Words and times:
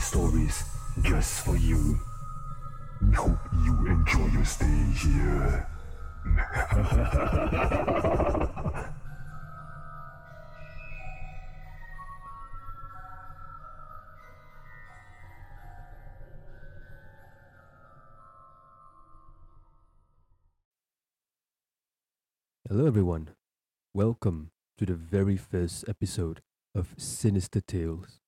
mystery 0.00 0.20
stories 0.22 0.64
just 1.02 1.44
for 1.44 1.56
you. 1.56 1.98
We 3.02 3.14
hope 3.14 3.38
you 3.64 3.86
enjoy 3.86 4.26
your 4.32 4.44
stay 4.44 4.66
here. 4.96 5.68
Hello, 22.68 22.86
everyone. 22.86 23.30
Welcome 23.92 24.50
to 24.78 24.86
the 24.86 24.94
very 24.94 25.36
first 25.36 25.84
episode 25.88 26.40
of 26.74 26.94
Sinister 26.96 27.60
Tales. 27.60 28.19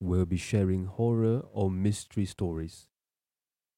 We'll 0.00 0.26
be 0.26 0.36
sharing 0.36 0.86
horror 0.86 1.42
or 1.52 1.70
mystery 1.70 2.26
stories. 2.26 2.88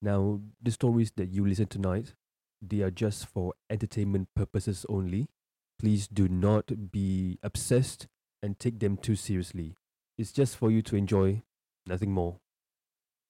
Now, 0.02 0.41
the 0.60 0.70
stories 0.70 1.12
that 1.16 1.30
you 1.30 1.47
listen 1.47 1.66
tonight, 1.66 2.14
they 2.60 2.80
are 2.80 2.91
just 2.91 3.27
for 3.27 3.55
entertainment 3.70 4.28
purposes 4.34 4.84
only. 4.88 5.28
Please 5.78 6.08
do 6.08 6.28
not 6.28 6.91
be 6.91 7.38
obsessed 7.42 8.08
and 8.42 8.58
take 8.58 8.80
them 8.80 8.97
too 8.97 9.14
seriously. 9.14 9.77
It's 10.16 10.33
just 10.33 10.56
for 10.56 10.70
you 10.70 10.83
to 10.83 10.97
enjoy, 10.97 11.42
nothing 11.86 12.12
more. 12.12 12.41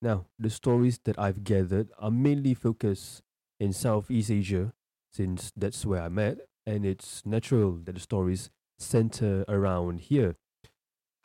Now, 0.01 0.27
the 0.39 0.49
stories 0.49 0.99
that 1.05 1.19
I've 1.19 1.45
gathered 1.45 1.91
are 1.99 2.11
mainly 2.11 2.55
focused 2.55 3.23
in 3.61 3.73
Southeast 3.73 4.31
Asia, 4.31 4.73
since 5.13 5.53
that's 5.57 5.85
where 5.85 6.03
I'm 6.03 6.19
at, 6.19 6.39
and 6.67 6.87
it's 6.87 7.27
natural 7.27 7.81
that 7.85 7.97
the 7.97 8.01
stories 8.01 8.51
center 8.79 9.45
around 9.49 10.01
here. 10.01 10.37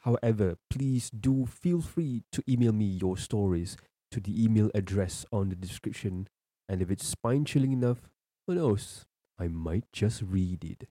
However, 0.03 0.57
please 0.69 1.09
do 1.09 1.45
feel 1.45 1.79
free 1.81 2.23
to 2.33 2.43
email 2.47 2.73
me 2.73 2.85
your 2.85 3.15
stories 3.15 3.77
to 4.11 4.19
the 4.19 4.43
email 4.43 4.69
address 4.75 5.25
on 5.31 5.47
the 5.47 5.55
description, 5.55 6.27
and 6.67 6.81
if 6.81 6.91
it's 6.91 7.07
spine 7.07 7.45
chilling 7.45 7.71
enough, 7.71 8.09
who 8.45 8.55
knows, 8.55 9.05
I 9.39 9.47
might 9.47 9.85
just 9.93 10.21
read 10.21 10.65
it. 10.65 10.89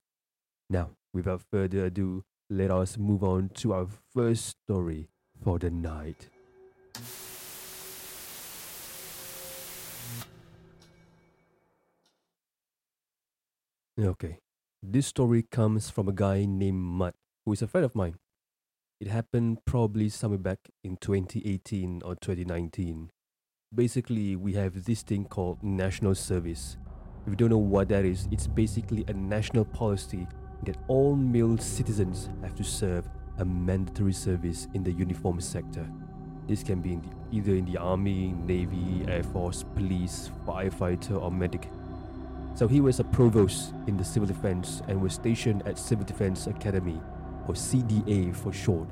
Now, 0.67 0.91
without 1.13 1.43
further 1.51 1.85
ado, 1.85 2.23
let 2.49 2.71
us 2.71 2.97
move 2.97 3.23
on 3.23 3.49
to 3.55 3.73
our 3.73 3.87
first 4.13 4.57
story 4.65 5.09
for 5.43 5.59
the 5.59 5.69
night. 5.69 6.29
Okay, 13.99 14.39
this 14.81 15.05
story 15.05 15.43
comes 15.43 15.91
from 15.91 16.07
a 16.07 16.13
guy 16.13 16.45
named 16.45 16.81
Mutt, 16.81 17.13
who 17.45 17.53
is 17.53 17.61
a 17.61 17.67
friend 17.67 17.85
of 17.85 17.93
mine. 17.93 18.15
It 19.03 19.09
happened 19.09 19.57
probably 19.65 20.07
somewhere 20.07 20.39
back 20.39 20.59
in 20.81 20.95
2018 20.95 22.03
or 22.05 22.15
2019. 22.15 23.11
Basically, 23.75 24.37
we 24.37 24.53
have 24.53 24.85
this 24.85 25.01
thing 25.01 25.25
called 25.25 25.61
national 25.61 26.15
service. 26.15 26.77
If 27.25 27.31
you 27.31 27.35
don't 27.35 27.49
know 27.49 27.57
what 27.57 27.89
that 27.89 28.05
is, 28.05 28.29
it's 28.31 28.47
basically 28.47 29.03
a 29.09 29.13
national 29.13 29.65
policy 29.65 30.25
that 30.65 30.77
all 30.87 31.17
male 31.17 31.57
citizens 31.57 32.29
have 32.43 32.55
to 32.55 32.63
serve 32.63 33.05
a 33.39 33.43
mandatory 33.43 34.13
service 34.13 34.69
in 34.73 34.85
the 34.85 34.91
uniform 34.93 35.41
sector. 35.41 35.85
This 36.47 36.63
can 36.63 36.79
be 36.79 36.93
in 36.93 37.01
the, 37.01 37.09
either 37.37 37.55
in 37.55 37.65
the 37.65 37.77
army, 37.77 38.33
navy, 38.45 39.03
air 39.09 39.23
force, 39.23 39.65
police, 39.75 40.31
firefighter, 40.47 41.21
or 41.21 41.29
medic. 41.29 41.67
So 42.55 42.69
he 42.69 42.79
was 42.79 43.01
a 43.01 43.03
provost 43.03 43.73
in 43.85 43.97
the 43.97 44.05
civil 44.05 44.27
defense 44.27 44.81
and 44.87 45.01
was 45.01 45.15
stationed 45.15 45.67
at 45.67 45.77
Civil 45.77 46.05
Defense 46.05 46.47
Academy, 46.47 47.01
or 47.47 47.53
CDA 47.53 48.35
for 48.35 48.51
short. 48.53 48.87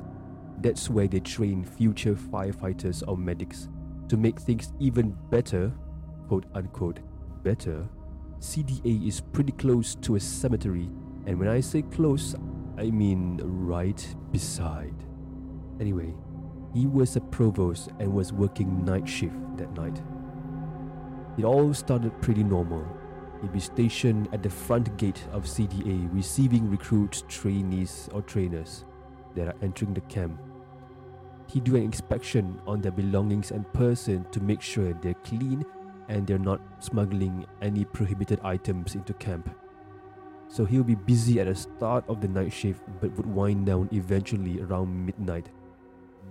That's 0.61 0.89
where 0.89 1.07
they 1.07 1.19
train 1.19 1.63
future 1.63 2.13
firefighters 2.15 3.03
or 3.07 3.17
medics. 3.17 3.67
To 4.09 4.17
make 4.17 4.39
things 4.39 4.73
even 4.79 5.15
better, 5.29 5.71
quote 6.27 6.45
unquote, 6.53 6.99
better, 7.43 7.87
CDA 8.39 9.07
is 9.07 9.21
pretty 9.21 9.51
close 9.53 9.95
to 9.95 10.15
a 10.15 10.19
cemetery, 10.19 10.89
and 11.25 11.39
when 11.39 11.47
I 11.47 11.59
say 11.59 11.83
close, 11.83 12.35
I 12.77 12.89
mean 12.89 13.39
right 13.43 14.15
beside. 14.31 14.95
Anyway, 15.79 16.13
he 16.73 16.87
was 16.87 17.15
a 17.15 17.21
provost 17.21 17.89
and 17.99 18.13
was 18.13 18.33
working 18.33 18.83
night 18.85 19.07
shift 19.07 19.35
that 19.57 19.71
night. 19.73 20.01
It 21.37 21.43
all 21.43 21.73
started 21.73 22.19
pretty 22.21 22.43
normal. 22.43 22.85
He'd 23.41 23.53
be 23.53 23.59
stationed 23.59 24.29
at 24.33 24.43
the 24.43 24.49
front 24.49 24.95
gate 24.97 25.23
of 25.31 25.45
CDA 25.45 26.07
receiving 26.13 26.69
recruits, 26.69 27.23
trainees, 27.27 28.07
or 28.13 28.21
trainers 28.21 28.85
that 29.35 29.47
are 29.47 29.55
entering 29.61 29.93
the 29.93 30.01
camp. 30.01 30.39
He'd 31.47 31.63
do 31.63 31.75
an 31.75 31.83
inspection 31.83 32.61
on 32.67 32.81
their 32.81 32.91
belongings 32.91 33.51
and 33.51 33.71
person 33.73 34.25
to 34.31 34.39
make 34.39 34.61
sure 34.61 34.93
they're 34.93 35.15
clean 35.25 35.65
and 36.07 36.27
they're 36.27 36.37
not 36.37 36.61
smuggling 36.79 37.45
any 37.61 37.83
prohibited 37.83 38.39
items 38.43 38.95
into 38.95 39.13
camp. 39.13 39.49
So 40.47 40.65
he'll 40.65 40.83
be 40.83 40.95
busy 40.95 41.39
at 41.39 41.47
the 41.47 41.55
start 41.55 42.03
of 42.07 42.21
the 42.21 42.27
night 42.27 42.53
shift 42.53 42.81
but 42.99 43.11
would 43.17 43.25
wind 43.25 43.65
down 43.65 43.89
eventually 43.91 44.61
around 44.61 45.05
midnight. 45.05 45.49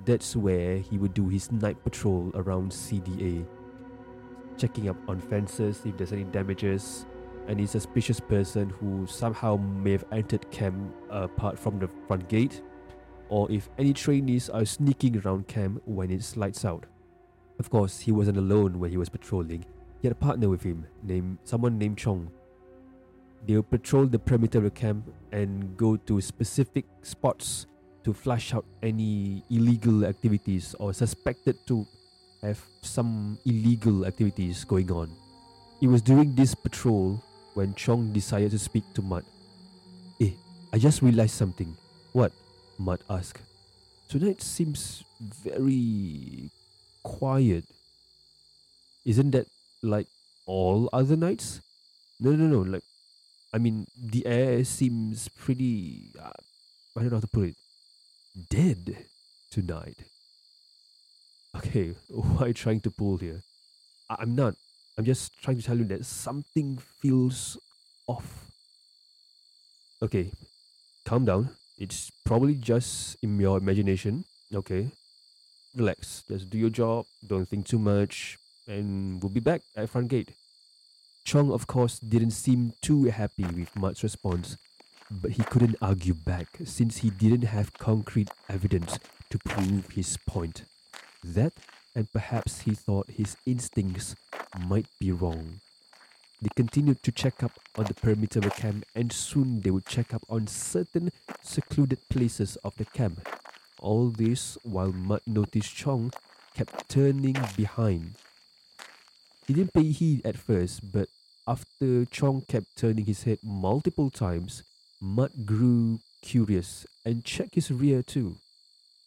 That's 0.04 0.36
where 0.36 0.78
he 0.78 0.96
would 0.96 1.14
do 1.14 1.28
his 1.28 1.50
night 1.50 1.82
patrol 1.82 2.30
around 2.34 2.70
CDA 2.70 3.46
checking 4.60 4.90
up 4.90 4.96
on 5.08 5.18
fences 5.18 5.80
if 5.86 5.96
there's 5.96 6.12
any 6.12 6.24
damages, 6.24 7.06
any 7.48 7.64
suspicious 7.64 8.20
person 8.20 8.68
who 8.68 9.06
somehow 9.06 9.56
may 9.56 9.92
have 9.92 10.04
entered 10.12 10.48
camp 10.50 10.76
uh, 11.10 11.22
apart 11.22 11.58
from 11.58 11.78
the 11.78 11.88
front 12.06 12.28
gate, 12.28 12.60
or 13.30 13.50
if 13.50 13.70
any 13.78 13.94
trainees 13.94 14.50
are 14.50 14.64
sneaking 14.66 15.16
around 15.18 15.48
camp 15.48 15.80
when 15.86 16.10
it's 16.10 16.36
lights 16.36 16.64
out. 16.64 16.84
Of 17.58 17.70
course, 17.70 18.00
he 18.00 18.12
wasn't 18.12 18.36
alone 18.36 18.78
when 18.78 18.90
he 18.90 18.98
was 18.98 19.08
patrolling. 19.08 19.64
He 20.00 20.08
had 20.08 20.12
a 20.12 20.20
partner 20.20 20.48
with 20.48 20.62
him, 20.62 20.86
named 21.02 21.38
someone 21.44 21.78
named 21.78 21.98
Chong. 21.98 22.30
They'll 23.46 23.62
patrol 23.62 24.06
the 24.06 24.18
perimeter 24.18 24.58
of 24.58 24.64
the 24.64 24.70
camp 24.70 25.10
and 25.32 25.74
go 25.76 25.96
to 25.96 26.20
specific 26.20 26.84
spots 27.02 27.66
to 28.04 28.12
flush 28.12 28.54
out 28.54 28.66
any 28.82 29.42
illegal 29.50 30.04
activities 30.04 30.74
or 30.78 30.92
suspected 30.92 31.56
to 31.66 31.86
have 32.42 32.60
some 32.82 33.38
illegal 33.44 34.06
activities 34.06 34.64
going 34.64 34.90
on. 34.90 35.10
It 35.80 35.88
was 35.88 36.02
during 36.02 36.34
this 36.34 36.54
patrol 36.54 37.22
when 37.54 37.74
Chong 37.74 38.12
decided 38.12 38.50
to 38.52 38.58
speak 38.58 38.84
to 38.94 39.02
Mutt. 39.02 39.24
Eh, 40.20 40.32
I 40.72 40.78
just 40.78 41.02
realized 41.02 41.34
something. 41.34 41.76
What? 42.12 42.32
Mutt 42.78 43.00
asked. 43.08 43.42
Tonight 44.08 44.42
seems 44.42 45.04
very 45.20 46.50
quiet. 47.02 47.64
Isn't 49.04 49.30
that 49.32 49.46
like 49.82 50.06
all 50.46 50.88
other 50.92 51.16
nights? 51.16 51.60
No, 52.18 52.32
no, 52.32 52.46
no. 52.46 52.60
Like, 52.60 52.84
I 53.52 53.58
mean, 53.58 53.86
the 53.96 54.26
air 54.26 54.64
seems 54.64 55.28
pretty. 55.28 56.12
Uh, 56.18 56.30
I 56.96 57.00
don't 57.00 57.10
know 57.10 57.16
how 57.16 57.20
to 57.20 57.26
put 57.26 57.48
it. 57.48 57.56
Dead 58.48 59.06
tonight. 59.50 60.09
Okay, 61.56 61.94
why 62.08 62.52
trying 62.52 62.80
to 62.80 62.90
pull 62.90 63.16
here? 63.16 63.42
I- 64.08 64.16
I'm 64.20 64.34
not. 64.34 64.54
I'm 64.98 65.04
just 65.04 65.32
trying 65.42 65.56
to 65.56 65.62
tell 65.62 65.78
you 65.78 65.84
that 65.84 66.04
something 66.04 66.78
feels 67.00 67.56
off. 68.06 68.46
Okay, 70.02 70.30
calm 71.04 71.24
down. 71.24 71.50
It's 71.78 72.10
probably 72.24 72.54
just 72.54 73.16
in 73.22 73.38
your 73.40 73.58
imagination. 73.58 74.24
Okay, 74.54 74.90
relax. 75.74 76.24
Just 76.28 76.50
do 76.50 76.58
your 76.58 76.70
job. 76.70 77.06
Don't 77.26 77.46
think 77.48 77.66
too 77.66 77.78
much, 77.78 78.38
and 78.66 79.22
we'll 79.22 79.32
be 79.32 79.40
back 79.40 79.62
at 79.76 79.88
front 79.88 80.08
gate. 80.08 80.32
Chong, 81.24 81.52
of 81.52 81.66
course, 81.66 81.98
didn't 81.98 82.32
seem 82.32 82.72
too 82.82 83.04
happy 83.04 83.44
with 83.44 83.74
Mutt's 83.76 84.02
response, 84.02 84.56
but 85.10 85.32
he 85.32 85.42
couldn't 85.44 85.76
argue 85.80 86.14
back 86.14 86.48
since 86.64 86.98
he 86.98 87.10
didn't 87.10 87.42
have 87.46 87.72
concrete 87.74 88.30
evidence 88.48 88.98
to 89.30 89.38
prove 89.38 89.90
his 89.90 90.16
point. 90.26 90.64
That, 91.22 91.52
and 91.94 92.10
perhaps 92.12 92.60
he 92.60 92.74
thought 92.74 93.10
his 93.10 93.36
instincts 93.46 94.16
might 94.66 94.86
be 94.98 95.12
wrong. 95.12 95.60
They 96.42 96.48
continued 96.56 97.02
to 97.02 97.12
check 97.12 97.42
up 97.42 97.52
on 97.76 97.84
the 97.84 97.94
perimeter 97.94 98.38
of 98.38 98.46
the 98.46 98.50
camp, 98.50 98.84
and 98.94 99.12
soon 99.12 99.60
they 99.60 99.70
would 99.70 99.84
check 99.84 100.14
up 100.14 100.22
on 100.28 100.46
certain 100.46 101.12
secluded 101.42 101.98
places 102.08 102.56
of 102.64 102.74
the 102.76 102.86
camp. 102.86 103.28
All 103.78 104.08
this 104.08 104.56
while 104.62 104.92
Mutt 104.92 105.26
noticed 105.26 105.74
Chong 105.74 106.12
kept 106.54 106.88
turning 106.88 107.36
behind. 107.56 108.14
He 109.46 109.54
didn't 109.54 109.74
pay 109.74 109.90
heed 109.90 110.24
at 110.24 110.38
first, 110.38 110.92
but 110.92 111.08
after 111.46 112.06
Chong 112.06 112.42
kept 112.48 112.76
turning 112.76 113.04
his 113.04 113.24
head 113.24 113.38
multiple 113.42 114.08
times, 114.08 114.62
Mutt 115.00 115.44
grew 115.44 116.00
curious 116.22 116.86
and 117.04 117.24
checked 117.24 117.54
his 117.54 117.70
rear 117.70 118.02
too. 118.02 118.36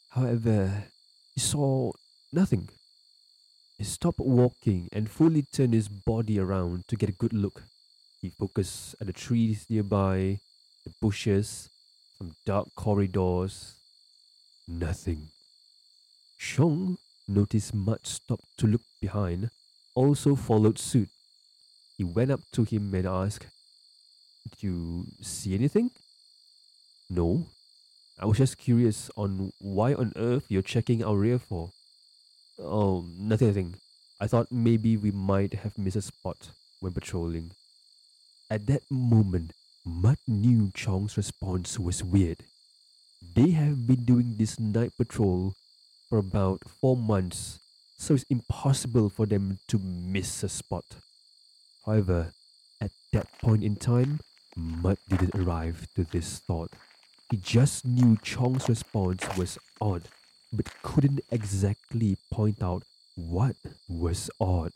However, 0.09 0.85
he 1.33 1.41
saw 1.41 1.93
nothing. 2.33 2.69
He 3.77 3.83
stopped 3.83 4.19
walking 4.19 4.89
and 4.91 5.09
fully 5.09 5.43
turned 5.43 5.73
his 5.73 5.87
body 5.87 6.39
around 6.39 6.87
to 6.87 6.95
get 6.95 7.09
a 7.09 7.13
good 7.13 7.33
look. 7.33 7.63
He 8.21 8.29
focused 8.29 8.95
at 9.01 9.07
the 9.07 9.13
trees 9.13 9.65
nearby, 9.69 10.39
the 10.85 10.93
bushes, 11.01 11.69
some 12.17 12.35
dark 12.45 12.67
corridors. 12.75 13.75
Nothing. 14.67 15.27
Chong 16.39 16.97
noticed 17.27 17.73
Mutt 17.73 18.07
stop 18.07 18.39
to 18.57 18.67
look 18.67 18.81
behind, 19.01 19.49
also 19.95 20.35
followed 20.35 20.79
suit. 20.79 21.09
He 21.97 22.03
went 22.03 22.31
up 22.31 22.41
to 22.53 22.63
him 22.63 22.93
and 22.93 23.05
asked, 23.05 23.47
Did 24.43 24.63
you 24.63 25.05
see 25.21 25.53
anything? 25.53 25.91
No. 27.09 27.47
I 28.19 28.25
was 28.25 28.37
just 28.37 28.57
curious 28.57 29.09
on 29.17 29.51
why 29.59 29.93
on 29.93 30.13
earth 30.15 30.45
you're 30.47 30.61
checking 30.61 31.03
our 31.03 31.15
rear 31.15 31.39
for. 31.39 31.71
Oh, 32.59 33.05
nothing, 33.17 33.47
nothing. 33.47 33.75
I 34.19 34.27
thought 34.27 34.51
maybe 34.51 34.95
we 34.95 35.11
might 35.11 35.53
have 35.53 35.77
missed 35.77 35.97
a 35.97 36.01
spot 36.01 36.49
when 36.79 36.93
patrolling. 36.93 37.51
At 38.49 38.67
that 38.67 38.83
moment, 38.89 39.51
Mutt 39.85 40.19
knew 40.27 40.71
Chong's 40.73 41.17
response 41.17 41.79
was 41.79 42.03
weird. 42.03 42.43
They 43.35 43.51
have 43.51 43.87
been 43.87 44.05
doing 44.05 44.35
this 44.37 44.59
night 44.59 44.91
patrol 44.97 45.53
for 46.09 46.19
about 46.19 46.61
four 46.79 46.95
months, 46.95 47.59
so 47.97 48.13
it's 48.13 48.23
impossible 48.29 49.09
for 49.09 49.25
them 49.25 49.59
to 49.69 49.79
miss 49.79 50.43
a 50.43 50.49
spot. 50.49 50.85
However, 51.85 52.33
at 52.79 52.91
that 53.13 53.27
point 53.41 53.63
in 53.63 53.75
time, 53.75 54.19
Mutt 54.55 54.99
didn't 55.09 55.35
arrive 55.35 55.87
to 55.95 56.03
this 56.03 56.39
thought. 56.39 56.71
He 57.31 57.37
just 57.37 57.85
knew 57.85 58.17
Chong's 58.21 58.69
response 58.69 59.25
was 59.37 59.57
odd, 59.81 60.03
but 60.53 60.69
couldn't 60.83 61.21
exactly 61.31 62.15
point 62.31 62.61
out 62.61 62.83
what 63.15 63.55
was 63.89 64.29
odd. 64.39 64.71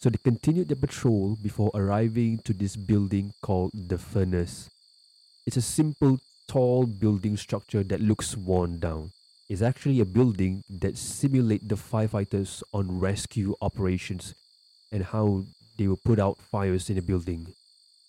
So 0.00 0.08
they 0.08 0.18
continued 0.22 0.68
their 0.68 0.76
patrol 0.76 1.36
before 1.42 1.70
arriving 1.74 2.38
to 2.44 2.52
this 2.52 2.76
building 2.76 3.32
called 3.42 3.72
the 3.74 3.98
Furnace. 3.98 4.70
It's 5.46 5.56
a 5.56 5.62
simple, 5.62 6.20
tall 6.48 6.86
building 6.86 7.36
structure 7.36 7.82
that 7.82 8.00
looks 8.00 8.36
worn 8.36 8.78
down. 8.78 9.10
It's 9.48 9.62
actually 9.62 10.00
a 10.00 10.04
building 10.04 10.62
that 10.70 10.96
simulates 10.96 11.66
the 11.66 11.74
firefighters 11.74 12.62
on 12.72 13.00
rescue 13.00 13.56
operations 13.60 14.34
and 14.92 15.04
how 15.04 15.44
they 15.76 15.88
will 15.88 15.98
put 16.04 16.18
out 16.18 16.38
fires 16.38 16.88
in 16.88 16.98
a 16.98 17.02
building. 17.02 17.48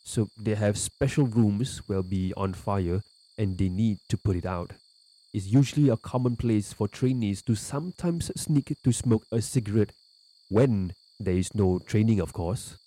So 0.03 0.29
they 0.37 0.55
have 0.55 0.77
special 0.77 1.25
rooms 1.25 1.81
will 1.87 2.03
be 2.03 2.33
on 2.37 2.53
fire 2.53 3.01
and 3.37 3.57
they 3.57 3.69
need 3.69 3.99
to 4.09 4.17
put 4.17 4.35
it 4.35 4.45
out. 4.45 4.71
It's 5.33 5.47
usually 5.47 5.87
a 5.87 5.95
common 5.95 6.35
place 6.35 6.73
for 6.73 6.89
trainees 6.89 7.41
to 7.43 7.55
sometimes 7.55 8.31
sneak 8.35 8.75
to 8.83 8.91
smoke 8.91 9.23
a 9.31 9.41
cigarette 9.41 9.93
when 10.49 10.93
there 11.19 11.35
is 11.35 11.55
no 11.55 11.79
training, 11.79 12.19
of 12.19 12.33
course. 12.33 12.77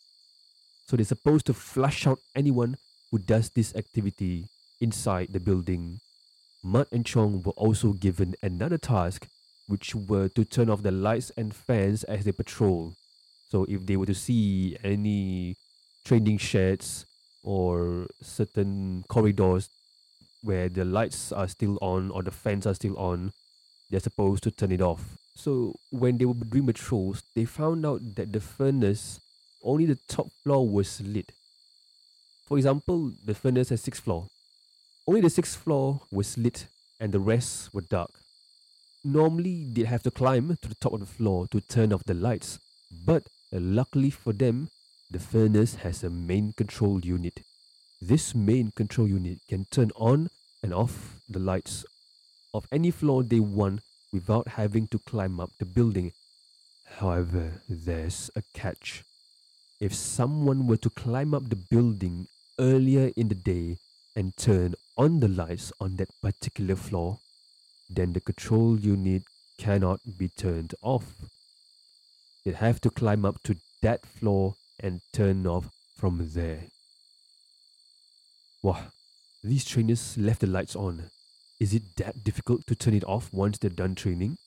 So 0.87 0.96
they're 0.96 1.06
supposed 1.06 1.46
to 1.46 1.55
flush 1.55 2.06
out 2.06 2.19
anyone 2.37 2.76
who 3.11 3.19
does 3.19 3.49
this 3.49 3.75
activity 3.75 4.44
inside 4.79 5.29
the 5.32 5.41
building. 5.41 6.00
Mutt 6.62 6.88
and 6.93 7.06
Chong 7.06 7.43
were 7.43 7.52
also 7.52 7.93
given 7.93 8.35
another 8.43 8.76
task, 8.76 9.26
which 9.67 9.94
were 9.94 10.29
to 10.29 10.44
turn 10.44 10.69
off 10.69 10.82
the 10.82 10.91
lights 10.91 11.32
and 11.38 11.55
fans 11.55 12.05
as 12.05 12.25
they 12.25 12.32
patrol. 12.32 12.93
So 13.50 13.64
if 13.70 13.87
they 13.87 13.96
were 13.96 14.06
to 14.06 14.14
see 14.14 14.76
any 14.85 15.56
training 16.05 16.38
sheds 16.38 17.06
or 17.43 18.06
certain 18.20 19.05
corridors 19.08 19.70
where 20.44 20.69
the 20.69 20.85
lights 20.85 21.32
are 21.32 21.49
still 21.49 21.79
on 21.81 22.11
or 22.11 22.23
the 22.23 22.31
fans 22.31 22.67
are 22.67 22.75
still 22.75 22.96
on, 22.99 23.32
they're 23.91 24.00
supposed 24.00 24.43
to 24.44 24.50
turn 24.50 24.73
it 24.73 24.81
off. 24.81 25.17
So 25.35 25.75
when 25.91 26.19
they 26.19 26.25
were 26.25 26.35
doing 26.35 26.67
patrols, 26.67 27.23
they 27.35 27.44
found 27.44 27.85
out 27.85 28.00
that 28.17 28.32
the 28.32 28.41
furnace, 28.41 29.20
only 29.62 29.87
the 29.87 29.99
top 30.08 30.31
floor 30.43 30.69
was 30.69 31.00
lit. 31.00 31.32
For 32.46 32.58
example, 32.58 33.12
the 33.25 33.35
furnace 33.35 33.70
has 33.70 33.81
six 33.81 33.99
floor. 33.99 34.26
Only 35.06 35.23
the 35.23 35.31
sixth 35.31 35.56
floor 35.56 36.00
was 36.12 36.38
lit 36.38 36.67
and 37.00 37.12
the 37.12 37.20
rest 37.20 37.73
were 37.75 37.81
dark. 37.81 38.11
Normally, 39.05 39.67
they'd 39.70 39.87
have 39.87 40.02
to 40.05 40.11
climb 40.11 40.56
to 40.62 40.69
the 40.69 40.75
top 40.76 40.93
of 40.94 41.00
the 41.00 41.06
floor 41.06 41.46
to 41.49 41.61
turn 41.61 41.93
off 41.93 42.05
the 42.05 42.14
lights, 42.14 42.58
but 42.91 43.25
uh, 43.52 43.58
luckily 43.61 44.11
for 44.11 44.32
them, 44.32 44.69
the 45.11 45.19
furnace 45.19 45.76
has 45.76 46.02
a 46.02 46.11
main 46.11 46.55
control 46.55 47.00
unit. 47.00 47.43
This 48.00 48.35
main 48.35 48.73
control 48.75 49.08
unit 49.08 49.39
can 49.48 49.67
turn 49.70 49.91
on 49.96 50.31
and 50.65 50.73
off 50.73 51.21
the 51.29 51.39
lights 51.39 51.85
of 52.55 52.67
any 52.73 52.91
floor 52.91 53.23
they 53.23 53.39
want 53.39 53.81
without 54.15 54.49
having 54.49 54.87
to 54.89 54.99
climb 54.99 55.39
up 55.39 55.51
the 55.59 55.67
building. 55.67 56.11
However, 56.97 57.61
there's 57.69 58.31
a 58.35 58.43
catch. 58.55 59.05
If 59.79 59.94
someone 59.94 60.67
were 60.67 60.79
to 60.79 60.89
climb 60.89 61.35
up 61.35 61.51
the 61.51 61.61
building 61.71 62.29
earlier 62.59 63.13
in 63.15 63.29
the 63.29 63.35
day 63.35 63.77
and 64.17 64.35
turn 64.39 64.75
on 64.97 65.21
the 65.21 65.29
lights 65.29 65.71
on 65.79 65.97
that 65.97 66.09
particular 66.23 66.77
floor, 66.77 67.19
then 67.91 68.15
the 68.15 68.21
control 68.21 68.79
unit 68.79 69.25
cannot 69.59 70.01
be 70.17 70.29
turned 70.29 70.75
off. 70.81 71.05
They'd 72.43 72.55
have 72.55 72.81
to 72.83 72.91
climb 72.91 73.27
up 73.27 73.43
to 73.44 73.56
that 73.83 74.06
floor 74.06 74.55
and 74.81 75.03
turn 75.13 75.47
off 75.47 75.69
from 75.94 76.31
there. 76.33 76.61
Wow, 78.63 78.87
these 79.44 79.67
trainers 79.67 80.17
left 80.17 80.41
the 80.41 80.46
lights 80.46 80.74
on. 80.74 81.10
Is 81.60 81.74
it 81.74 81.82
that 81.96 82.24
difficult 82.24 82.67
to 82.67 82.74
turn 82.74 82.94
it 82.94 83.05
off 83.05 83.31
once 83.31 83.58
they're 83.58 83.69
done 83.69 83.94
training? 83.94 84.39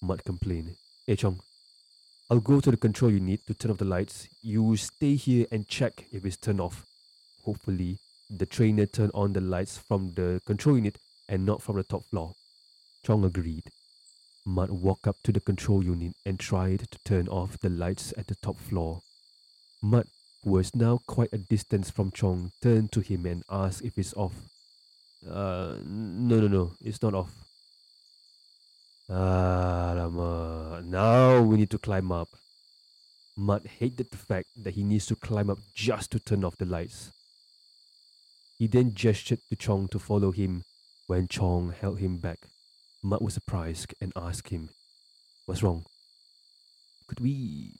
Mutt 0.00 0.24
complained. 0.24 0.74
Hey 1.06 1.16
Chong, 1.16 1.40
I'll 2.30 2.40
go 2.40 2.60
to 2.60 2.70
the 2.70 2.78
control 2.78 3.12
unit 3.12 3.46
to 3.46 3.52
turn 3.52 3.70
off 3.70 3.76
the 3.76 3.84
lights. 3.84 4.28
You 4.42 4.74
stay 4.76 5.16
here 5.16 5.46
and 5.52 5.68
check 5.68 6.06
if 6.10 6.24
it's 6.24 6.38
turned 6.38 6.62
off. 6.62 6.86
Hopefully, 7.44 7.98
the 8.30 8.46
trainer 8.46 8.86
turned 8.86 9.12
on 9.12 9.34
the 9.34 9.42
lights 9.42 9.76
from 9.76 10.14
the 10.14 10.40
control 10.46 10.76
unit 10.76 10.96
and 11.28 11.44
not 11.44 11.60
from 11.60 11.76
the 11.76 11.82
top 11.82 12.04
floor. 12.06 12.32
Chong 13.04 13.24
agreed. 13.24 13.64
Mutt 14.46 14.70
walked 14.70 15.06
up 15.06 15.16
to 15.24 15.32
the 15.32 15.40
control 15.40 15.84
unit 15.84 16.14
and 16.24 16.40
tried 16.40 16.88
to 16.90 16.98
turn 17.04 17.28
off 17.28 17.60
the 17.60 17.68
lights 17.68 18.14
at 18.16 18.28
the 18.28 18.34
top 18.36 18.56
floor. 18.56 19.02
Mutt, 19.82 20.06
was 20.44 20.74
now 20.74 21.00
quite 21.06 21.32
a 21.32 21.38
distance 21.38 21.90
from 21.90 22.10
Chong, 22.10 22.52
turned 22.62 22.92
to 22.92 23.00
him 23.00 23.26
and 23.26 23.42
asked 23.50 23.82
if 23.82 23.98
it's 23.98 24.14
off. 24.14 24.34
Uh, 25.28 25.76
no, 25.86 26.40
no, 26.40 26.48
no, 26.48 26.72
it's 26.84 27.02
not 27.02 27.14
off. 27.14 27.30
Lama. 29.08 30.82
Now 30.84 31.40
we 31.42 31.56
need 31.56 31.70
to 31.70 31.78
climb 31.78 32.10
up. 32.10 32.28
Mutt 33.36 33.66
hated 33.66 34.10
the 34.10 34.16
fact 34.16 34.48
that 34.56 34.74
he 34.74 34.82
needs 34.82 35.06
to 35.06 35.16
climb 35.16 35.48
up 35.48 35.58
just 35.74 36.10
to 36.12 36.18
turn 36.18 36.44
off 36.44 36.56
the 36.56 36.64
lights. 36.66 37.10
He 38.58 38.66
then 38.66 38.94
gestured 38.94 39.40
to 39.50 39.56
Chong 39.56 39.88
to 39.88 39.98
follow 39.98 40.30
him 40.32 40.64
when 41.06 41.28
Chong 41.28 41.74
held 41.80 41.98
him 41.98 42.18
back. 42.18 42.38
Mutt 43.02 43.22
was 43.22 43.34
surprised 43.34 43.94
and 44.00 44.12
asked 44.14 44.50
him, 44.50 44.68
What's 45.46 45.62
wrong? 45.62 45.84
Could 47.08 47.20
we 47.20 47.72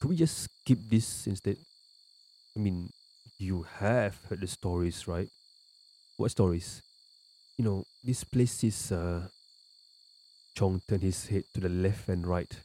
could 0.00 0.10
we 0.10 0.16
just 0.16 0.38
skip 0.38 0.78
this 0.88 1.26
instead? 1.26 1.56
I 2.56 2.60
mean, 2.60 2.90
you 3.38 3.62
have 3.78 4.18
heard 4.28 4.40
the 4.40 4.46
stories, 4.46 5.06
right? 5.08 5.28
What 6.16 6.30
stories? 6.32 6.82
You 7.58 7.64
know, 7.64 7.84
this 8.04 8.24
place 8.24 8.64
is 8.64 8.92
uh 8.92 9.28
Chong 10.54 10.80
turned 10.86 11.02
his 11.02 11.26
head 11.26 11.42
to 11.54 11.60
the 11.60 11.68
left 11.68 12.08
and 12.08 12.24
right, 12.24 12.56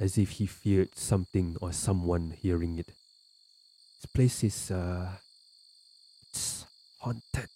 as 0.00 0.18
if 0.18 0.30
he 0.32 0.46
feared 0.46 0.96
something 0.96 1.56
or 1.60 1.72
someone 1.72 2.32
hearing 2.32 2.78
it. 2.78 2.92
This 4.00 4.06
place 4.12 4.42
is 4.44 4.70
uh 4.70 5.18
it's 6.30 6.64
haunted, 7.00 7.48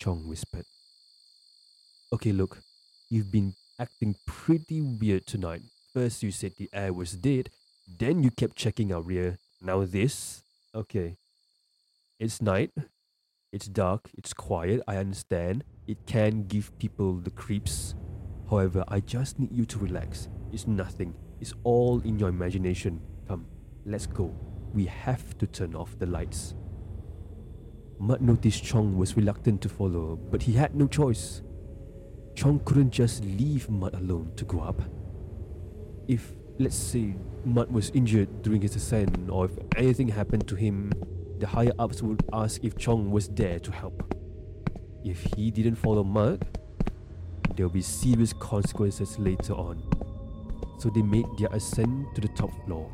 Chong 0.00 0.26
whispered. 0.28 0.64
Okay, 2.12 2.32
look, 2.32 2.58
you've 3.08 3.30
been 3.30 3.54
acting 3.78 4.16
pretty 4.26 4.80
weird 4.80 5.26
tonight. 5.26 5.62
First 5.92 6.22
you 6.22 6.30
said 6.30 6.52
the 6.56 6.68
air 6.72 6.92
was 6.92 7.12
dead, 7.12 7.50
then 7.98 8.22
you 8.22 8.30
kept 8.30 8.56
checking 8.56 8.92
our 8.92 9.02
rear. 9.02 9.38
Now 9.62 9.84
this? 9.84 10.42
Okay. 10.74 11.16
It's 12.18 12.40
night. 12.40 12.72
It's 13.52 13.66
dark. 13.66 14.08
It's 14.16 14.32
quiet. 14.32 14.82
I 14.88 14.96
understand. 14.96 15.64
It 15.86 16.06
can 16.06 16.44
give 16.44 16.76
people 16.78 17.14
the 17.14 17.30
creeps. 17.30 17.94
However, 18.48 18.84
I 18.88 19.00
just 19.00 19.38
need 19.38 19.52
you 19.52 19.66
to 19.66 19.78
relax. 19.78 20.28
It's 20.50 20.66
nothing. 20.66 21.14
It's 21.40 21.52
all 21.62 22.00
in 22.00 22.18
your 22.18 22.30
imagination. 22.30 23.00
Come, 23.28 23.46
let's 23.84 24.06
go. 24.06 24.34
We 24.72 24.86
have 24.86 25.36
to 25.38 25.46
turn 25.46 25.74
off 25.74 25.98
the 25.98 26.06
lights. 26.06 26.54
Mutt 27.98 28.22
noticed 28.22 28.64
Chong 28.64 28.96
was 28.96 29.16
reluctant 29.16 29.60
to 29.60 29.68
follow, 29.68 30.16
but 30.16 30.42
he 30.42 30.52
had 30.52 30.74
no 30.74 30.86
choice. 30.86 31.42
Chong 32.34 32.60
couldn't 32.64 32.92
just 32.92 33.24
leave 33.24 33.68
Mutt 33.68 33.94
alone 33.94 34.32
to 34.36 34.44
go 34.46 34.60
up. 34.60 34.80
If 36.08 36.32
let's 36.60 36.76
say 36.76 37.14
Mutt 37.46 37.72
was 37.72 37.90
injured 37.94 38.42
during 38.42 38.60
his 38.60 38.76
ascent, 38.76 39.30
or 39.30 39.46
if 39.46 39.52
anything 39.76 40.08
happened 40.08 40.46
to 40.46 40.54
him, 40.54 40.92
the 41.38 41.46
higher 41.46 41.72
ups 41.78 42.02
would 42.02 42.22
ask 42.34 42.62
if 42.62 42.76
Chong 42.76 43.10
was 43.10 43.28
there 43.28 43.58
to 43.58 43.72
help. 43.72 44.14
If 45.02 45.22
he 45.34 45.50
didn't 45.50 45.76
follow 45.76 46.04
Mutt, 46.04 46.42
there 47.56 47.66
will 47.66 47.72
be 47.72 47.80
serious 47.80 48.34
consequences 48.34 49.18
later 49.18 49.54
on. 49.54 49.82
So 50.78 50.90
they 50.90 51.00
made 51.00 51.24
their 51.38 51.48
ascent 51.52 52.14
to 52.14 52.20
the 52.20 52.28
top 52.28 52.50
floor. 52.66 52.90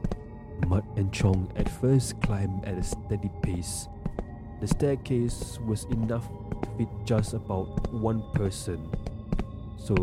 Mutt 0.69 0.85
and 0.97 1.13
Chong 1.13 1.53
at 1.57 1.69
first 1.69 2.23
climbed 2.23 2.65
at 2.65 2.79
a 2.79 2.85
steady 2.85 3.31
pace. 3.43 3.89
The 4.61 4.69
staircase 4.69 5.59
was 5.67 5.85
enough 5.87 6.29
to 6.63 6.69
fit 6.79 6.89
just 7.05 7.35
about 7.35 7.93
one 7.93 8.23
person. 8.33 8.89
So 9.77 9.97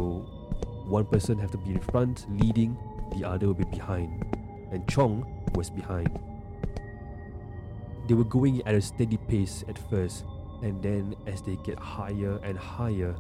one 0.86 1.06
person 1.06 1.40
have 1.40 1.52
to 1.52 1.58
be 1.58 1.72
in 1.72 1.80
front 1.80 2.26
leading, 2.30 2.78
the 3.16 3.28
other 3.28 3.48
will 3.48 3.54
be 3.54 3.66
behind. 3.66 4.26
And 4.72 4.88
Chong 4.90 5.26
was 5.56 5.70
behind. 5.70 6.10
They 8.08 8.14
were 8.14 8.26
going 8.26 8.62
at 8.68 8.76
a 8.76 8.82
steady 8.82 9.18
pace 9.18 9.64
at 9.70 9.78
first, 9.90 10.26
and 10.62 10.82
then 10.84 11.16
as 11.28 11.42
they 11.42 11.58
get 11.64 11.80
higher 11.80 12.40
and 12.44 12.58
higher, 12.58 13.16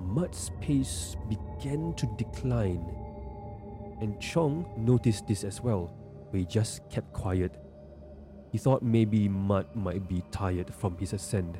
Mutt's 0.00 0.50
pace 0.60 1.16
began 1.28 1.94
to 1.94 2.06
decline. 2.16 2.84
And 4.00 4.20
Chong 4.20 4.66
noticed 4.76 5.26
this 5.26 5.44
as 5.44 5.60
well, 5.60 5.92
but 6.30 6.38
he 6.38 6.46
just 6.46 6.88
kept 6.90 7.12
quiet. 7.12 7.52
He 8.50 8.58
thought 8.58 8.82
maybe 8.82 9.28
Mutt 9.28 9.76
might 9.76 10.08
be 10.08 10.22
tired 10.30 10.72
from 10.72 10.96
his 10.96 11.12
ascent. 11.12 11.56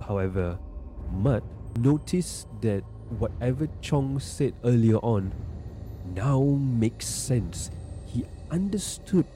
However, 0.00 0.58
Mutt 1.12 1.44
noticed 1.78 2.48
that 2.62 2.82
whatever 3.18 3.68
Chong 3.80 4.18
said 4.18 4.54
earlier 4.64 4.96
on 4.98 5.32
now 6.14 6.42
makes 6.42 7.06
sense. 7.06 7.70
He 8.06 8.24
understood 8.50 9.26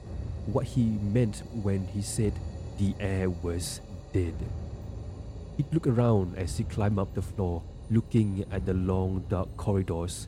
what 0.45 0.65
he 0.65 0.83
meant 0.83 1.43
when 1.53 1.85
he 1.87 2.01
said 2.01 2.33
the 2.77 2.93
air 2.99 3.29
was 3.29 3.81
dead. 4.13 4.33
He 5.57 5.65
looked 5.71 5.87
around 5.87 6.37
as 6.37 6.57
he 6.57 6.63
climbed 6.63 6.99
up 6.99 7.13
the 7.13 7.21
floor, 7.21 7.61
looking 7.89 8.45
at 8.51 8.65
the 8.65 8.73
long 8.73 9.25
dark 9.29 9.55
corridors, 9.57 10.27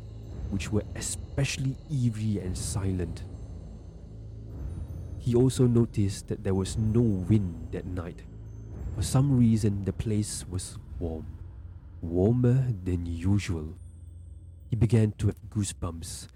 which 0.51 0.71
were 0.71 0.83
especially 0.95 1.75
eerie 1.89 2.39
and 2.39 2.57
silent. 2.57 3.23
He 5.19 5.35
also 5.35 5.65
noticed 5.67 6.27
that 6.27 6.43
there 6.43 6.53
was 6.53 6.77
no 6.77 7.01
wind 7.01 7.69
that 7.71 7.85
night. 7.85 8.23
For 8.95 9.01
some 9.01 9.39
reason, 9.39 9.85
the 9.85 9.93
place 9.93 10.45
was 10.49 10.77
warm, 10.99 11.25
warmer 12.01 12.67
than 12.83 13.05
usual. 13.05 13.73
He 14.73 14.75
began 14.75 15.11
to 15.19 15.27
have 15.27 15.39
goosebumps, 15.51 16.29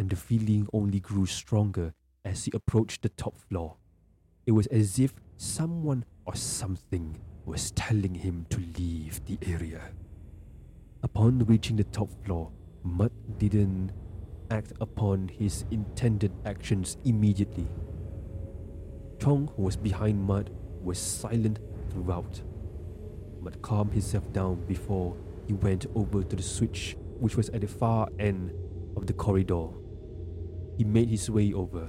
and 0.00 0.10
the 0.10 0.16
feeling 0.16 0.66
only 0.72 0.98
grew 0.98 1.26
stronger 1.26 1.94
as 2.24 2.44
he 2.44 2.50
approached 2.52 3.02
the 3.02 3.08
top 3.10 3.38
floor. 3.38 3.76
It 4.46 4.50
was 4.50 4.66
as 4.66 4.98
if 4.98 5.14
someone 5.36 6.04
or 6.26 6.34
something 6.34 7.20
was 7.44 7.70
telling 7.70 8.16
him 8.16 8.46
to 8.50 8.58
leave 8.76 9.24
the 9.26 9.38
area. 9.46 9.92
Upon 11.04 11.44
reaching 11.44 11.76
the 11.76 11.84
top 11.84 12.10
floor, 12.24 12.50
Mutt 12.82 13.12
didn't 13.38 13.92
act 14.50 14.72
upon 14.80 15.28
his 15.28 15.64
intended 15.70 16.32
actions 16.44 16.96
immediately. 17.04 17.68
Chong, 19.20 19.52
who 19.54 19.62
was 19.62 19.76
behind 19.76 20.20
Mutt, 20.20 20.50
was 20.82 20.98
silent 20.98 21.60
throughout. 21.90 22.42
Mutt 23.40 23.62
calmed 23.62 23.92
himself 23.92 24.32
down 24.32 24.64
before 24.66 25.16
he 25.46 25.52
went 25.52 25.86
over 25.94 26.24
to 26.24 26.34
the 26.34 26.42
switch, 26.42 26.96
which 27.18 27.36
was 27.36 27.48
at 27.50 27.60
the 27.60 27.68
far 27.68 28.08
end 28.18 28.52
of 28.96 29.06
the 29.06 29.12
corridor. 29.12 29.68
He 30.76 30.84
made 30.84 31.08
his 31.08 31.30
way 31.30 31.52
over. 31.52 31.88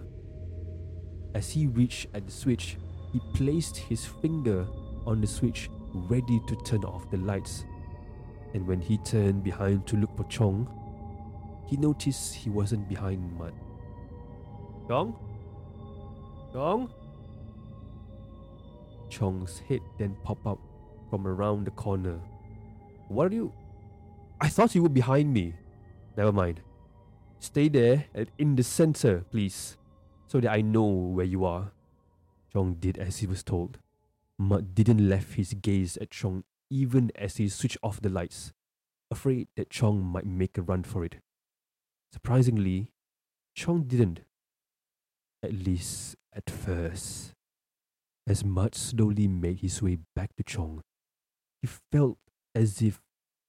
As 1.33 1.51
he 1.51 1.67
reached 1.67 2.07
at 2.13 2.25
the 2.25 2.31
switch, 2.31 2.77
he 3.11 3.19
placed 3.33 3.77
his 3.77 4.05
finger 4.05 4.65
on 5.05 5.21
the 5.21 5.27
switch, 5.27 5.69
ready 5.93 6.41
to 6.47 6.55
turn 6.63 6.83
off 6.83 7.09
the 7.11 7.17
lights. 7.17 7.65
And 8.53 8.65
when 8.67 8.79
he 8.79 8.97
turned 8.99 9.43
behind 9.43 9.85
to 9.87 9.97
look 9.97 10.15
for 10.15 10.23
Chong, 10.25 10.67
he 11.67 11.77
noticed 11.77 12.35
he 12.35 12.49
wasn't 12.49 12.87
behind 12.87 13.37
Mutt. 13.37 13.53
Chong? 14.87 15.15
Chong? 16.53 16.89
Chong's 19.09 19.59
head 19.67 19.81
then 19.97 20.15
popped 20.23 20.45
up 20.45 20.59
from 21.09 21.27
around 21.27 21.65
the 21.65 21.71
corner. 21.71 22.19
What 23.07 23.31
are 23.31 23.35
you? 23.35 23.53
I 24.39 24.49
thought 24.49 24.75
you 24.75 24.83
were 24.83 24.89
behind 24.89 25.33
me. 25.33 25.55
Never 26.17 26.31
mind. 26.31 26.61
Stay 27.39 27.69
there 27.69 28.05
and 28.13 28.29
in 28.37 28.55
the 28.55 28.63
center, 28.63 29.23
please, 29.31 29.77
so 30.27 30.39
that 30.39 30.51
I 30.51 30.61
know 30.61 30.85
where 30.85 31.25
you 31.25 31.45
are. 31.45 31.71
Chong 32.51 32.75
did 32.75 32.97
as 32.97 33.17
he 33.17 33.27
was 33.27 33.43
told. 33.43 33.79
Mutt 34.37 34.75
didn't 34.75 35.07
left 35.07 35.33
his 35.33 35.53
gaze 35.53 35.97
at 35.97 36.11
Chong 36.11 36.43
even 36.69 37.11
as 37.15 37.37
he 37.37 37.47
switched 37.47 37.77
off 37.83 38.01
the 38.01 38.09
lights, 38.09 38.51
afraid 39.11 39.47
that 39.55 39.69
Chong 39.69 40.01
might 40.01 40.25
make 40.25 40.57
a 40.57 40.61
run 40.61 40.83
for 40.83 41.05
it. 41.05 41.17
Surprisingly, 42.11 42.91
Chong 43.55 43.83
didn't. 43.83 44.21
At 45.43 45.53
least 45.53 46.15
at 46.33 46.49
first. 46.49 47.33
As 48.27 48.43
Mutt 48.43 48.73
slowly 48.73 49.27
made 49.27 49.59
his 49.59 49.81
way 49.81 49.99
back 50.15 50.35
to 50.35 50.43
Chong, 50.43 50.81
he 51.61 51.67
felt 51.91 52.17
as 52.55 52.81
if 52.81 52.99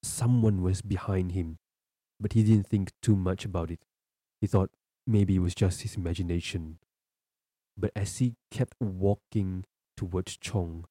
someone 0.06 0.62
was 0.62 0.82
behind 0.82 1.32
him, 1.32 1.58
but 2.20 2.32
he 2.32 2.42
didn't 2.42 2.68
think 2.68 2.92
too 3.02 3.16
much 3.16 3.44
about 3.44 3.70
it. 3.70 3.80
He 4.40 4.46
thought 4.46 4.70
maybe 5.06 5.36
it 5.36 5.40
was 5.40 5.54
just 5.54 5.82
his 5.82 5.96
imagination. 5.96 6.78
But 7.76 7.92
as 7.94 8.18
he 8.18 8.34
kept 8.50 8.75
walking 8.80 9.64
towards 9.96 10.36
Chong, 10.36 10.86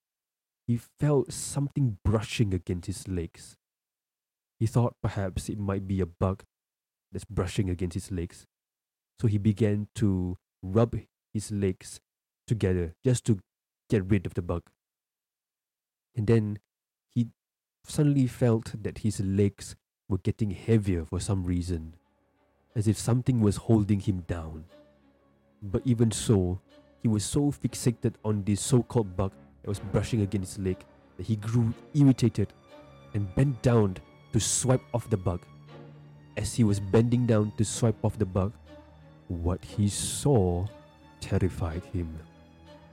he 0.68 0.80
felt 1.00 1.32
something 1.32 1.98
brushing 2.04 2.54
against 2.54 2.88
his 2.88 3.08
legs. 3.08 3.58
He 4.60 4.68
thought 4.68 4.96
perhaps 5.02 5.50
it 5.50 5.60
might 5.60 5.88
be 5.88 6.00
a 6.00 6.06
bug 6.06 6.44
that's 7.12 7.26
brushing 7.26 7.70
against 7.70 7.94
his 7.96 8.12
legs. 8.12 8.46
So 9.20 9.28
he 9.28 9.38
began 9.38 9.88
to 9.96 10.38
rub 10.62 10.96
his 11.34 11.52
legs 11.52 12.00
together 12.48 12.96
just 13.04 13.26
to 13.26 13.40
get 13.90 14.10
rid 14.10 14.26
of 14.26 14.34
the 14.34 14.42
bug. 14.42 14.64
And 16.16 16.28
then 16.28 16.60
he 16.75 16.75
suddenly 17.90 18.28
felt 18.28 18.72
that 18.84 19.00
his 19.00 19.20
legs 19.20 19.76
were 20.08 20.18
getting 20.20 20.52
heavier 20.52 21.06
for 21.06 21.20
some 21.20 21.44
reason, 21.44 21.96
as 22.76 22.88
if 22.88 22.98
something 22.98 23.42
was 23.42 23.56
holding 23.56 24.00
him 24.00 24.24
down. 24.28 24.66
But 25.62 25.82
even 25.86 26.12
so, 26.12 26.60
he 27.02 27.08
was 27.08 27.24
so 27.24 27.52
fixated 27.52 28.16
on 28.24 28.44
this 28.44 28.62
so 28.62 28.84
called 28.84 29.16
bug 29.16 29.32
that 29.62 29.70
was 29.70 29.80
brushing 29.80 30.22
against 30.22 30.58
his 30.58 30.66
leg 30.66 30.78
that 31.18 31.26
he 31.26 31.36
grew 31.36 31.74
irritated 31.94 32.54
and 33.14 33.34
bent 33.36 33.62
down 33.62 33.98
to 34.34 34.40
swipe 34.40 34.84
off 34.94 35.10
the 35.10 35.18
bug. 35.18 35.42
As 36.38 36.54
he 36.54 36.64
was 36.64 36.80
bending 36.80 37.26
down 37.26 37.54
to 37.58 37.64
swipe 37.64 38.04
off 38.04 38.20
the 38.20 38.26
bug, 38.26 38.54
what 39.28 39.64
he 39.64 39.88
saw 39.88 40.68
terrified 41.22 41.84
him. 41.94 42.20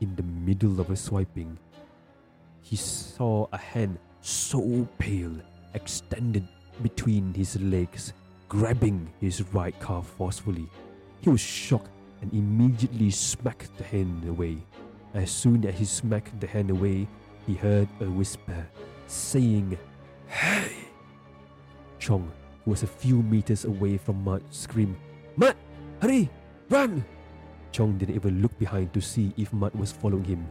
In 0.00 0.14
the 0.16 0.22
middle 0.22 0.80
of 0.80 0.90
a 0.90 0.96
swiping, 0.96 1.58
he 2.60 2.76
saw 2.76 3.46
a 3.52 3.58
hand 3.58 3.98
so 4.22 4.86
pale 4.98 5.34
extended 5.74 6.46
between 6.82 7.34
his 7.34 7.60
legs, 7.60 8.12
grabbing 8.48 9.10
his 9.20 9.42
right 9.52 9.78
calf 9.80 10.06
forcefully. 10.06 10.68
He 11.20 11.28
was 11.28 11.40
shocked 11.40 11.90
and 12.22 12.32
immediately 12.32 13.10
smacked 13.10 13.76
the 13.76 13.84
hand 13.84 14.26
away. 14.28 14.58
As 15.14 15.30
soon 15.30 15.66
as 15.66 15.74
he 15.74 15.84
smacked 15.84 16.40
the 16.40 16.46
hand 16.46 16.70
away, 16.70 17.06
he 17.46 17.54
heard 17.54 17.88
a 18.00 18.04
whisper 18.04 18.66
saying, 19.08 19.76
Hey! 20.28 20.72
Chong, 21.98 22.30
who 22.64 22.70
was 22.70 22.82
a 22.82 22.86
few 22.86 23.22
meters 23.22 23.64
away 23.64 23.98
from 23.98 24.22
Mutt, 24.24 24.42
screamed, 24.50 24.96
Mutt! 25.36 25.56
Hurry! 26.00 26.30
Run! 26.70 27.04
Chong 27.72 27.98
didn't 27.98 28.14
even 28.14 28.40
look 28.40 28.56
behind 28.58 28.92
to 28.94 29.00
see 29.00 29.32
if 29.36 29.52
Mutt 29.52 29.74
was 29.74 29.92
following 29.92 30.24
him. 30.24 30.46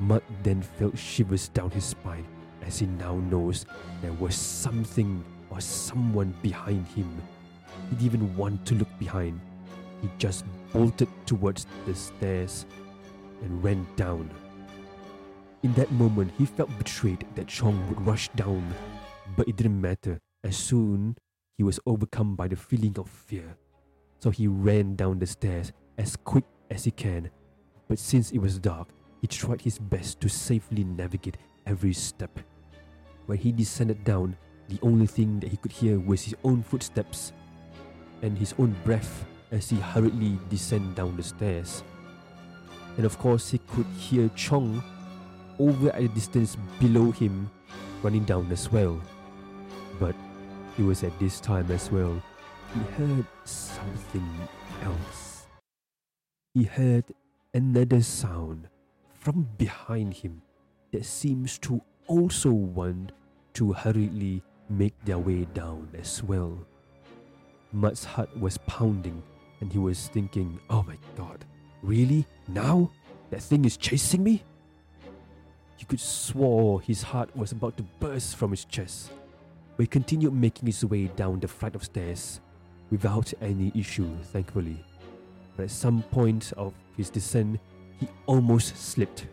Mutt 0.00 0.22
then 0.42 0.62
felt 0.62 0.96
shivers 0.96 1.48
down 1.48 1.70
his 1.70 1.84
spine 1.84 2.26
as 2.66 2.78
he 2.78 2.86
now 2.86 3.16
knows 3.16 3.66
there 4.02 4.12
was 4.14 4.34
something 4.34 5.24
or 5.50 5.60
someone 5.60 6.34
behind 6.42 6.86
him. 6.88 7.10
He 7.88 7.96
didn't 7.96 8.06
even 8.06 8.36
want 8.36 8.66
to 8.66 8.74
look 8.74 8.98
behind. 8.98 9.40
He 10.02 10.08
just 10.18 10.44
bolted 10.72 11.08
towards 11.26 11.66
the 11.86 11.94
stairs 11.94 12.66
and 13.42 13.62
went 13.62 13.96
down. 13.96 14.30
In 15.62 15.72
that 15.74 15.90
moment, 15.92 16.32
he 16.38 16.46
felt 16.46 16.76
betrayed 16.78 17.26
that 17.34 17.48
Chong 17.48 17.86
would 17.88 18.00
rush 18.06 18.28
down, 18.30 18.74
but 19.36 19.48
it 19.48 19.56
didn't 19.56 19.80
matter. 19.80 20.18
As 20.42 20.56
soon 20.56 21.16
he 21.58 21.62
was 21.62 21.78
overcome 21.84 22.36
by 22.36 22.48
the 22.48 22.56
feeling 22.56 22.98
of 22.98 23.08
fear. 23.08 23.56
So 24.20 24.30
he 24.30 24.46
ran 24.46 24.96
down 24.96 25.18
the 25.18 25.26
stairs 25.26 25.72
as 25.98 26.16
quick 26.16 26.44
as 26.70 26.84
he 26.84 26.90
can. 26.90 27.30
But 27.88 27.98
since 27.98 28.30
it 28.30 28.38
was 28.38 28.58
dark, 28.58 28.88
he 29.20 29.26
tried 29.26 29.60
his 29.60 29.78
best 29.78 30.20
to 30.22 30.28
safely 30.28 30.84
navigate 30.84 31.36
every 31.66 31.92
step. 31.92 32.38
When 33.30 33.38
he 33.38 33.52
descended 33.52 34.02
down, 34.02 34.36
the 34.68 34.80
only 34.82 35.06
thing 35.06 35.38
that 35.38 35.50
he 35.50 35.56
could 35.56 35.70
hear 35.70 36.00
was 36.00 36.24
his 36.24 36.34
own 36.42 36.64
footsteps 36.64 37.32
and 38.22 38.36
his 38.36 38.56
own 38.58 38.74
breath 38.82 39.24
as 39.52 39.70
he 39.70 39.76
hurriedly 39.76 40.36
descended 40.48 40.96
down 40.96 41.16
the 41.16 41.22
stairs. 41.22 41.84
And 42.96 43.06
of 43.06 43.16
course, 43.20 43.48
he 43.48 43.58
could 43.58 43.86
hear 43.96 44.28
Chong 44.30 44.82
over 45.60 45.90
at 45.90 46.02
a 46.02 46.08
distance 46.08 46.56
below 46.80 47.12
him 47.12 47.48
running 48.02 48.24
down 48.24 48.50
as 48.50 48.72
well. 48.72 49.00
But 50.00 50.16
it 50.76 50.82
was 50.82 51.04
at 51.04 51.16
this 51.20 51.38
time 51.38 51.70
as 51.70 51.88
well 51.88 52.20
he 52.74 52.80
heard 52.98 53.26
something 53.44 54.28
else. 54.82 55.46
He 56.52 56.64
heard 56.64 57.04
another 57.54 58.02
sound 58.02 58.66
from 59.14 59.46
behind 59.56 60.14
him 60.14 60.42
that 60.90 61.04
seems 61.04 61.60
to 61.60 61.80
also 62.08 62.50
want 62.50 63.12
to 63.54 63.72
hurriedly 63.72 64.42
make 64.68 64.94
their 65.04 65.18
way 65.18 65.44
down 65.54 65.88
as 65.98 66.22
well. 66.22 66.58
Mutt's 67.72 68.04
heart 68.04 68.36
was 68.38 68.58
pounding 68.58 69.22
and 69.60 69.72
he 69.72 69.78
was 69.78 70.08
thinking, 70.08 70.58
oh 70.70 70.82
my 70.82 70.96
god, 71.16 71.44
really? 71.82 72.26
Now? 72.48 72.90
That 73.30 73.42
thing 73.42 73.64
is 73.64 73.76
chasing 73.76 74.24
me? 74.24 74.42
He 75.76 75.84
could 75.84 76.00
swore 76.00 76.80
his 76.80 77.02
heart 77.02 77.34
was 77.36 77.52
about 77.52 77.76
to 77.76 77.84
burst 78.00 78.36
from 78.36 78.50
his 78.50 78.64
chest. 78.64 79.12
But 79.76 79.84
he 79.84 79.86
continued 79.86 80.34
making 80.34 80.66
his 80.66 80.84
way 80.84 81.06
down 81.06 81.40
the 81.40 81.48
flight 81.48 81.74
of 81.74 81.84
stairs 81.84 82.40
without 82.90 83.32
any 83.40 83.72
issue, 83.74 84.08
thankfully. 84.24 84.84
But 85.56 85.64
at 85.64 85.70
some 85.70 86.02
point 86.02 86.52
of 86.56 86.74
his 86.96 87.08
descent, 87.08 87.60
he 87.98 88.08
almost 88.26 88.76
slipped. 88.76 89.26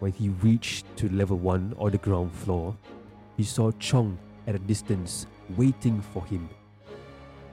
When 0.00 0.12
he 0.12 0.28
reached 0.28 0.84
to 0.96 1.08
level 1.08 1.38
1 1.38 1.74
or 1.78 1.90
the 1.90 1.98
ground 1.98 2.32
floor, 2.32 2.76
he 3.36 3.42
saw 3.42 3.70
Chong 3.72 4.18
at 4.46 4.54
a 4.54 4.58
distance 4.58 5.26
waiting 5.56 6.00
for 6.00 6.24
him. 6.26 6.48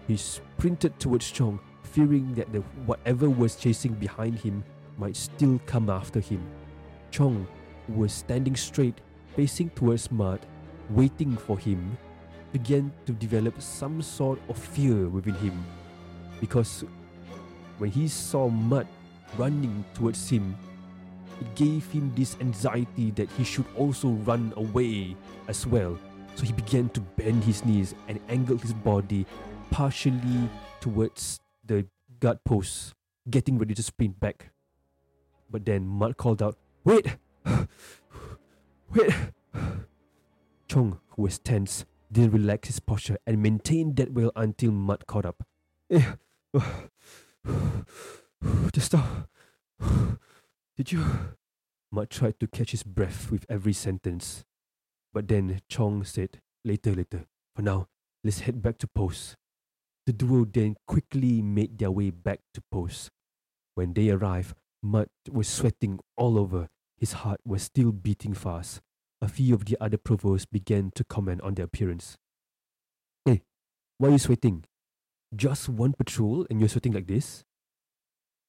He 0.07 0.17
sprinted 0.17 0.99
towards 0.99 1.31
Chong, 1.31 1.59
fearing 1.83 2.33
that 2.35 2.51
the 2.51 2.59
whatever 2.85 3.29
was 3.29 3.55
chasing 3.55 3.93
behind 3.93 4.39
him 4.39 4.63
might 4.97 5.15
still 5.15 5.59
come 5.65 5.89
after 5.89 6.19
him. 6.19 6.41
Chong 7.11 7.47
who 7.87 7.93
was 7.93 8.13
standing 8.13 8.55
straight, 8.55 8.99
facing 9.35 9.69
towards 9.71 10.11
Mud, 10.11 10.39
waiting 10.89 11.35
for 11.35 11.57
him, 11.57 11.97
began 12.51 12.91
to 13.05 13.13
develop 13.13 13.61
some 13.61 14.01
sort 14.01 14.39
of 14.49 14.57
fear 14.57 15.07
within 15.07 15.35
him. 15.35 15.65
Because 16.39 16.83
when 17.77 17.89
he 17.89 18.07
saw 18.07 18.49
Mud 18.49 18.87
running 19.37 19.83
towards 19.93 20.29
him, 20.29 20.55
it 21.41 21.55
gave 21.55 21.85
him 21.91 22.13
this 22.15 22.37
anxiety 22.39 23.11
that 23.11 23.29
he 23.31 23.43
should 23.43 23.65
also 23.75 24.09
run 24.09 24.53
away 24.55 25.15
as 25.47 25.65
well. 25.65 25.97
So 26.35 26.45
he 26.45 26.53
began 26.53 26.89
to 26.89 27.01
bend 27.01 27.43
his 27.43 27.65
knees 27.65 27.95
and 28.07 28.19
angle 28.29 28.57
his 28.57 28.73
body 28.73 29.25
partially 29.71 30.49
towards 30.79 31.39
the 31.65 31.85
guard 32.19 32.43
post, 32.45 32.93
getting 33.29 33.57
ready 33.57 33.73
to 33.73 33.83
sprint 33.83 34.19
back. 34.19 34.51
But 35.49 35.65
then 35.65 35.87
Mud 35.87 36.15
called 36.17 36.41
out, 36.41 36.57
Wait! 36.83 37.17
Wait! 38.93 39.11
Chong, 40.67 40.99
who 41.09 41.23
was 41.23 41.39
tense, 41.39 41.85
didn't 42.11 42.31
relax 42.31 42.67
his 42.67 42.79
posture 42.79 43.17
and 43.25 43.41
maintained 43.41 43.95
that 43.97 44.13
well 44.13 44.31
until 44.35 44.71
Mud 44.71 45.05
caught 45.07 45.25
up. 45.25 45.43
Eh, 45.89 46.13
just 48.73 48.87
stop. 48.87 49.27
Did 50.81 50.93
you? 50.93 51.05
Mud 51.91 52.09
tried 52.09 52.39
to 52.39 52.47
catch 52.47 52.71
his 52.71 52.81
breath 52.81 53.29
with 53.29 53.45
every 53.47 53.71
sentence. 53.71 54.43
But 55.13 55.27
then 55.27 55.61
Chong 55.69 56.03
said, 56.03 56.41
Later, 56.65 56.95
later. 56.95 57.25
For 57.55 57.61
now, 57.61 57.87
let's 58.23 58.39
head 58.39 58.63
back 58.63 58.79
to 58.79 58.87
post. 58.87 59.35
The 60.07 60.13
duo 60.13 60.43
then 60.43 60.77
quickly 60.87 61.43
made 61.43 61.77
their 61.77 61.91
way 61.91 62.09
back 62.09 62.39
to 62.55 62.63
post. 62.71 63.11
When 63.75 63.93
they 63.93 64.09
arrived, 64.09 64.55
Mud 64.81 65.09
was 65.29 65.47
sweating 65.47 65.99
all 66.17 66.39
over. 66.39 66.67
His 66.97 67.11
heart 67.11 67.41
was 67.45 67.61
still 67.61 67.91
beating 67.91 68.33
fast. 68.33 68.81
A 69.21 69.27
few 69.27 69.53
of 69.53 69.65
the 69.65 69.77
other 69.79 69.99
provosts 69.99 70.47
began 70.47 70.89
to 70.95 71.03
comment 71.03 71.41
on 71.41 71.53
their 71.53 71.65
appearance. 71.65 72.17
Hey, 73.23 73.43
why 73.99 74.09
are 74.09 74.13
you 74.13 74.17
sweating? 74.17 74.63
Just 75.35 75.69
one 75.69 75.93
patrol 75.93 76.47
and 76.49 76.59
you're 76.59 76.69
sweating 76.69 76.93
like 76.93 77.05
this? 77.05 77.43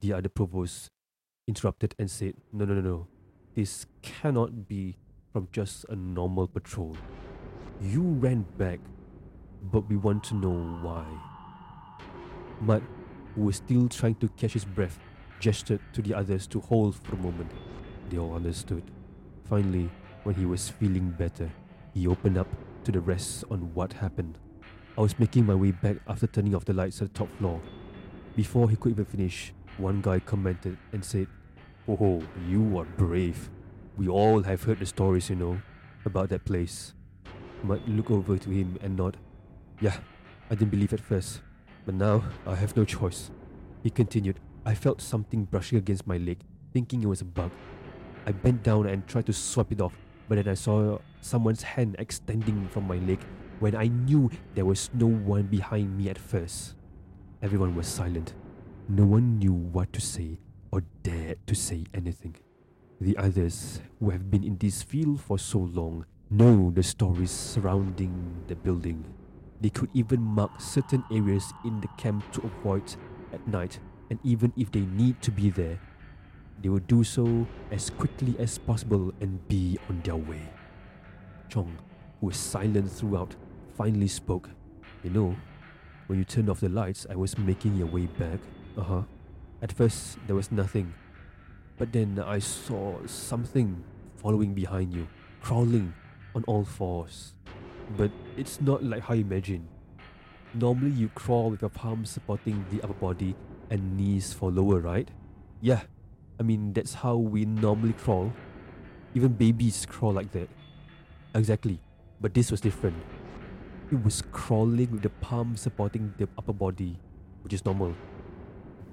The 0.00 0.14
other 0.14 0.30
provost 0.30 0.88
interrupted 1.48 1.94
and 1.98 2.10
said, 2.10 2.34
No, 2.52 2.64
no, 2.64 2.74
no, 2.74 2.80
no. 2.80 3.06
This 3.54 3.86
cannot 4.02 4.68
be 4.68 4.96
from 5.32 5.48
just 5.52 5.84
a 5.88 5.96
normal 5.96 6.46
patrol. 6.46 6.96
You 7.80 8.02
ran 8.02 8.46
back, 8.58 8.80
but 9.62 9.88
we 9.88 9.96
want 9.96 10.24
to 10.24 10.34
know 10.34 10.78
why. 10.82 11.04
Mud, 12.60 12.82
who 13.34 13.42
was 13.42 13.56
still 13.56 13.88
trying 13.88 14.14
to 14.16 14.28
catch 14.30 14.52
his 14.52 14.64
breath, 14.64 14.98
gestured 15.40 15.80
to 15.92 16.02
the 16.02 16.14
others 16.14 16.46
to 16.46 16.60
hold 16.60 16.94
for 16.94 17.14
a 17.14 17.18
moment. 17.18 17.50
They 18.08 18.18
all 18.18 18.34
understood. 18.34 18.84
Finally, 19.44 19.90
when 20.22 20.36
he 20.36 20.46
was 20.46 20.68
feeling 20.68 21.10
better, 21.10 21.50
he 21.92 22.06
opened 22.06 22.38
up 22.38 22.48
to 22.84 22.92
the 22.92 23.00
rest 23.00 23.44
on 23.50 23.74
what 23.74 23.92
happened. 23.92 24.38
I 24.96 25.00
was 25.00 25.18
making 25.18 25.46
my 25.46 25.54
way 25.54 25.72
back 25.72 25.96
after 26.06 26.26
turning 26.26 26.54
off 26.54 26.64
the 26.64 26.72
lights 26.72 27.02
at 27.02 27.12
the 27.12 27.18
top 27.18 27.28
floor. 27.38 27.60
Before 28.36 28.70
he 28.70 28.76
could 28.76 28.92
even 28.92 29.04
finish, 29.04 29.52
one 29.78 30.00
guy 30.00 30.18
commented 30.20 30.76
and 30.92 31.04
said, 31.04 31.26
Oh, 31.88 32.22
you 32.48 32.78
are 32.78 32.84
brave. 32.84 33.50
We 33.96 34.08
all 34.08 34.42
have 34.42 34.62
heard 34.62 34.78
the 34.78 34.86
stories, 34.86 35.30
you 35.30 35.36
know, 35.36 35.60
about 36.04 36.28
that 36.30 36.44
place. 36.44 36.94
Mud 37.62 37.82
looked 37.88 38.10
over 38.10 38.38
to 38.38 38.50
him 38.50 38.78
and 38.82 38.96
nod. 38.96 39.16
Yeah, 39.80 39.96
I 40.50 40.54
didn't 40.54 40.70
believe 40.70 40.92
at 40.92 41.00
first, 41.00 41.40
but 41.84 41.94
now 41.94 42.24
I 42.46 42.54
have 42.54 42.76
no 42.76 42.84
choice. 42.84 43.30
He 43.82 43.90
continued, 43.90 44.38
I 44.64 44.74
felt 44.74 45.00
something 45.00 45.44
brushing 45.44 45.78
against 45.78 46.06
my 46.06 46.18
leg, 46.18 46.38
thinking 46.72 47.02
it 47.02 47.06
was 47.06 47.20
a 47.20 47.24
bug. 47.24 47.50
I 48.26 48.32
bent 48.32 48.62
down 48.62 48.86
and 48.86 49.06
tried 49.06 49.26
to 49.26 49.32
swipe 49.32 49.72
it 49.72 49.80
off, 49.80 49.94
but 50.28 50.36
then 50.36 50.48
I 50.48 50.54
saw 50.54 50.98
someone's 51.20 51.62
hand 51.62 51.96
extending 51.98 52.68
from 52.68 52.86
my 52.86 52.96
leg 52.96 53.20
when 53.58 53.74
I 53.74 53.88
knew 53.88 54.30
there 54.54 54.64
was 54.64 54.90
no 54.94 55.06
one 55.06 55.42
behind 55.44 55.96
me 55.96 56.08
at 56.08 56.18
first. 56.18 56.74
Everyone 57.42 57.74
was 57.74 57.88
silent. 57.88 58.34
No 58.94 59.06
one 59.06 59.38
knew 59.38 59.54
what 59.54 59.90
to 59.94 60.02
say 60.02 60.38
or 60.70 60.82
dared 61.02 61.38
to 61.46 61.54
say 61.54 61.86
anything. 61.94 62.36
The 63.00 63.16
others, 63.16 63.80
who 63.98 64.10
have 64.10 64.30
been 64.30 64.44
in 64.44 64.58
this 64.58 64.82
field 64.82 65.18
for 65.18 65.38
so 65.38 65.60
long, 65.60 66.04
know 66.28 66.70
the 66.70 66.82
stories 66.82 67.30
surrounding 67.30 68.12
the 68.48 68.54
building. 68.54 69.02
They 69.62 69.70
could 69.70 69.88
even 69.94 70.20
mark 70.20 70.60
certain 70.60 71.02
areas 71.10 71.54
in 71.64 71.80
the 71.80 71.88
camp 71.96 72.30
to 72.32 72.42
avoid 72.42 72.82
at 73.32 73.48
night, 73.48 73.78
and 74.10 74.18
even 74.24 74.52
if 74.58 74.70
they 74.70 74.80
need 74.82 75.22
to 75.22 75.30
be 75.30 75.48
there, 75.48 75.80
they 76.60 76.68
will 76.68 76.80
do 76.80 77.02
so 77.02 77.46
as 77.70 77.88
quickly 77.88 78.36
as 78.38 78.58
possible 78.58 79.10
and 79.22 79.48
be 79.48 79.78
on 79.88 80.02
their 80.04 80.16
way. 80.16 80.42
Chong, 81.48 81.78
who 82.20 82.26
was 82.26 82.36
silent 82.36 82.92
throughout, 82.92 83.36
finally 83.74 84.08
spoke. 84.08 84.50
You 85.02 85.08
know, 85.08 85.36
when 86.08 86.18
you 86.18 86.26
turned 86.26 86.50
off 86.50 86.60
the 86.60 86.68
lights, 86.68 87.06
I 87.08 87.16
was 87.16 87.38
making 87.38 87.76
your 87.78 87.86
way 87.88 88.04
back. 88.04 88.38
Uh 88.76 88.82
huh. 88.82 89.02
At 89.60 89.72
first, 89.72 90.18
there 90.26 90.36
was 90.36 90.50
nothing. 90.50 90.94
But 91.78 91.92
then 91.92 92.18
I 92.18 92.38
saw 92.38 92.96
something 93.06 93.84
following 94.16 94.54
behind 94.54 94.94
you, 94.94 95.08
crawling 95.42 95.92
on 96.34 96.44
all 96.44 96.64
fours. 96.64 97.34
But 97.96 98.10
it's 98.36 98.60
not 98.60 98.82
like 98.82 99.02
how 99.02 99.14
you 99.14 99.22
imagine. 99.22 99.68
Normally, 100.54 100.90
you 100.90 101.08
crawl 101.14 101.50
with 101.50 101.60
your 101.60 101.70
palms 101.70 102.10
supporting 102.10 102.64
the 102.70 102.82
upper 102.82 102.94
body 102.94 103.34
and 103.70 103.96
knees 103.96 104.32
for 104.32 104.50
lower, 104.50 104.80
right? 104.80 105.10
Yeah, 105.60 105.82
I 106.40 106.42
mean, 106.42 106.72
that's 106.72 106.94
how 106.94 107.16
we 107.16 107.44
normally 107.44 107.92
crawl. 107.92 108.32
Even 109.14 109.32
babies 109.32 109.86
crawl 109.86 110.12
like 110.12 110.32
that. 110.32 110.48
Exactly. 111.34 111.80
But 112.20 112.34
this 112.34 112.50
was 112.50 112.60
different. 112.60 112.96
It 113.90 114.02
was 114.02 114.22
crawling 114.32 114.90
with 114.92 115.02
the 115.02 115.10
palms 115.10 115.60
supporting 115.60 116.14
the 116.16 116.28
upper 116.38 116.52
body, 116.52 116.98
which 117.42 117.52
is 117.52 117.64
normal. 117.64 117.94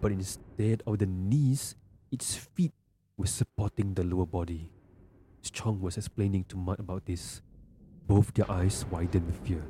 But 0.02 0.12
instead 0.12 0.84
of 0.88 1.00
the 1.00 1.06
knees, 1.06 1.76
its 2.12 2.36
feet 2.36 2.72
were 3.18 3.28
supporting 3.28 3.94
the 3.94 4.04
lower 4.04 4.26
body. 4.26 4.70
Chong 5.52 5.82
was 5.82 5.98
explaining 5.98 6.46
to 6.46 6.58
Mud 6.58 6.80
about 6.80 7.06
this. 7.06 7.42
Both 8.08 8.34
their 8.34 8.50
eyes 8.52 8.86
widened 8.92 9.26
with 9.26 9.46
fear. 9.46 9.66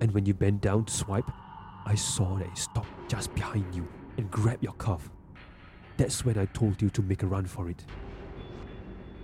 And 0.00 0.12
when 0.12 0.26
you 0.26 0.34
bent 0.34 0.60
down 0.60 0.84
to 0.84 0.92
swipe, 0.92 1.30
I 1.86 1.94
saw 1.94 2.36
that 2.36 2.48
it 2.48 2.58
stopped 2.58 2.88
just 3.08 3.34
behind 3.34 3.74
you 3.74 3.86
and 4.16 4.30
grabbed 4.30 4.62
your 4.62 4.72
cuff. 4.74 5.10
That's 5.96 6.24
when 6.24 6.38
I 6.38 6.46
told 6.46 6.80
you 6.80 6.90
to 6.90 7.02
make 7.02 7.22
a 7.22 7.26
run 7.26 7.46
for 7.46 7.68
it. 7.70 7.84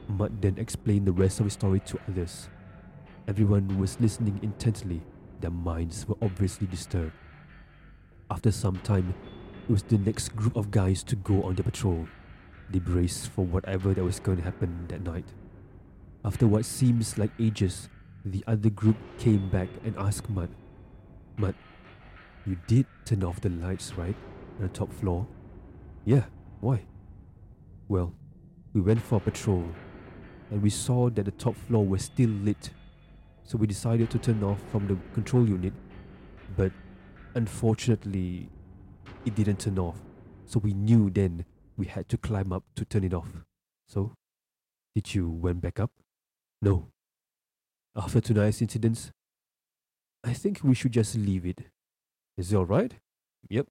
Mud 0.08 0.40
then 0.42 0.58
explained 0.58 1.06
the 1.06 1.12
rest 1.12 1.40
of 1.40 1.46
his 1.46 1.54
story 1.54 1.80
to 1.80 1.98
others. 2.08 2.48
Everyone 3.28 3.78
was 3.78 4.00
listening 4.00 4.40
intently. 4.42 5.00
Their 5.40 5.50
minds 5.50 6.06
were 6.06 6.16
obviously 6.20 6.66
disturbed. 6.66 7.12
After 8.30 8.50
some 8.50 8.76
time, 8.78 9.14
it 9.70 9.74
was 9.74 9.82
the 9.84 9.98
next 9.98 10.34
group 10.34 10.56
of 10.56 10.72
guys 10.72 11.04
to 11.04 11.14
go 11.14 11.44
on 11.44 11.54
their 11.54 11.62
patrol. 11.62 12.08
They 12.70 12.80
braced 12.80 13.28
for 13.28 13.44
whatever 13.44 13.94
that 13.94 14.02
was 14.02 14.18
going 14.18 14.38
to 14.38 14.42
happen 14.42 14.86
that 14.88 15.04
night. 15.04 15.26
After 16.24 16.48
what 16.48 16.64
seems 16.64 17.16
like 17.16 17.30
ages, 17.38 17.88
the 18.24 18.42
other 18.48 18.68
group 18.68 18.96
came 19.16 19.48
back 19.48 19.68
and 19.84 19.96
asked 19.96 20.28
Mud, 20.28 20.48
Mud, 21.36 21.54
you 22.44 22.56
did 22.66 22.84
turn 23.04 23.22
off 23.22 23.40
the 23.40 23.48
lights, 23.48 23.94
right? 23.94 24.16
On 24.58 24.62
the 24.62 24.68
top 24.70 24.92
floor? 24.92 25.24
Yeah, 26.04 26.24
why? 26.60 26.82
Well, 27.86 28.12
we 28.74 28.80
went 28.80 29.00
for 29.00 29.18
a 29.18 29.20
patrol 29.20 29.64
and 30.50 30.60
we 30.60 30.70
saw 30.70 31.10
that 31.10 31.26
the 31.26 31.30
top 31.30 31.54
floor 31.54 31.86
was 31.86 32.02
still 32.02 32.30
lit. 32.30 32.70
So 33.44 33.56
we 33.56 33.68
decided 33.68 34.10
to 34.10 34.18
turn 34.18 34.42
off 34.42 34.58
from 34.72 34.88
the 34.88 34.96
control 35.14 35.48
unit, 35.48 35.74
but 36.56 36.72
unfortunately, 37.36 38.48
it 39.24 39.34
didn't 39.34 39.60
turn 39.60 39.78
off. 39.78 39.96
So 40.46 40.58
we 40.60 40.72
knew 40.74 41.10
then 41.10 41.44
we 41.76 41.86
had 41.86 42.08
to 42.08 42.18
climb 42.18 42.52
up 42.52 42.64
to 42.76 42.84
turn 42.84 43.04
it 43.04 43.14
off. 43.14 43.28
So 43.88 44.12
Did 44.94 45.14
you 45.14 45.28
went 45.28 45.60
back 45.60 45.78
up? 45.78 45.90
No. 46.60 46.88
After 47.96 48.20
tonight's 48.20 48.60
incidents, 48.60 49.12
I 50.24 50.32
think 50.32 50.60
we 50.62 50.74
should 50.74 50.92
just 50.92 51.16
leave 51.16 51.46
it. 51.46 51.62
Is 52.36 52.52
it 52.52 52.56
alright? 52.56 52.94
Yep. 53.48 53.66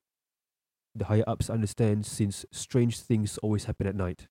The 0.95 1.05
higher 1.05 1.23
ups 1.27 1.49
understand 1.49 2.05
since 2.05 2.45
strange 2.51 2.99
things 2.99 3.37
always 3.39 3.65
happen 3.65 3.87
at 3.87 3.95
night. 3.95 4.27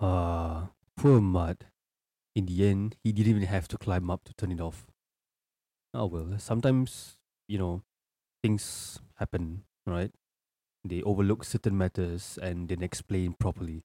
Ah, 0.00 0.70
poor 0.96 1.20
Mud. 1.20 1.66
In 2.34 2.46
the 2.46 2.66
end, 2.68 2.96
he 3.02 3.12
didn't 3.12 3.30
even 3.30 3.42
have 3.44 3.68
to 3.68 3.78
climb 3.78 4.10
up 4.10 4.24
to 4.24 4.34
turn 4.34 4.52
it 4.52 4.60
off. 4.60 4.86
Oh 5.92 6.06
well, 6.06 6.38
sometimes, 6.38 7.18
you 7.48 7.58
know, 7.58 7.82
things 8.42 9.00
happen, 9.16 9.64
right? 9.86 10.12
They 10.84 11.02
overlook 11.02 11.44
certain 11.44 11.78
matters 11.78 12.38
and 12.42 12.68
didn't 12.68 12.84
explain 12.84 13.34
properly. 13.34 13.84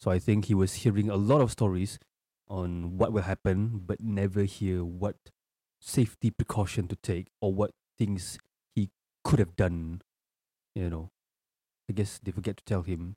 So 0.00 0.10
I 0.10 0.18
think 0.18 0.46
he 0.46 0.54
was 0.54 0.74
hearing 0.84 1.10
a 1.10 1.16
lot 1.16 1.40
of 1.42 1.52
stories 1.52 1.98
on 2.48 2.98
what 2.98 3.12
will 3.12 3.22
happen, 3.22 3.82
but 3.86 4.00
never 4.00 4.44
hear 4.44 4.84
what 4.84 5.16
safety 5.80 6.30
precaution 6.30 6.88
to 6.88 6.96
take 6.96 7.28
or 7.40 7.54
what 7.54 7.72
things 7.98 8.38
he 8.74 8.90
could 9.24 9.38
have 9.40 9.56
done. 9.56 10.02
You 10.74 10.90
know, 10.90 11.10
I 11.90 11.94
guess 11.94 12.20
they 12.22 12.32
forget 12.32 12.56
to 12.58 12.64
tell 12.64 12.82
him. 12.82 13.16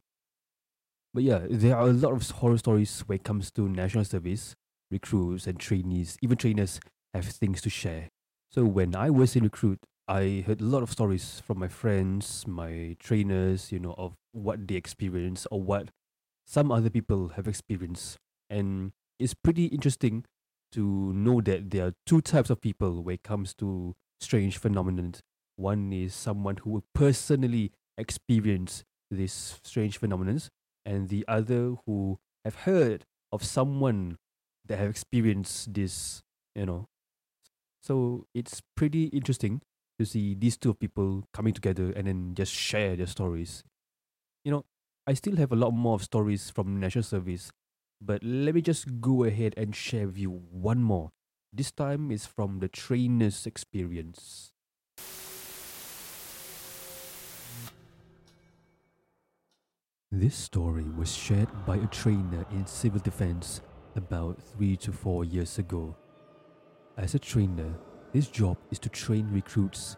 But 1.14 1.24
yeah, 1.24 1.46
there 1.50 1.78
are 1.78 1.90
a 1.90 1.94
lot 1.94 2.14
of 2.14 2.30
horror 2.30 2.58
stories 2.58 3.02
when 3.02 3.18
it 3.18 3.24
comes 3.24 3.52
to 3.52 3.70
national 3.70 4.06
service, 4.06 4.56
recruits 4.90 5.48
and 5.48 5.60
trainees. 5.60 6.18
Even 6.22 6.38
trainers 6.38 6.80
have 7.14 7.26
things 7.26 7.62
to 7.62 7.70
share. 7.70 8.10
So 8.52 8.66
when 8.66 8.96
I 8.96 9.10
was 9.10 9.36
in 9.36 9.44
recruit, 9.44 9.80
I 10.08 10.44
heard 10.46 10.62
a 10.62 10.66
lot 10.66 10.84
of 10.84 10.92
stories 10.92 11.42
from 11.46 11.60
my 11.60 11.68
friends, 11.68 12.46
my 12.48 12.96
trainers, 13.00 13.72
you 13.72 13.80
know, 13.80 13.94
of 13.98 14.16
what 14.32 14.68
they 14.68 14.76
experience 14.76 15.48
or 15.52 15.62
what 15.62 15.90
some 16.46 16.72
other 16.72 16.90
people 16.90 17.30
have 17.30 17.48
experienced. 17.48 18.18
And 18.50 18.92
it's 19.20 19.34
pretty 19.34 19.66
interesting 19.68 20.26
to 20.74 21.14
know 21.14 21.42
that 21.42 21.70
there 21.72 21.88
are 21.88 21.94
two 22.06 22.22
types 22.22 22.50
of 22.50 22.62
people 22.62 23.04
when 23.04 23.16
it 23.16 23.24
comes 23.24 23.54
to 23.56 23.96
strange 24.20 24.58
phenomenon. 24.58 25.16
One 25.56 25.94
is 25.94 26.14
someone 26.14 26.58
who 26.58 26.72
will 26.72 26.84
personally 26.94 27.72
experience 27.98 28.84
these 29.12 29.60
strange 29.64 29.98
phenomena, 30.00 30.40
and 30.86 31.10
the 31.10 31.26
other 31.28 31.76
who 31.86 32.20
have 32.44 32.56
heard 32.68 33.06
of 33.32 33.44
someone 33.44 34.18
that 34.66 34.78
have 34.78 34.90
experienced 34.90 35.74
this, 35.74 36.24
you 36.56 36.66
know. 36.66 36.88
So 37.82 38.28
it's 38.34 38.62
pretty 38.76 39.06
interesting 39.06 39.62
to 40.00 40.06
see 40.06 40.36
these 40.36 40.58
two 40.58 40.74
people 40.74 41.24
coming 41.34 41.54
together 41.54 41.92
and 41.92 42.08
then 42.08 42.34
just 42.36 42.54
share 42.54 42.96
their 42.96 43.08
stories. 43.08 43.64
You 44.44 44.52
know, 44.52 44.66
I 45.06 45.14
still 45.14 45.36
have 45.38 45.52
a 45.52 45.56
lot 45.58 45.72
more 45.72 45.96
of 45.96 46.04
stories 46.04 46.50
from 46.50 46.80
national 46.80 47.04
service, 47.04 47.52
but 48.02 48.24
let 48.24 48.56
me 48.56 48.62
just 48.62 49.02
go 49.02 49.24
ahead 49.24 49.54
and 49.58 49.76
share 49.76 50.08
with 50.08 50.18
you 50.18 50.30
one 50.30 50.82
more. 50.82 51.12
This 51.52 51.72
time 51.72 52.12
is 52.12 52.26
from 52.26 52.60
the 52.60 52.68
trainer's 52.68 53.46
experience. 53.46 54.54
This 60.16 60.36
story 60.36 60.86
was 60.96 61.12
shared 61.12 61.50
by 61.66 61.78
a 61.78 61.88
trainer 61.88 62.46
in 62.52 62.68
civil 62.68 63.00
defense 63.00 63.62
about 63.96 64.40
three 64.40 64.78
to 64.78 64.92
four 64.92 65.26
years 65.26 65.58
ago. 65.58 65.96
As 66.98 67.16
a 67.16 67.20
trainer, 67.20 67.74
his 68.12 68.28
job 68.28 68.58
is 68.70 68.78
to 68.80 68.90
train 68.90 69.28
recruits, 69.32 69.98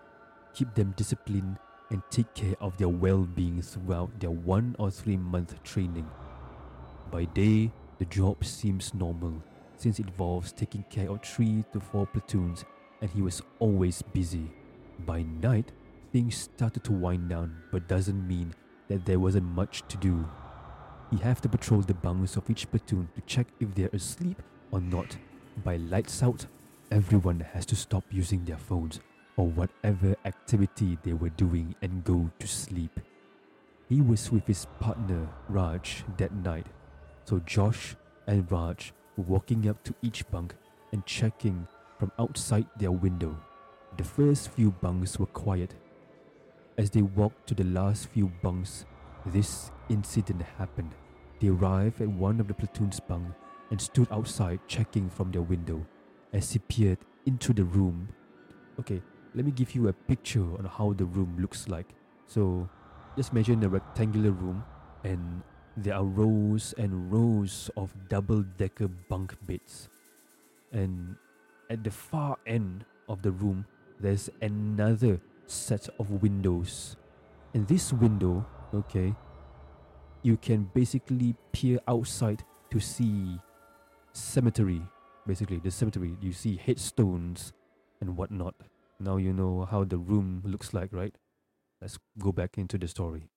keep 0.54 0.74
them 0.74 0.94
disciplined, 0.96 1.58
and 1.90 2.02
take 2.12 2.34
care 2.34 2.56
of 2.62 2.78
their 2.78 2.88
well 2.88 3.24
being 3.24 3.62
throughout 3.62 4.18
their 4.22 4.32
one 4.32 4.78
or 4.80 4.90
three 4.90 5.18
month 5.18 5.62
training. 5.64 6.10
By 7.12 7.26
day, 7.26 7.74
the 7.98 8.06
job 8.06 8.46
seems 8.46 8.94
normal 8.94 9.44
since 9.76 10.00
it 10.00 10.08
involves 10.08 10.54
taking 10.54 10.86
care 10.90 11.10
of 11.10 11.24
three 11.24 11.66
to 11.74 11.82
four 11.82 12.08
platoons, 12.08 12.64
and 13.02 13.10
he 13.10 13.22
was 13.22 13.42
always 13.60 14.02
busy. 14.02 14.50
By 15.06 15.24
night, 15.24 15.74
things 16.14 16.38
started 16.38 16.86
to 16.86 16.94
wind 16.94 17.28
down, 17.28 17.58
but 17.70 17.90
doesn't 17.90 18.26
mean 18.26 18.56
that 18.88 19.06
there 19.06 19.20
wasn't 19.20 19.46
much 19.46 19.84
to 19.88 19.98
do. 19.98 20.28
He 21.12 21.18
have 21.18 21.42
to 21.42 21.50
patrol 21.50 21.82
the 21.82 21.94
bunks 21.94 22.36
of 22.36 22.50
each 22.50 22.70
platoon 22.70 23.10
to 23.16 23.22
check 23.22 23.48
if 23.60 23.74
they're 23.76 23.90
asleep 23.94 24.42
or 24.72 24.82
not. 24.82 25.18
By 25.64 25.78
lights 25.78 26.22
out, 26.24 26.46
everyone 26.92 27.40
has 27.40 27.66
to 27.68 27.76
stop 27.76 28.04
using 28.12 28.44
their 28.46 28.58
phones 28.58 29.00
or 29.38 29.48
whatever 29.48 30.16
activity 30.26 30.98
they 31.04 31.14
were 31.14 31.30
doing 31.30 31.76
and 31.82 32.04
go 32.04 32.30
to 32.40 32.48
sleep. 32.48 33.00
He 33.88 34.02
was 34.02 34.32
with 34.32 34.48
his 34.48 34.66
partner 34.80 35.28
Raj 35.48 36.04
that 36.18 36.34
night, 36.34 36.66
so 37.26 37.40
Josh 37.40 37.96
and 38.28 38.52
Raj 38.52 38.94
were 39.16 39.26
walking 39.26 39.70
up 39.70 39.84
to 39.84 39.94
each 40.02 40.28
bunk 40.32 40.56
and 40.92 41.06
checking 41.06 41.68
from 42.00 42.12
outside 42.18 42.66
their 42.78 42.92
window. 42.92 43.38
The 43.98 44.04
first 44.04 44.50
few 44.50 44.72
bunks 44.72 45.20
were 45.20 45.28
quiet. 45.28 45.76
As 46.78 46.90
they 46.90 47.02
walked 47.02 47.48
to 47.48 47.54
the 47.56 47.64
last 47.64 48.08
few 48.08 48.28
bunks, 48.42 48.86
this 49.26 49.72
incident 49.90 50.42
happened. 50.58 50.94
They 51.40 51.48
arrived 51.48 52.02
at 52.02 52.10
one 52.10 52.40
of 52.42 52.48
the 52.48 52.54
platoon's 52.54 53.00
bunk 53.00 53.28
and 53.72 53.80
stood 53.80 54.08
outside 54.12 54.60
checking 54.68 55.10
from 55.10 55.32
their 55.32 55.42
window. 55.42 55.86
As 56.34 56.52
he 56.52 56.60
peered 56.60 56.98
into 57.26 57.54
the 57.54 57.64
room, 57.64 58.10
okay, 58.80 59.02
let 59.34 59.46
me 59.46 59.52
give 59.52 59.74
you 59.74 59.88
a 59.88 59.94
picture 59.94 60.44
on 60.58 60.66
how 60.66 60.94
the 60.94 61.06
room 61.06 61.38
looks 61.40 61.70
like. 61.70 61.88
So, 62.28 62.70
just 63.16 63.32
imagine 63.32 63.64
a 63.64 63.70
rectangular 63.70 64.32
room, 64.32 64.64
and 65.06 65.44
there 65.78 65.96
are 65.96 66.04
rows 66.04 66.74
and 66.78 67.12
rows 67.12 67.70
of 67.78 67.94
double 68.10 68.44
decker 68.58 68.90
bunk 68.90 69.36
beds. 69.46 69.88
And 70.74 71.16
at 71.70 71.86
the 71.86 71.92
far 71.92 72.38
end 72.46 72.84
of 73.08 73.22
the 73.22 73.32
room, 73.32 73.66
there's 74.00 74.30
another 74.42 75.22
set 75.48 75.90
of 76.00 76.22
windows. 76.22 76.96
And 77.54 77.68
this 77.68 77.94
window, 77.94 78.46
okay, 78.74 79.14
you 80.24 80.38
can 80.38 80.70
basically 80.74 81.36
peer 81.52 81.80
outside 81.88 82.44
to 82.72 82.80
see 82.80 83.40
cemetery. 84.14 84.82
Basically, 85.28 85.60
the 85.60 85.72
cemetery, 85.72 86.18
you 86.22 86.34
see 86.34 86.58
headstones 86.58 87.54
and 88.02 88.18
whatnot. 88.18 88.56
Now 89.00 89.18
you 89.18 89.34
know 89.34 89.68
how 89.70 89.84
the 89.84 89.98
room 89.98 90.42
looks 90.46 90.74
like, 90.74 90.92
right? 90.92 91.16
Let's 91.82 91.98
go 92.18 92.32
back 92.32 92.58
into 92.58 92.78
the 92.78 92.88
story. 92.88 93.30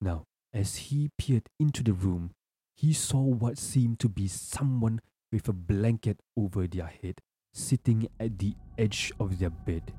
Now, 0.00 0.24
as 0.52 0.76
he 0.76 1.10
peered 1.16 1.48
into 1.58 1.82
the 1.82 1.92
room, 1.92 2.32
he 2.74 2.92
saw 2.92 3.20
what 3.20 3.58
seemed 3.58 4.00
to 4.00 4.08
be 4.08 4.28
someone 4.28 5.00
with 5.30 5.48
a 5.48 5.52
blanket 5.52 6.18
over 6.36 6.66
their 6.66 6.86
head 6.86 7.20
sitting 7.52 8.08
at 8.18 8.38
the 8.38 8.54
edge 8.78 9.12
of 9.20 9.38
their 9.38 9.50
bed. 9.50 9.92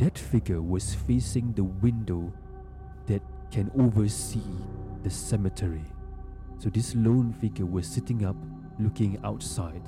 That 0.00 0.16
figure 0.16 0.62
was 0.62 0.94
facing 0.94 1.52
the 1.52 1.64
window 1.64 2.32
that 3.06 3.20
can 3.50 3.70
oversee 3.78 4.40
the 5.02 5.10
cemetery. 5.10 5.84
So 6.58 6.70
this 6.70 6.94
lone 6.94 7.34
figure 7.34 7.66
was 7.66 7.86
sitting 7.86 8.24
up 8.24 8.36
looking 8.78 9.20
outside. 9.24 9.82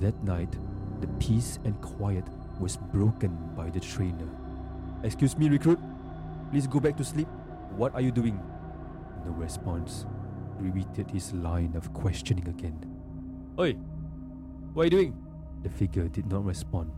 That 0.00 0.20
night, 0.24 0.58
the 1.00 1.06
peace 1.20 1.60
and 1.62 1.80
quiet 1.80 2.24
was 2.58 2.76
broken 2.76 3.38
by 3.56 3.70
the 3.70 3.78
trainer. 3.78 4.28
Excuse 5.04 5.38
me, 5.38 5.48
recruit. 5.48 5.78
Please 6.50 6.66
go 6.66 6.80
back 6.80 6.96
to 6.96 7.04
sleep. 7.04 7.28
What 7.76 7.94
are 7.94 8.00
you 8.00 8.10
doing? 8.10 8.40
No 9.24 9.30
response. 9.30 10.06
Repeated 10.58 11.08
his 11.08 11.32
line 11.32 11.76
of 11.76 11.92
questioning 11.92 12.48
again. 12.48 12.84
Oi, 13.60 13.74
what 14.74 14.82
are 14.82 14.86
you 14.86 14.90
doing? 14.90 15.16
The 15.62 15.70
figure 15.70 16.08
did 16.08 16.26
not 16.26 16.44
respond. 16.44 16.90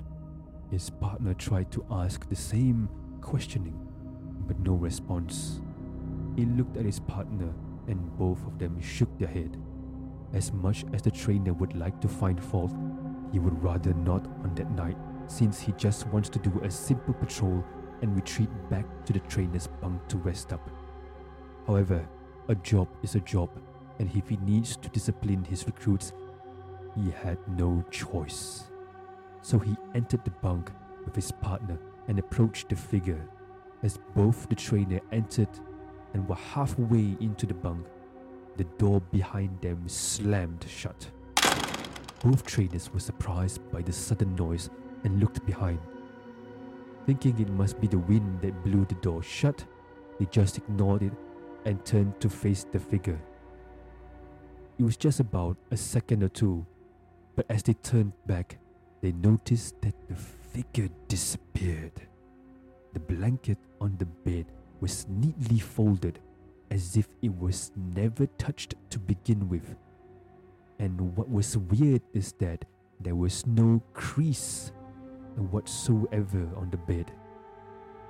His 0.71 0.91
partner 0.91 1.33
tried 1.35 1.71
to 1.73 1.85
ask 1.91 2.29
the 2.29 2.37
same 2.37 2.91
questioning, 3.23 3.89
but 4.47 4.59
no 4.61 4.75
response. 4.75 5.61
He 6.37 6.45
looked 6.45 6.77
at 6.77 6.85
his 6.85 7.01
partner, 7.01 7.53
and 7.87 8.19
both 8.19 8.47
of 8.47 8.59
them 8.59 8.81
shook 8.81 9.19
their 9.19 9.29
head. 9.29 9.57
As 10.35 10.53
much 10.53 10.85
as 10.93 11.01
the 11.01 11.11
trainer 11.11 11.55
would 11.55 11.75
like 11.75 11.99
to 12.03 12.09
find 12.09 12.43
fault, 12.43 12.73
he 13.33 13.39
would 13.39 13.63
rather 13.63 13.95
not 13.95 14.27
on 14.45 14.55
that 14.57 14.71
night, 14.73 14.97
since 15.27 15.59
he 15.59 15.73
just 15.73 16.07
wants 16.09 16.29
to 16.29 16.39
do 16.39 16.61
a 16.63 16.71
simple 16.71 17.15
patrol 17.15 17.65
and 18.03 18.15
retreat 18.15 18.51
back 18.69 18.85
to 19.07 19.15
the 19.15 19.21
trainer's 19.21 19.69
bunk 19.81 20.07
to 20.09 20.19
rest 20.19 20.53
up. 20.53 20.71
However, 21.67 22.07
a 22.49 22.55
job 22.55 22.89
is 23.03 23.15
a 23.15 23.21
job, 23.21 23.51
and 23.99 24.11
if 24.15 24.29
he 24.29 24.37
needs 24.37 24.77
to 24.77 24.89
discipline 24.91 25.45
his 25.45 25.67
recruits, 25.67 26.13
he 26.95 27.11
had 27.11 27.39
no 27.57 27.83
choice. 27.91 28.65
So 29.43 29.59
he 29.59 29.77
entered 29.95 30.25
the 30.25 30.31
bunk 30.31 30.71
with 31.05 31.15
his 31.15 31.33
partner 31.33 31.79
and 32.09 32.19
approached 32.19 32.69
the 32.69 32.77
figure. 32.77 33.29
As 33.83 33.99
both 34.15 34.49
the 34.49 34.55
trainer 34.55 35.01
entered 35.13 35.49
and 36.15 36.29
were 36.29 36.35
halfway 36.35 37.17
into 37.21 37.47
the 37.47 37.55
bunk, 37.55 37.87
the 38.57 38.65
door 38.65 39.01
behind 39.13 39.61
them 39.61 39.89
slammed 39.89 40.65
shut. 40.69 41.09
Both 42.25 42.45
trainers 42.45 42.93
were 42.93 43.01
surprised 43.01 43.61
by 43.71 43.83
the 43.83 43.93
sudden 43.93 44.35
noise 44.35 44.71
and 45.05 45.21
looked 45.21 45.47
behind. 45.47 45.79
Thinking 47.07 47.39
it 47.39 47.49
must 47.51 47.81
be 47.81 47.87
the 47.87 47.99
wind 47.99 48.43
that 48.43 48.65
blew 48.65 48.85
the 48.85 48.97
door 48.97 49.23
shut, 49.23 49.65
they 50.19 50.27
just 50.27 50.59
ignored 50.59 51.03
it 51.03 51.13
and 51.65 51.85
turned 51.85 52.21
to 52.21 52.29
face 52.29 52.65
the 52.65 52.79
figure. 52.81 53.21
It 54.79 54.83
was 54.83 54.97
just 54.97 55.21
about 55.21 55.57
a 55.71 55.77
second 55.77 56.23
or 56.23 56.29
two, 56.29 56.67
but 57.37 57.47
as 57.49 57.63
they 57.63 57.75
turned 57.75 58.13
back, 58.27 58.59
they 59.01 59.13
noticed 59.13 59.81
that 59.83 59.95
the 60.09 60.15
figure 60.15 60.89
disappeared. 61.07 61.93
The 62.93 63.01
blanket 63.01 63.59
on 63.81 63.97
the 63.99 64.07
bed 64.07 64.47
was 64.81 65.07
neatly 65.09 65.59
folded 65.59 66.19
as 66.71 66.97
if 66.97 67.09
it 67.23 67.35
was 67.39 67.73
never 67.77 68.27
touched 68.39 68.75
to 68.91 68.99
begin 68.99 69.49
with. 69.49 69.77
And 70.79 71.17
what 71.17 71.31
was 71.31 71.57
weird 71.57 72.03
is 72.13 72.33
that 72.39 72.65
there 73.01 73.15
was 73.15 73.47
no 73.47 73.83
crease 73.95 74.73
whatsoever 75.37 76.49
on 76.57 76.71
the 76.71 76.77
bed. 76.77 77.11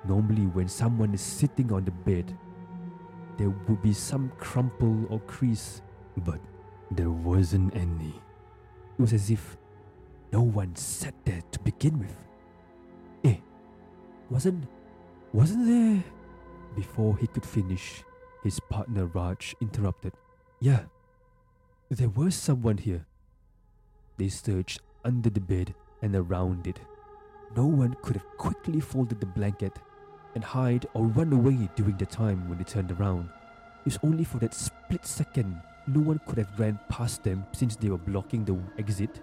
Normally, 0.07 0.47
when 0.47 0.69
someone 0.69 1.13
is 1.13 1.21
sitting 1.21 1.73
on 1.73 1.85
the 1.85 1.91
bed, 1.91 2.37
there 3.37 3.51
would 3.51 3.83
be 3.83 3.93
some 3.93 4.33
crumple 4.39 5.07
or 5.11 5.21
crease, 5.21 5.83
but 6.19 6.41
there 6.91 7.11
wasn't 7.11 7.75
any. 7.77 8.15
It 8.99 9.03
was 9.03 9.13
as 9.13 9.31
if 9.31 9.57
no 10.33 10.43
one 10.43 10.75
sat 10.77 11.15
there 11.25 11.43
to 11.51 11.59
begin 11.61 11.99
with. 11.99 12.17
Eh, 13.25 13.37
wasn't 14.31 14.67
wasn't 15.33 15.67
there? 15.67 16.05
Before 16.77 17.17
he 17.17 17.27
could 17.27 17.45
finish, 17.45 18.05
his 18.43 18.61
partner 18.71 19.07
Raj 19.07 19.55
interrupted. 19.61 20.13
Yeah, 20.61 20.83
there 21.91 22.09
was 22.09 22.35
someone 22.35 22.79
here. 22.79 23.07
They 24.17 24.29
searched 24.29 24.81
under 25.05 25.31
the 25.31 25.41
bed 25.41 25.75
and 26.03 26.15
around 26.15 26.67
it. 26.67 26.81
No 27.57 27.67
one 27.67 27.97
could 28.03 28.17
have 28.17 28.37
quickly 28.37 28.81
folded 28.81 29.21
the 29.21 29.27
blanket 29.27 29.79
and 30.35 30.45
hide 30.45 30.87
or 30.95 31.07
run 31.07 31.33
away 31.33 31.69
during 31.77 31.97
the 31.97 32.07
time 32.07 32.49
when 32.49 32.59
they 32.59 32.65
turned 32.65 32.93
around. 32.93 33.31
It 33.81 33.93
was 33.93 33.99
only 34.03 34.25
for 34.25 34.39
that 34.39 34.55
split 34.55 35.07
second 35.07 35.61
no 35.89 36.01
one 36.01 36.21
could 36.27 36.39
have 36.39 36.59
ran 36.61 36.79
past 36.89 37.25
them 37.25 37.47
since 37.53 37.75
they 37.77 37.89
were 37.89 37.99
blocking 37.99 38.45
the 38.45 38.59
exit, 38.79 39.23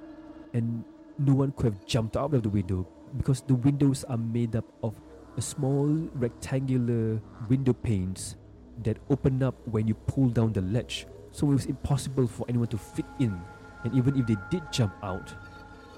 and 0.53 0.83
no 1.17 1.33
one 1.33 1.51
could 1.51 1.65
have 1.65 1.85
jumped 1.85 2.17
out 2.17 2.33
of 2.33 2.43
the 2.43 2.49
window 2.49 2.87
because 3.17 3.41
the 3.41 3.55
windows 3.55 4.03
are 4.05 4.17
made 4.17 4.55
up 4.55 4.65
of 4.83 4.95
a 5.37 5.41
small 5.41 5.87
rectangular 6.13 7.21
window 7.49 7.73
panes 7.73 8.35
that 8.83 8.97
open 9.09 9.41
up 9.43 9.55
when 9.67 9.87
you 9.87 9.93
pull 9.93 10.29
down 10.29 10.53
the 10.53 10.61
ledge. 10.61 11.07
So 11.31 11.49
it 11.51 11.53
was 11.53 11.65
impossible 11.65 12.27
for 12.27 12.45
anyone 12.47 12.67
to 12.69 12.77
fit 12.77 13.05
in. 13.19 13.39
And 13.83 13.93
even 13.93 14.17
if 14.19 14.27
they 14.27 14.37
did 14.49 14.63
jump 14.71 14.93
out, 15.03 15.33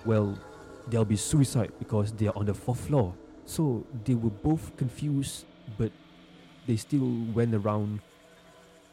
well, 0.06 0.38
there'll 0.88 1.06
be 1.06 1.16
suicide 1.16 1.72
because 1.80 2.12
they 2.12 2.28
are 2.28 2.36
on 2.36 2.46
the 2.46 2.54
fourth 2.54 2.82
floor. 2.88 3.14
So 3.46 3.86
they 4.04 4.16
were 4.16 4.30
both 4.30 4.76
confused, 4.78 5.46
but 5.78 5.92
they 6.66 6.76
still 6.76 7.08
went 7.34 7.56
around 7.56 8.02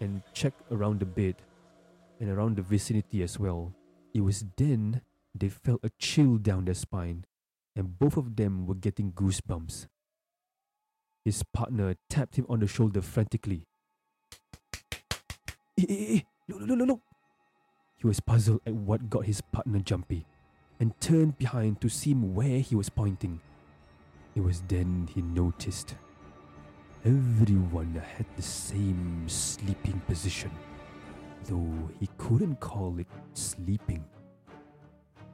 and 0.01 0.23
checked 0.33 0.61
around 0.71 1.01
the 1.01 1.07
bed 1.07 1.37
and 2.21 2.31
around 2.31 2.57
the 2.57 2.63
vicinity 2.63 3.23
as 3.23 3.39
well. 3.39 3.73
It 4.13 4.21
was 4.21 4.45
then 4.57 5.01
they 5.35 5.49
felt 5.49 5.81
a 5.83 5.91
chill 5.99 6.39
down 6.39 6.65
their 6.65 6.75
spine, 6.75 7.25
and 7.75 7.99
both 7.99 8.17
of 8.17 8.37
them 8.37 8.67
were 8.67 8.75
getting 8.75 9.13
goosebumps. 9.13 9.89
His 11.25 11.43
partner 11.43 11.95
tapped 12.09 12.37
him 12.37 12.47
on 12.49 12.61
the 12.61 12.67
shoulder 12.67 13.03
frantically. 13.03 13.67
Eh, 15.79 15.87
eh, 15.89 16.17
eh, 16.17 16.21
look, 16.49 16.61
look, 16.61 16.79
look, 16.79 16.89
look. 16.89 17.01
He 17.97 18.07
was 18.07 18.21
puzzled 18.21 18.61
at 18.67 18.75
what 18.75 19.09
got 19.09 19.25
his 19.25 19.41
partner 19.41 19.81
jumpy 19.81 20.27
and 20.79 20.99
turned 21.01 21.39
behind 21.39 21.81
to 21.81 21.89
see 21.89 22.13
where 22.13 22.61
he 22.61 22.75
was 22.75 22.91
pointing. 22.91 23.41
It 24.35 24.43
was 24.43 24.63
then 24.69 25.09
he 25.15 25.23
noticed 25.23 25.95
everyone 27.05 27.95
had 28.17 28.27
the 28.37 28.43
same 28.43 29.25
sleeping 29.29 30.01
position, 30.07 30.51
though 31.45 31.91
he 31.99 32.09
couldn't 32.19 32.61
call 32.61 32.99
it 32.99 33.07
sleeping. 33.33 34.05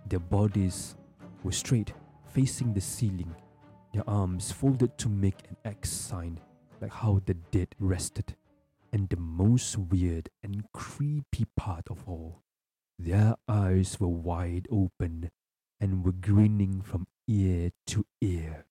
Their 0.07 0.21
bodies 0.21 0.97
were 1.43 1.53
straight, 1.53 1.93
facing 2.33 2.75
the 2.75 2.81
ceiling, 2.81 3.35
their 3.93 4.09
arms 4.09 4.53
folded 4.53 4.97
to 4.99 5.09
make 5.09 5.49
an 5.49 5.57
X 5.65 5.91
sign, 5.91 6.39
like 6.81 6.93
how 6.93 7.21
the 7.25 7.35
dead 7.35 7.75
rested. 7.79 8.37
And 8.93 9.09
the 9.09 9.17
most 9.17 9.77
weird 9.79 10.31
and 10.43 10.65
creepy 10.73 11.47
part 11.57 11.89
of 11.91 12.09
all, 12.09 12.43
their 12.99 13.37
eyes 13.49 13.99
were 14.01 14.09
wide 14.09 14.67
open 14.71 15.31
and 15.81 16.05
were 16.05 16.13
grinning 16.13 16.83
from 16.83 17.07
ear 17.29 17.71
to 17.87 18.05
ear. 18.21 18.67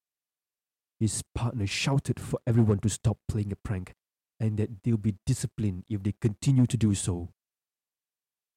His 0.99 1.23
partner 1.33 1.65
shouted 1.65 2.19
for 2.19 2.39
everyone 2.45 2.79
to 2.79 2.89
stop 2.89 3.17
playing 3.29 3.53
a 3.53 3.55
prank 3.55 3.95
and 4.39 4.57
that 4.57 4.83
they'll 4.83 4.97
be 4.97 5.15
disciplined 5.25 5.85
if 5.89 6.03
they 6.03 6.13
continue 6.19 6.65
to 6.65 6.77
do 6.77 6.93
so. 6.93 7.29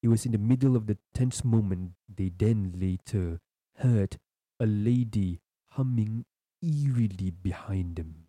It 0.03 0.09
was 0.09 0.27
in 0.27 0.33
the 0.33 0.39
middle 0.39 0.75
of 0.75 0.87
the 0.87 0.99
tense 1.15 1.45
moment 1.45 1.93
they 2.13 2.33
then 2.37 2.75
later 2.77 3.39
heard 3.77 4.19
a 4.59 4.67
lady 4.67 5.41
humming 5.71 6.25
eerily 6.61 7.31
behind 7.31 7.95
them. 7.95 8.27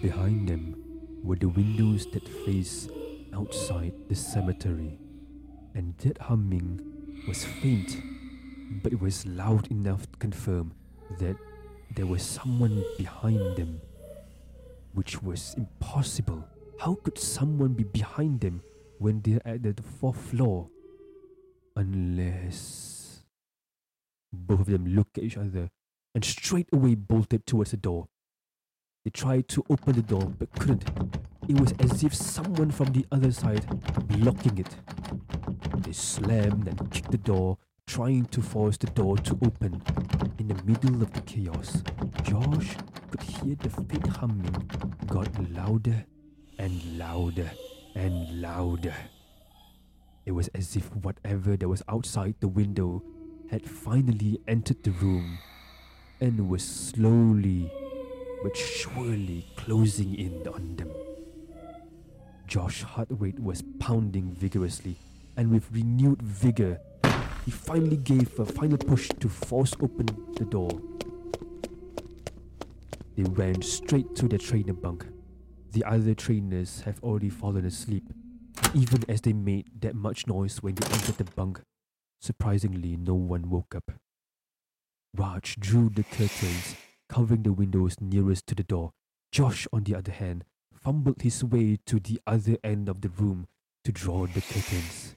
Behind 0.00 0.48
them 0.48 0.82
were 1.22 1.36
the 1.36 1.50
windows 1.50 2.06
that 2.12 2.26
face 2.26 2.88
outside 3.34 3.92
the 4.08 4.14
cemetery, 4.14 4.98
and 5.74 5.94
that 5.98 6.16
humming 6.16 6.80
was 7.28 7.44
faint, 7.44 8.00
but 8.82 8.94
it 8.94 9.00
was 9.00 9.26
loud 9.26 9.70
enough 9.70 10.10
to 10.10 10.18
confirm 10.18 10.72
that 11.20 11.36
there 11.94 12.06
was 12.06 12.22
someone 12.22 12.82
behind 12.96 13.56
them, 13.56 13.82
which 14.94 15.22
was 15.22 15.54
impossible. 15.58 16.48
How 16.78 16.94
could 17.02 17.18
someone 17.18 17.72
be 17.72 17.84
behind 17.84 18.40
them 18.40 18.62
when 18.98 19.22
they're 19.22 19.46
at 19.46 19.62
the 19.62 19.82
fourth 19.82 20.20
floor? 20.20 20.68
Unless. 21.74 23.22
Both 24.32 24.60
of 24.60 24.66
them 24.66 24.86
looked 24.86 25.16
at 25.16 25.24
each 25.24 25.38
other 25.38 25.70
and 26.14 26.24
straight 26.24 26.68
away 26.72 26.94
bolted 26.94 27.46
towards 27.46 27.70
the 27.70 27.78
door. 27.78 28.08
They 29.04 29.10
tried 29.10 29.48
to 29.48 29.64
open 29.70 29.94
the 29.94 30.02
door 30.02 30.32
but 30.38 30.52
couldn't. 30.52 30.84
It 31.48 31.58
was 31.58 31.72
as 31.78 32.04
if 32.04 32.14
someone 32.14 32.70
from 32.70 32.92
the 32.92 33.06
other 33.10 33.32
side 33.32 33.66
blocking 34.08 34.58
it. 34.58 34.76
They 35.78 35.92
slammed 35.92 36.68
and 36.68 36.90
kicked 36.90 37.10
the 37.10 37.18
door, 37.18 37.58
trying 37.86 38.26
to 38.26 38.42
force 38.42 38.76
the 38.76 38.88
door 38.88 39.16
to 39.18 39.38
open. 39.44 39.80
In 40.38 40.48
the 40.48 40.62
middle 40.64 41.02
of 41.02 41.12
the 41.12 41.20
chaos, 41.22 41.82
Josh 42.22 42.76
could 43.10 43.22
hear 43.22 43.54
the 43.54 43.70
faint 43.70 44.06
humming 44.08 44.70
got 45.06 45.28
louder 45.52 46.04
and 46.58 46.98
louder 46.98 47.50
and 47.94 48.40
louder. 48.40 48.94
It 50.24 50.32
was 50.32 50.48
as 50.48 50.76
if 50.76 50.94
whatever 50.96 51.56
that 51.56 51.68
was 51.68 51.82
outside 51.88 52.34
the 52.40 52.48
window 52.48 53.02
had 53.50 53.68
finally 53.68 54.40
entered 54.48 54.82
the 54.82 54.90
room 54.90 55.38
and 56.20 56.48
was 56.48 56.64
slowly 56.64 57.70
but 58.42 58.56
surely 58.56 59.46
closing 59.56 60.14
in 60.14 60.46
on 60.48 60.76
them. 60.76 60.90
Josh's 62.46 62.82
heart 62.82 63.08
rate 63.10 63.40
was 63.40 63.62
pounding 63.80 64.32
vigorously, 64.32 64.96
and 65.36 65.50
with 65.50 65.70
renewed 65.72 66.22
vigor, 66.22 66.80
he 67.44 67.50
finally 67.50 67.96
gave 67.96 68.38
a 68.38 68.44
final 68.44 68.78
push 68.78 69.08
to 69.20 69.28
force 69.28 69.74
open 69.80 70.06
the 70.36 70.44
door. 70.44 70.70
They 73.16 73.24
ran 73.24 73.62
straight 73.62 74.14
to 74.16 74.28
their 74.28 74.38
trainer 74.38 74.74
bunk. 74.74 75.06
The 75.76 75.84
other 75.84 76.14
trainers 76.14 76.80
have 76.86 77.02
already 77.02 77.28
fallen 77.28 77.66
asleep, 77.66 78.08
even 78.72 79.04
as 79.10 79.20
they 79.20 79.34
made 79.34 79.68
that 79.82 79.94
much 79.94 80.26
noise 80.26 80.62
when 80.62 80.74
they 80.74 80.86
entered 80.86 81.18
the 81.18 81.24
bunk. 81.24 81.60
Surprisingly, 82.18 82.96
no 82.96 83.12
one 83.12 83.50
woke 83.50 83.74
up. 83.74 83.92
Raj 85.14 85.54
drew 85.56 85.90
the 85.90 86.04
curtains 86.04 86.76
covering 87.10 87.42
the 87.42 87.52
windows 87.52 87.96
nearest 88.00 88.46
to 88.46 88.54
the 88.54 88.62
door. 88.62 88.92
Josh, 89.30 89.68
on 89.70 89.84
the 89.84 89.94
other 89.94 90.12
hand, 90.12 90.44
fumbled 90.72 91.20
his 91.20 91.44
way 91.44 91.76
to 91.84 92.00
the 92.00 92.22
other 92.26 92.56
end 92.64 92.88
of 92.88 93.02
the 93.02 93.10
room 93.10 93.46
to 93.84 93.92
draw 93.92 94.26
the 94.26 94.40
curtains. 94.40 95.14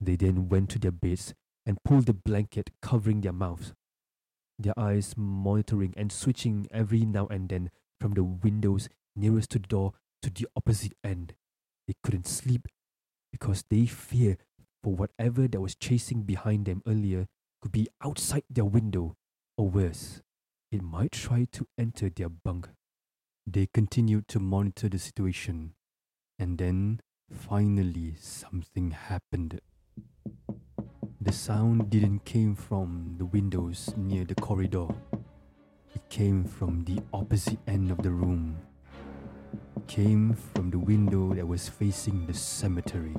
They 0.00 0.16
then 0.16 0.48
went 0.48 0.70
to 0.70 0.80
their 0.80 0.90
beds 0.90 1.32
and 1.64 1.78
pulled 1.84 2.06
the 2.06 2.12
blanket 2.12 2.70
covering 2.82 3.20
their 3.20 3.32
mouths, 3.32 3.72
their 4.58 4.76
eyes 4.76 5.14
monitoring 5.16 5.94
and 5.96 6.10
switching 6.10 6.66
every 6.72 7.04
now 7.04 7.28
and 7.28 7.48
then 7.48 7.70
from 8.00 8.14
the 8.14 8.24
windows 8.24 8.88
nearest 9.16 9.50
to 9.50 9.58
the 9.58 9.66
door 9.68 9.92
to 10.22 10.30
the 10.30 10.46
opposite 10.56 10.92
end. 11.04 11.34
They 11.86 11.94
couldn't 12.02 12.26
sleep 12.26 12.68
because 13.32 13.64
they 13.68 13.86
feared 13.86 14.38
for 14.82 14.94
whatever 14.94 15.48
that 15.48 15.60
was 15.60 15.74
chasing 15.74 16.22
behind 16.22 16.66
them 16.66 16.82
earlier 16.86 17.26
could 17.60 17.72
be 17.72 17.88
outside 18.02 18.44
their 18.50 18.64
window, 18.64 19.16
or 19.56 19.68
worse, 19.68 20.20
it 20.70 20.82
might 20.82 21.12
try 21.12 21.46
to 21.52 21.66
enter 21.78 22.10
their 22.10 22.28
bunk. 22.28 22.68
They 23.46 23.66
continued 23.72 24.28
to 24.28 24.40
monitor 24.40 24.88
the 24.88 24.98
situation, 24.98 25.74
and 26.38 26.58
then 26.58 27.00
Finally, 27.32 28.14
something 28.20 28.92
happened. 28.92 29.60
The 31.20 31.32
sound 31.32 31.90
didn't 31.90 32.24
came 32.24 32.54
from 32.54 33.16
the 33.18 33.24
windows 33.24 33.92
near 33.96 34.24
the 34.24 34.36
corridor. 34.36 34.86
It 35.92 36.08
came 36.08 36.44
from 36.44 36.84
the 36.84 37.00
opposite 37.12 37.58
end 37.66 37.90
of 37.90 38.02
the 38.02 38.10
room. 38.10 38.58
Came 39.86 40.34
from 40.34 40.70
the 40.70 40.78
window 40.78 41.34
that 41.34 41.46
was 41.46 41.68
facing 41.68 42.26
the 42.26 42.34
cemetery. 42.34 43.14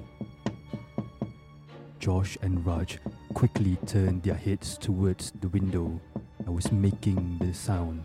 Josh 1.99 2.37
and 2.41 2.65
Raj 2.65 2.99
quickly 3.33 3.77
turned 3.85 4.23
their 4.23 4.35
heads 4.35 4.77
towards 4.77 5.31
the 5.41 5.49
window 5.49 5.99
that 6.39 6.51
was 6.51 6.71
making 6.71 7.37
the 7.39 7.53
sound. 7.53 8.03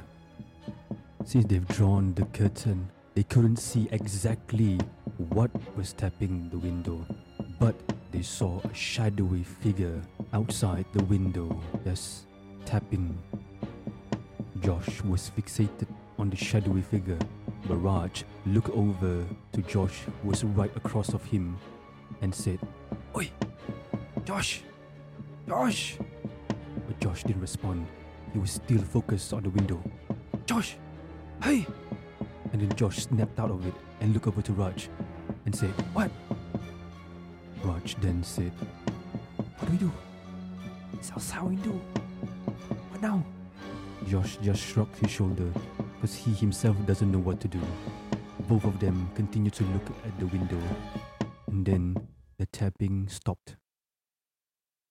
Since 1.25 1.47
they've 1.47 1.69
drawn 1.69 2.15
the 2.15 2.25
curtain, 2.27 2.91
they 3.15 3.23
couldn't 3.23 3.59
see 3.59 3.89
exactly 3.93 4.79
what 5.17 5.51
was 5.77 5.93
tapping 5.93 6.49
the 6.51 6.59
window, 6.59 7.07
but 7.59 7.75
they 8.11 8.23
saw 8.23 8.61
a 8.65 8.75
shadowy 8.75 9.43
figure 9.43 10.01
outside 10.33 10.87
the 10.93 11.05
window 11.05 11.61
just 11.85 12.27
tapping. 12.65 13.19
Josh 14.61 15.03
was 15.03 15.31
fixated 15.37 15.89
on 16.19 16.31
the 16.31 16.37
shadowy 16.37 16.83
figure, 16.83 17.19
Raj 17.69 18.25
looked 18.47 18.71
over 18.71 19.25
to 19.53 19.63
Josh, 19.63 20.03
who 20.23 20.29
was 20.29 20.45
right 20.45 20.75
across 20.77 21.15
of 21.15 21.25
him, 21.25 21.57
and 22.21 22.35
said, 22.35 22.59
Oi, 23.17 23.31
Josh! 24.25 24.63
Josh! 25.49 25.97
But 26.87 27.01
Josh 27.01 27.25
didn't 27.25 27.41
respond. 27.41 27.87
He 28.33 28.39
was 28.39 28.53
still 28.53 28.81
focused 28.81 29.33
on 29.33 29.43
the 29.43 29.51
window. 29.51 29.83
Josh! 30.47 30.77
Hey! 31.43 31.67
And 32.53 32.63
then 32.63 32.77
Josh 32.77 32.99
snapped 32.99 33.39
out 33.39 33.51
of 33.51 33.67
it 33.67 33.75
and 34.01 34.13
looked 34.13 34.27
over 34.27 34.43
to 34.43 34.53
Raj 34.53 34.89
and 35.45 35.55
said, 35.55 35.71
What? 35.93 36.11
Raj 37.65 37.97
then 37.97 38.23
said, 38.23 38.53
What 39.59 39.67
do 39.67 39.73
we 39.73 39.79
do? 39.79 39.93
It's 40.95 41.11
outside 41.13 41.43
window. 41.43 41.81
What 42.91 43.03
now? 43.03 43.25
Josh 44.09 44.37
just 44.43 44.63
shrugged 44.63 44.97
his 44.99 45.11
shoulder 45.11 45.51
because 46.03 46.17
he 46.17 46.33
himself 46.33 46.77
doesn't 46.85 47.13
know 47.13 47.21
what 47.21 47.39
to 47.41 47.47
do. 47.47 47.61
Both 48.49 48.65
of 48.65 48.81
them 48.81 49.09
continue 49.15 49.53
to 49.53 49.63
look 49.63 49.87
at 50.05 50.19
the 50.19 50.27
window 50.27 50.61
and 51.47 51.65
then 51.65 52.09
the 52.41 52.47
tapping 52.47 53.09
stopped. 53.09 53.55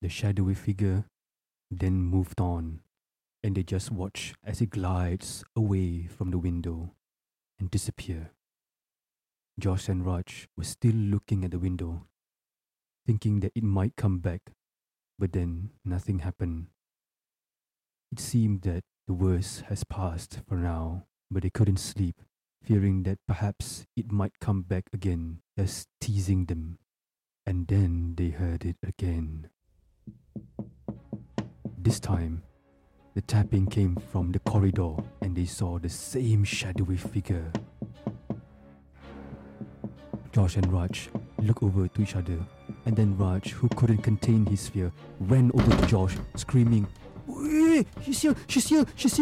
The 0.02 0.08
shadowy 0.08 0.54
figure 0.54 1.04
then 1.70 1.96
moved 1.96 2.40
on, 2.40 2.80
and 3.44 3.56
they 3.56 3.64
just 3.64 3.92
watch 3.92 4.34
as 4.42 4.62
it 4.62 4.70
glides 4.70 5.44
away 5.54 6.08
from 6.08 6.32
the 6.32 6.38
window 6.38 6.94
and 7.60 7.70
disappear. 7.70 8.32
Josh 9.60 9.90
and 9.90 10.06
Raj 10.06 10.48
were 10.56 10.64
still 10.64 10.96
looking 10.96 11.44
at 11.44 11.52
the 11.52 11.60
window, 11.60 12.08
thinking 13.06 13.42
that 13.42 13.52
it 13.54 13.64
might 13.64 13.98
come 13.98 14.20
back, 14.20 14.54
but 15.20 15.34
then 15.34 15.72
nothing 15.84 16.20
happened. 16.20 16.68
It 18.14 18.20
seemed 18.20 18.62
that 18.62 18.86
the 19.12 19.26
worst 19.26 19.64
has 19.68 19.84
passed 19.84 20.40
for 20.48 20.56
now, 20.56 21.04
but 21.30 21.44
they 21.44 21.50
couldn't 21.50 21.76
sleep, 21.76 22.16
fearing 22.64 23.04
that 23.04 23.18
perhaps 23.28 23.86
it 23.98 24.10
might 24.10 24.40
come 24.40 24.62
back 24.62 24.86
again, 24.94 25.42
just 25.60 25.90
teasing 26.00 26.46
them. 26.46 26.80
And 27.46 27.68
then 27.68 28.14
they 28.16 28.30
heard 28.30 28.64
it 28.64 28.78
again. 28.82 29.50
This 31.78 32.00
time, 32.00 32.44
the 33.14 33.20
tapping 33.20 33.68
came 33.68 33.98
from 33.98 34.32
the 34.32 34.40
corridor 34.40 34.96
and 35.22 35.36
they 35.36 35.44
saw 35.44 35.78
the 35.78 35.90
same 35.90 36.46
shadowy 36.46 36.96
figure. 36.96 37.52
Josh 40.32 40.56
and 40.56 40.72
Raj 40.72 41.10
looked 41.40 41.64
over 41.64 41.90
to 41.90 42.02
each 42.02 42.16
other, 42.16 42.40
and 42.86 42.96
then 42.96 43.18
Raj, 43.18 43.52
who 43.52 43.68
couldn't 43.76 44.04
contain 44.04 44.46
his 44.46 44.70
fear, 44.70 44.90
ran 45.20 45.52
over 45.54 45.76
to 45.76 45.88
Josh, 45.88 46.16
screaming, 46.38 46.88
"Hey, 48.00 48.12
She's! 48.12 48.36
She's! 48.48 48.86
She's! 48.96 49.20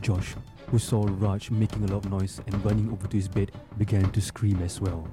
Josh, 0.00 0.34
who 0.68 0.78
saw 0.78 1.06
Raj 1.08 1.50
making 1.50 1.84
a 1.84 1.86
lot 1.92 2.04
of 2.04 2.10
noise 2.10 2.40
and 2.46 2.64
running 2.64 2.90
over 2.92 3.06
to 3.06 3.16
his 3.16 3.28
bed, 3.28 3.52
began 3.78 4.10
to 4.10 4.20
scream 4.20 4.62
as 4.62 4.80
well. 4.80 5.08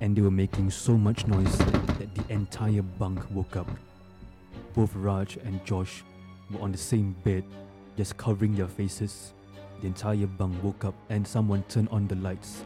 And 0.00 0.14
they 0.14 0.22
were 0.22 0.30
making 0.30 0.70
so 0.70 0.96
much 0.96 1.26
noise 1.26 1.56
that 1.58 2.14
the 2.14 2.32
entire 2.32 2.82
bunk 2.82 3.20
woke 3.30 3.56
up. 3.56 3.68
Both 4.74 4.94
Raj 4.94 5.36
and 5.38 5.64
Josh 5.64 6.04
were 6.50 6.60
on 6.60 6.72
the 6.72 6.78
same 6.78 7.16
bed, 7.24 7.44
just 7.96 8.16
covering 8.16 8.54
their 8.54 8.68
faces. 8.68 9.32
The 9.80 9.86
entire 9.86 10.26
bunk 10.26 10.62
woke 10.62 10.84
up 10.84 10.94
and 11.08 11.26
someone 11.26 11.64
turned 11.68 11.88
on 11.90 12.06
the 12.06 12.16
lights. 12.16 12.64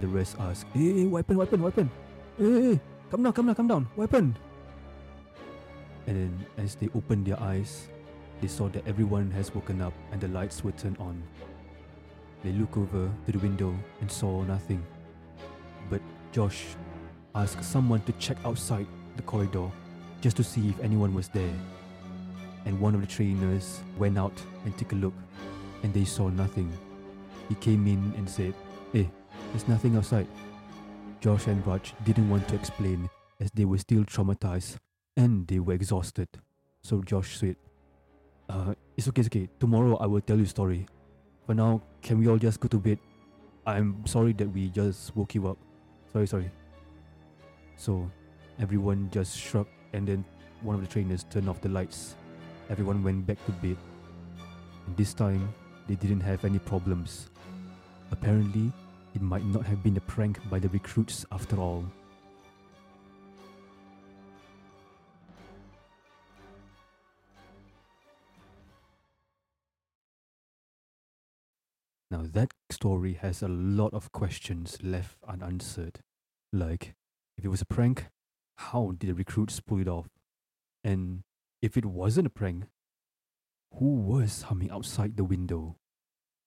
The 0.00 0.08
rest 0.08 0.36
asked, 0.40 0.66
Hey, 0.74 1.08
happened, 1.08 1.38
what 1.38 1.48
happened. 1.52 1.90
Hey, 2.36 2.62
hey, 2.62 2.80
come 3.10 3.22
down, 3.22 3.32
come 3.32 3.46
down, 3.46 3.54
come 3.54 3.68
down, 3.68 3.88
happened? 3.96 4.38
And 6.06 6.16
then 6.16 6.46
as 6.58 6.74
they 6.74 6.88
opened 6.94 7.26
their 7.26 7.40
eyes, 7.40 7.88
they 8.44 8.48
saw 8.48 8.68
that 8.68 8.86
everyone 8.86 9.30
has 9.30 9.54
woken 9.54 9.80
up 9.80 9.94
and 10.12 10.20
the 10.20 10.28
lights 10.28 10.62
were 10.62 10.72
turned 10.72 10.98
on. 10.98 11.22
They 12.42 12.52
looked 12.52 12.76
over 12.76 13.10
to 13.24 13.32
the 13.32 13.38
window 13.38 13.74
and 14.02 14.12
saw 14.12 14.42
nothing. 14.42 14.84
But 15.88 16.02
Josh 16.30 16.66
asked 17.34 17.64
someone 17.64 18.02
to 18.02 18.12
check 18.24 18.36
outside 18.44 18.86
the 19.16 19.22
corridor 19.22 19.70
just 20.20 20.36
to 20.36 20.44
see 20.44 20.68
if 20.68 20.78
anyone 20.80 21.14
was 21.14 21.28
there. 21.28 21.54
And 22.66 22.78
one 22.78 22.94
of 22.94 23.00
the 23.00 23.06
trainers 23.06 23.80
went 23.96 24.18
out 24.18 24.38
and 24.66 24.76
took 24.76 24.92
a 24.92 24.96
look, 24.96 25.14
and 25.82 25.94
they 25.94 26.04
saw 26.04 26.28
nothing. 26.28 26.70
He 27.48 27.54
came 27.54 27.86
in 27.86 28.12
and 28.18 28.28
said, 28.28 28.52
Hey, 28.92 29.08
there's 29.52 29.68
nothing 29.68 29.96
outside. 29.96 30.26
Josh 31.22 31.46
and 31.46 31.66
Raj 31.66 31.94
didn't 32.04 32.28
want 32.28 32.46
to 32.48 32.56
explain 32.56 33.08
as 33.40 33.50
they 33.52 33.64
were 33.64 33.78
still 33.78 34.04
traumatized 34.04 34.76
and 35.16 35.46
they 35.46 35.60
were 35.60 35.72
exhausted. 35.72 36.28
So 36.82 37.00
Josh 37.00 37.38
said, 37.38 37.56
uh, 38.48 38.74
It's 38.96 39.08
okay, 39.08 39.20
it's 39.20 39.28
okay. 39.28 39.48
Tomorrow 39.58 39.96
I 39.96 40.06
will 40.06 40.20
tell 40.20 40.36
you 40.36 40.44
a 40.44 40.46
story. 40.46 40.86
For 41.46 41.54
now, 41.54 41.82
can 42.02 42.18
we 42.18 42.28
all 42.28 42.38
just 42.38 42.60
go 42.60 42.68
to 42.68 42.78
bed? 42.78 42.98
I'm 43.66 44.06
sorry 44.06 44.32
that 44.34 44.48
we 44.48 44.68
just 44.68 45.14
woke 45.16 45.34
you 45.34 45.48
up. 45.48 45.58
Sorry, 46.12 46.26
sorry. 46.26 46.50
So 47.76 48.10
everyone 48.60 49.10
just 49.10 49.36
shrugged 49.38 49.70
and 49.92 50.06
then 50.06 50.24
one 50.62 50.74
of 50.76 50.80
the 50.80 50.86
trainers 50.86 51.24
turned 51.24 51.48
off 51.48 51.60
the 51.60 51.68
lights. 51.68 52.14
Everyone 52.70 53.02
went 53.02 53.26
back 53.26 53.44
to 53.46 53.52
bed. 53.52 53.76
And 54.86 54.96
this 54.96 55.12
time, 55.12 55.52
they 55.88 55.94
didn't 55.96 56.20
have 56.20 56.44
any 56.44 56.58
problems. 56.58 57.30
Apparently, 58.10 58.72
it 59.14 59.22
might 59.22 59.44
not 59.44 59.64
have 59.66 59.82
been 59.82 59.96
a 59.96 60.00
prank 60.00 60.38
by 60.48 60.58
the 60.58 60.68
recruits 60.68 61.26
after 61.32 61.56
all. 61.56 61.84
Now, 72.14 72.22
that 72.32 72.54
story 72.70 73.14
has 73.14 73.42
a 73.42 73.48
lot 73.48 73.92
of 73.92 74.12
questions 74.12 74.78
left 74.80 75.16
unanswered. 75.26 75.98
Like, 76.52 76.94
if 77.36 77.44
it 77.44 77.48
was 77.48 77.60
a 77.60 77.66
prank, 77.66 78.06
how 78.56 78.92
did 78.96 79.08
the 79.08 79.14
recruits 79.14 79.58
pull 79.58 79.80
it 79.80 79.88
off? 79.88 80.06
And 80.84 81.24
if 81.60 81.76
it 81.76 81.84
wasn't 81.84 82.28
a 82.28 82.30
prank, 82.30 82.66
who 83.80 83.96
was 83.96 84.42
humming 84.42 84.70
outside 84.70 85.16
the 85.16 85.24
window? 85.24 85.74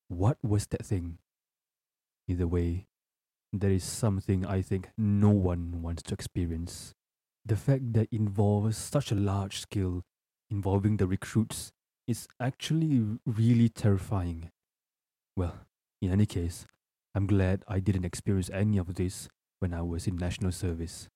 What 0.07 0.37
was 0.41 0.67
that 0.67 0.85
thing? 0.85 1.17
Either 2.29 2.47
way, 2.47 2.87
there 3.51 3.71
is 3.71 3.83
something 3.83 4.45
I 4.45 4.61
think 4.61 4.91
no 4.97 5.31
one 5.31 5.81
wants 5.81 6.03
to 6.03 6.13
experience. 6.13 6.93
The 7.45 7.57
fact 7.57 7.91
that 7.91 8.07
involves 8.09 8.77
such 8.77 9.11
a 9.11 9.15
large 9.15 9.59
scale 9.59 10.05
involving 10.49 10.95
the 10.95 11.07
recruits 11.07 11.73
is 12.07 12.25
actually 12.39 13.19
really 13.25 13.67
terrifying. 13.67 14.49
Well, 15.37 15.53
in 16.01 16.11
any 16.11 16.25
case, 16.25 16.65
I'm 17.13 17.27
glad 17.27 17.63
I 17.67 17.79
didn't 17.79 18.05
experience 18.05 18.49
any 18.51 18.79
of 18.79 18.95
this 18.95 19.29
when 19.59 19.71
I 19.71 19.83
was 19.83 20.07
in 20.07 20.15
national 20.15 20.51
service. 20.51 21.09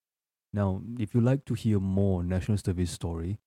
Now, 0.52 0.80
if 0.96 1.12
you'd 1.12 1.24
like 1.24 1.44
to 1.46 1.54
hear 1.54 1.80
more 1.80 2.22
national 2.22 2.58
service 2.58 2.92
story, 2.92 3.40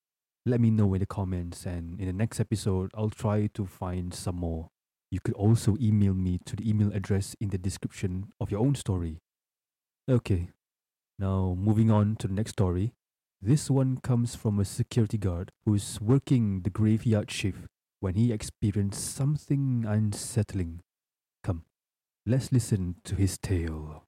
let 0.45 0.59
me 0.59 0.71
know 0.71 0.93
in 0.93 0.99
the 0.99 1.05
comments 1.05 1.65
and 1.65 1.97
in 1.97 2.07
the 2.07 2.13
next 2.13 2.41
episode 2.41 2.91
I'll 2.93 3.09
try 3.09 3.47
to 3.53 3.65
find 3.65 4.13
some 4.13 4.35
more. 4.35 4.67
You 5.11 5.21
could 5.23 5.35
also 5.35 5.77
email 5.79 6.13
me 6.13 6.39
to 6.45 6.57
the 6.57 6.69
email 6.69 6.91
address 6.91 7.37
in 7.39 7.51
the 7.51 7.57
description 7.57 8.33
of 8.41 8.51
your 8.51 8.59
own 8.59 8.75
story. 8.75 9.19
Okay, 10.11 10.49
now 11.17 11.55
moving 11.57 11.89
on 11.89 12.17
to 12.17 12.27
the 12.27 12.33
next 12.33 12.51
story. 12.51 12.91
This 13.41 13.69
one 13.69 13.99
comes 14.03 14.35
from 14.35 14.59
a 14.59 14.65
security 14.65 15.17
guard 15.17 15.51
who's 15.63 16.01
working 16.01 16.63
the 16.63 16.69
graveyard 16.69 17.31
shift 17.31 17.69
when 17.99 18.15
he 18.15 18.31
experienced 18.31 19.15
something 19.15 19.85
unsettling. 19.87 20.81
Come, 21.43 21.63
let's 22.25 22.51
listen 22.51 22.95
to 23.03 23.15
his 23.15 23.37
tale. 23.37 24.05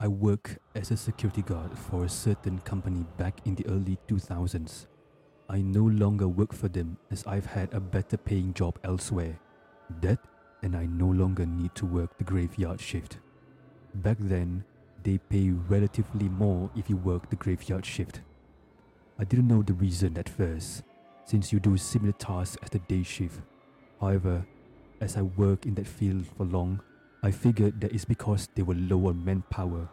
I 0.00 0.06
work 0.06 0.58
as 0.76 0.92
a 0.92 0.96
security 0.96 1.42
guard 1.42 1.76
for 1.76 2.04
a 2.04 2.08
certain 2.08 2.60
company 2.60 3.04
back 3.16 3.40
in 3.44 3.56
the 3.56 3.66
early 3.66 3.98
2000s. 4.06 4.86
I 5.48 5.60
no 5.60 5.82
longer 5.82 6.28
work 6.28 6.54
for 6.54 6.68
them 6.68 6.98
as 7.10 7.26
I've 7.26 7.46
had 7.46 7.74
a 7.74 7.80
better 7.80 8.16
paying 8.16 8.54
job 8.54 8.78
elsewhere. 8.84 9.40
That 10.00 10.20
and 10.62 10.76
I 10.76 10.86
no 10.86 11.08
longer 11.08 11.46
need 11.46 11.74
to 11.76 11.86
work 11.86 12.16
the 12.16 12.24
graveyard 12.24 12.80
shift. 12.80 13.18
Back 13.94 14.18
then, 14.20 14.64
they 15.04 15.18
pay 15.18 15.50
relatively 15.50 16.28
more 16.28 16.70
if 16.76 16.88
you 16.90 16.96
work 16.96 17.30
the 17.30 17.36
graveyard 17.36 17.84
shift. 17.84 18.20
I 19.18 19.24
didn't 19.24 19.48
know 19.48 19.62
the 19.62 19.74
reason 19.74 20.16
at 20.18 20.28
first, 20.28 20.82
since 21.24 21.52
you 21.52 21.60
do 21.60 21.76
similar 21.76 22.12
tasks 22.12 22.56
as 22.62 22.70
the 22.70 22.78
day 22.80 23.02
shift. 23.02 23.40
However, 24.00 24.46
as 25.00 25.16
I 25.16 25.22
worked 25.22 25.66
in 25.66 25.74
that 25.74 25.86
field 25.86 26.26
for 26.36 26.44
long, 26.44 26.80
I 27.22 27.30
figured 27.30 27.80
that 27.80 27.92
it's 27.92 28.04
because 28.04 28.48
they 28.54 28.62
were 28.62 28.74
lower 28.74 29.12
manpower 29.12 29.88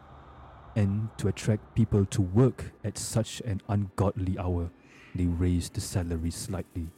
and 0.76 1.08
to 1.16 1.28
attract 1.28 1.74
people 1.74 2.04
to 2.04 2.20
work 2.20 2.72
at 2.84 2.98
such 2.98 3.40
an 3.40 3.62
ungodly 3.68 4.38
hour, 4.38 4.70
they 5.14 5.24
raised 5.24 5.74
the 5.74 5.80
salary 5.80 6.30
slightly. 6.30 6.88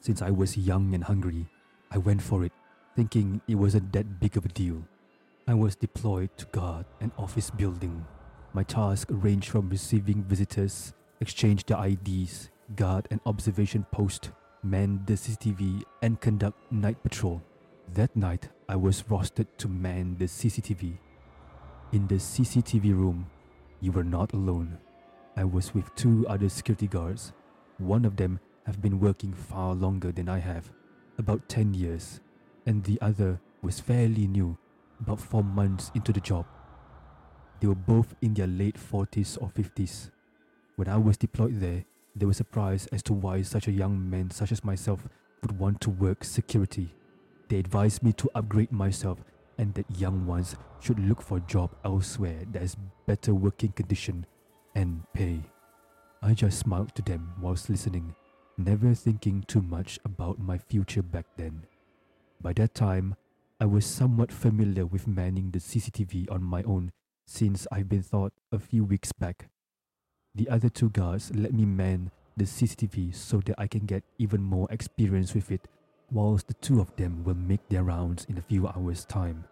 Since 0.00 0.22
I 0.22 0.30
was 0.30 0.56
young 0.56 0.94
and 0.94 1.04
hungry, 1.04 1.46
I 1.90 1.98
went 1.98 2.22
for 2.22 2.42
it, 2.42 2.52
thinking 2.96 3.42
it 3.46 3.56
wasn't 3.56 3.92
that 3.92 4.18
big 4.18 4.38
of 4.38 4.46
a 4.46 4.48
deal. 4.48 4.82
I 5.46 5.54
was 5.54 5.76
deployed 5.76 6.30
to 6.38 6.46
guard 6.46 6.86
an 7.00 7.12
office 7.18 7.50
building. 7.50 8.06
My 8.52 8.62
task 8.62 9.08
ranged 9.10 9.48
from 9.48 9.68
receiving 9.68 10.22
visitors, 10.22 10.94
exchange 11.20 11.64
their 11.64 11.84
IDs, 11.84 12.50
guard 12.76 13.08
an 13.10 13.20
observation 13.26 13.86
post, 13.90 14.30
man 14.62 15.02
the 15.06 15.14
CCTV, 15.14 15.82
and 16.02 16.20
conduct 16.20 16.70
night 16.70 17.02
patrol. 17.02 17.42
That 17.94 18.14
night, 18.14 18.48
I 18.68 18.76
was 18.76 19.02
rostered 19.04 19.48
to 19.58 19.68
man 19.68 20.16
the 20.18 20.26
CCTV 20.26 20.98
in 21.92 22.06
the 22.06 22.14
CCTV 22.14 22.84
room, 22.94 23.26
you 23.80 23.92
were 23.92 24.04
not 24.04 24.32
alone. 24.32 24.78
I 25.36 25.44
was 25.44 25.74
with 25.74 25.94
two 25.94 26.26
other 26.26 26.48
security 26.48 26.86
guards. 26.86 27.34
One 27.76 28.06
of 28.06 28.16
them 28.16 28.40
have 28.64 28.80
been 28.80 28.98
working 28.98 29.34
far 29.34 29.74
longer 29.74 30.10
than 30.10 30.28
I 30.28 30.38
have, 30.38 30.70
about 31.18 31.50
10 31.50 31.74
years, 31.74 32.20
and 32.64 32.82
the 32.84 32.98
other 33.02 33.40
was 33.60 33.78
fairly 33.78 34.26
new, 34.26 34.56
about 35.02 35.20
4 35.20 35.42
months 35.42 35.90
into 35.94 36.12
the 36.12 36.20
job. 36.20 36.46
They 37.60 37.66
were 37.68 37.74
both 37.74 38.14
in 38.22 38.34
their 38.34 38.46
late 38.46 38.76
40s 38.76 39.36
or 39.40 39.48
50s. 39.48 40.10
When 40.76 40.88
I 40.88 40.96
was 40.96 41.16
deployed 41.16 41.60
there, 41.60 41.84
they 42.16 42.26
were 42.26 42.32
surprised 42.32 42.88
as 42.92 43.02
to 43.04 43.12
why 43.12 43.42
such 43.42 43.68
a 43.68 43.72
young 43.72 44.08
man 44.10 44.30
such 44.30 44.52
as 44.52 44.64
myself 44.64 45.06
would 45.42 45.58
want 45.58 45.80
to 45.82 45.90
work 45.90 46.24
security. 46.24 46.94
They 47.48 47.58
advised 47.58 48.02
me 48.02 48.12
to 48.14 48.30
upgrade 48.34 48.72
myself 48.72 49.18
and 49.58 49.74
that 49.74 49.98
young 49.98 50.26
ones 50.26 50.56
should 50.80 50.98
look 50.98 51.22
for 51.22 51.38
a 51.38 51.46
job 51.46 51.70
elsewhere 51.84 52.44
that 52.52 52.62
has 52.62 52.76
better 53.06 53.34
working 53.34 53.72
condition 53.72 54.26
and 54.74 55.02
pay. 55.12 55.40
I 56.22 56.34
just 56.34 56.58
smiled 56.58 56.94
to 56.94 57.02
them 57.02 57.34
whilst 57.40 57.68
listening, 57.68 58.14
never 58.56 58.94
thinking 58.94 59.44
too 59.46 59.62
much 59.62 59.98
about 60.04 60.38
my 60.38 60.58
future 60.58 61.02
back 61.02 61.26
then. 61.36 61.66
By 62.40 62.52
that 62.54 62.74
time, 62.74 63.16
I 63.62 63.64
was 63.64 63.86
somewhat 63.86 64.32
familiar 64.32 64.84
with 64.84 65.06
manning 65.06 65.52
the 65.52 65.60
CCTV 65.60 66.28
on 66.32 66.42
my 66.42 66.64
own 66.64 66.90
since 67.28 67.64
I've 67.70 67.88
been 67.88 68.02
taught 68.02 68.32
a 68.50 68.58
few 68.58 68.82
weeks 68.82 69.12
back. 69.12 69.50
The 70.34 70.48
other 70.48 70.68
two 70.68 70.90
guards 70.90 71.30
let 71.32 71.54
me 71.54 71.64
man 71.64 72.10
the 72.36 72.42
CCTV 72.42 73.14
so 73.14 73.38
that 73.46 73.54
I 73.58 73.68
can 73.68 73.86
get 73.86 74.02
even 74.18 74.42
more 74.42 74.66
experience 74.72 75.32
with 75.32 75.52
it 75.52 75.68
whilst 76.10 76.48
the 76.48 76.54
two 76.54 76.80
of 76.80 76.96
them 76.96 77.22
will 77.22 77.36
make 77.36 77.68
their 77.68 77.84
rounds 77.84 78.24
in 78.24 78.36
a 78.36 78.42
few 78.42 78.66
hours' 78.66 79.04
time. 79.04 79.44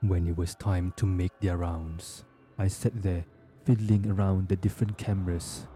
When 0.00 0.26
it 0.26 0.36
was 0.36 0.56
time 0.56 0.92
to 0.96 1.06
make 1.06 1.38
their 1.38 1.58
rounds, 1.58 2.24
I 2.58 2.66
sat 2.66 3.04
there 3.04 3.24
fiddling 3.64 4.10
around 4.10 4.48
the 4.48 4.56
different 4.56 4.98
cameras. 4.98 5.68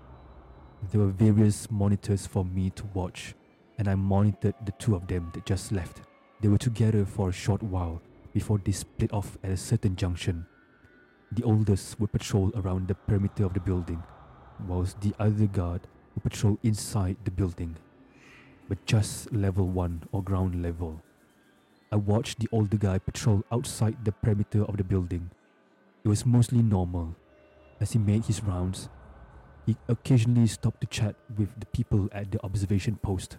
There 0.91 1.01
were 1.01 1.13
various 1.13 1.71
monitors 1.71 2.27
for 2.27 2.45
me 2.45 2.71
to 2.71 2.85
watch, 2.93 3.37
and 3.79 3.87
I 3.87 3.95
monitored 3.95 4.57
the 4.67 4.73
two 4.81 4.97
of 4.97 5.07
them 5.07 5.31
that 5.35 5.47
just 5.47 5.71
left. 5.71 6.01
They 6.43 6.49
were 6.49 6.59
together 6.59 7.07
for 7.07 7.31
a 7.31 7.33
short 7.33 7.63
while 7.63 8.03
before 8.35 8.59
they 8.59 8.73
split 8.73 9.11
off 9.15 9.39
at 9.43 9.51
a 9.51 9.57
certain 9.57 9.97
junction. 9.97 10.45
The 11.31 11.45
oldest 11.45 11.99
would 11.99 12.13
patrol 12.13 12.53
around 12.55 12.89
the 12.89 12.95
perimeter 12.95 13.47
of 13.47 13.55
the 13.55 13.61
building, 13.61 14.03
whilst 14.67 15.01
the 15.01 15.15
other 15.19 15.47
guard 15.47 15.81
would 16.15 16.25
patrol 16.25 16.59
inside 16.63 17.17
the 17.25 17.31
building 17.31 17.77
but 18.73 18.87
just 18.87 19.31
level 19.33 19.69
1 19.69 20.09
or 20.13 20.23
ground 20.23 20.63
level. 20.63 21.03
I 21.93 21.97
watched 21.97 22.39
the 22.39 22.49
older 22.53 22.79
guy 22.79 22.99
patrol 22.99 23.45
outside 23.53 24.03
the 24.03 24.13
perimeter 24.13 24.65
of 24.65 24.79
the 24.79 24.85
building. 24.85 25.31
It 26.05 26.09
was 26.09 26.25
mostly 26.25 26.63
normal. 26.63 27.15
As 27.81 27.93
he 27.93 27.99
made 27.99 28.25
his 28.25 28.43
rounds, 28.43 28.89
he 29.67 29.77
occasionally 29.89 30.47
stopped 30.47 30.81
to 30.81 30.87
chat 30.87 31.17
with 31.37 31.51
the 31.61 31.67
people 31.67 32.09
at 32.13 32.33
the 32.33 32.43
observation 32.43 32.97
post. 32.97 33.37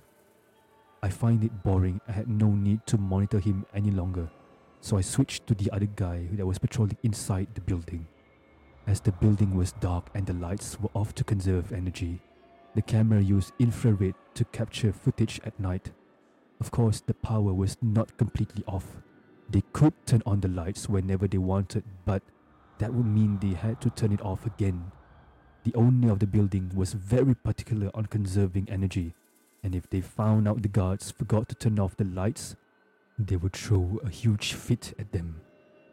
I 1.03 1.09
find 1.09 1.43
it 1.43 1.63
boring. 1.63 1.99
I 2.07 2.13
had 2.13 2.29
no 2.29 2.47
need 2.47 2.87
to 2.87 2.97
monitor 2.97 3.37
him 3.37 3.65
any 3.75 3.91
longer, 3.91 4.29
so 4.79 4.95
I 4.95 5.01
switched 5.01 5.45
to 5.47 5.53
the 5.53 5.69
other 5.71 5.89
guy 5.97 6.29
that 6.31 6.45
was 6.45 6.57
patrolling 6.57 6.97
inside 7.03 7.49
the 7.53 7.59
building. 7.59 8.07
As 8.87 9.01
the 9.01 9.11
building 9.11 9.53
was 9.53 9.73
dark 9.73 10.09
and 10.15 10.25
the 10.25 10.31
lights 10.31 10.79
were 10.79 10.91
off 10.93 11.13
to 11.15 11.25
conserve 11.25 11.73
energy, 11.73 12.21
the 12.73 12.81
camera 12.81 13.19
used 13.19 13.51
infrared 13.59 14.15
to 14.35 14.45
capture 14.45 14.93
footage 14.93 15.41
at 15.43 15.59
night. 15.59 15.91
Of 16.61 16.71
course, 16.71 17.01
the 17.01 17.15
power 17.15 17.53
was 17.53 17.75
not 17.81 18.17
completely 18.17 18.63
off. 18.65 18.87
They 19.49 19.63
could 19.73 19.93
turn 20.05 20.23
on 20.25 20.39
the 20.39 20.47
lights 20.47 20.87
whenever 20.87 21.27
they 21.27 21.37
wanted, 21.37 21.83
but 22.05 22.23
that 22.77 22.93
would 22.93 23.05
mean 23.05 23.39
they 23.39 23.55
had 23.55 23.81
to 23.81 23.89
turn 23.89 24.13
it 24.13 24.21
off 24.21 24.45
again. 24.45 24.93
The 25.65 25.75
owner 25.75 26.13
of 26.13 26.19
the 26.19 26.27
building 26.27 26.71
was 26.73 26.93
very 26.93 27.35
particular 27.35 27.91
on 27.93 28.05
conserving 28.05 28.69
energy, 28.69 29.15
and 29.63 29.73
if 29.73 29.89
they 29.89 30.01
found 30.01 30.47
out 30.47 30.61
the 30.61 30.67
guards 30.67 31.11
forgot 31.11 31.47
to 31.49 31.55
turn 31.55 31.79
off 31.79 31.97
the 31.97 32.03
lights, 32.03 32.55
they 33.17 33.35
would 33.35 33.53
throw 33.53 33.99
a 34.03 34.09
huge 34.09 34.53
fit 34.53 34.93
at 34.99 35.11
them. 35.11 35.41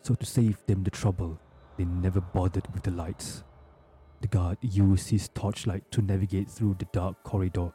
So, 0.02 0.14
to 0.14 0.26
save 0.26 0.64
them 0.66 0.82
the 0.82 0.90
trouble, 0.90 1.38
they 1.76 1.84
never 1.84 2.20
bothered 2.20 2.72
with 2.74 2.82
the 2.82 2.90
lights. 2.90 3.44
The 4.20 4.28
guard 4.28 4.58
used 4.60 5.10
his 5.10 5.28
torchlight 5.28 5.90
to 5.92 6.02
navigate 6.02 6.50
through 6.50 6.76
the 6.78 6.88
dark 6.92 7.22
corridor, 7.22 7.72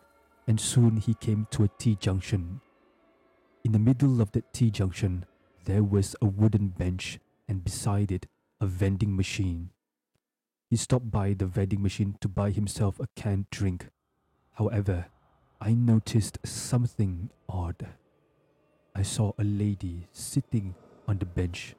and 0.48 0.60
soon 0.60 0.98
he 0.98 1.14
came 1.16 1.48
to 1.52 1.64
a 1.64 1.70
T 1.80 1.96
junction. 1.96 2.62
In 3.64 3.72
the 3.72 3.80
middle 3.80 4.22
of 4.22 4.32
that 4.34 4.54
T 4.54 4.70
junction, 4.70 5.26
there 5.66 5.84
was 5.84 6.16
a 6.22 6.26
wooden 6.26 6.70
bench, 6.70 7.20
and 7.48 7.64
beside 7.64 8.12
it, 8.12 8.28
a 8.62 8.68
vending 8.68 9.16
machine. 9.16 9.72
He 10.70 10.76
stopped 10.76 11.12
by 11.12 11.34
the 11.34 11.46
vending 11.46 11.82
machine 11.82 12.18
to 12.22 12.28
buy 12.28 12.52
himself 12.52 13.00
a 13.00 13.08
canned 13.16 13.50
drink. 13.50 13.90
However, 14.54 15.08
I 15.66 15.74
noticed 15.74 16.38
something 16.44 17.32
odd. 17.50 17.88
I 18.96 19.02
saw 19.02 19.32
a 19.40 19.44
lady 19.44 20.08
sitting 20.12 20.76
on 21.08 21.18
the 21.18 21.26
bench. 21.26 21.74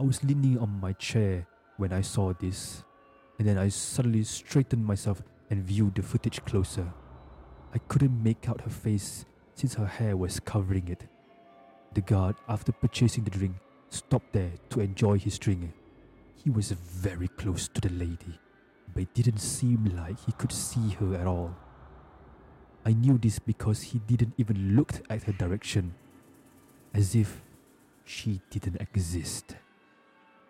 I 0.00 0.02
was 0.02 0.24
leaning 0.24 0.58
on 0.58 0.80
my 0.80 0.92
chair 0.94 1.46
when 1.76 1.92
I 1.92 2.00
saw 2.00 2.32
this 2.32 2.82
and 3.38 3.46
then 3.46 3.56
I 3.56 3.68
suddenly 3.68 4.24
straightened 4.24 4.84
myself 4.84 5.22
and 5.48 5.62
viewed 5.62 5.94
the 5.94 6.02
footage 6.02 6.44
closer. 6.44 6.92
I 7.72 7.78
couldn't 7.78 8.20
make 8.20 8.48
out 8.48 8.62
her 8.62 8.70
face 8.70 9.26
since 9.54 9.74
her 9.74 9.86
hair 9.86 10.16
was 10.16 10.40
covering 10.40 10.88
it. 10.88 11.06
The 11.94 12.00
guard, 12.00 12.34
after 12.48 12.72
purchasing 12.72 13.22
the 13.22 13.30
drink, 13.30 13.54
stopped 13.90 14.32
there 14.32 14.54
to 14.70 14.80
enjoy 14.80 15.20
his 15.20 15.38
drink. 15.38 15.70
He 16.34 16.50
was 16.50 16.72
very 16.72 17.28
close 17.28 17.68
to 17.68 17.80
the 17.80 17.94
lady, 17.94 18.40
but 18.92 19.04
it 19.04 19.14
didn't 19.14 19.38
seem 19.38 19.84
like 19.96 20.18
he 20.26 20.32
could 20.32 20.50
see 20.50 20.90
her 20.98 21.14
at 21.14 21.28
all. 21.28 21.54
I 22.84 22.92
knew 22.92 23.16
this 23.16 23.38
because 23.38 23.82
he 23.82 24.00
didn't 24.00 24.34
even 24.38 24.74
look 24.74 24.92
at 25.08 25.22
her 25.24 25.32
direction, 25.32 25.94
as 26.92 27.14
if 27.14 27.40
she 28.04 28.40
didn't 28.50 28.80
exist. 28.80 29.54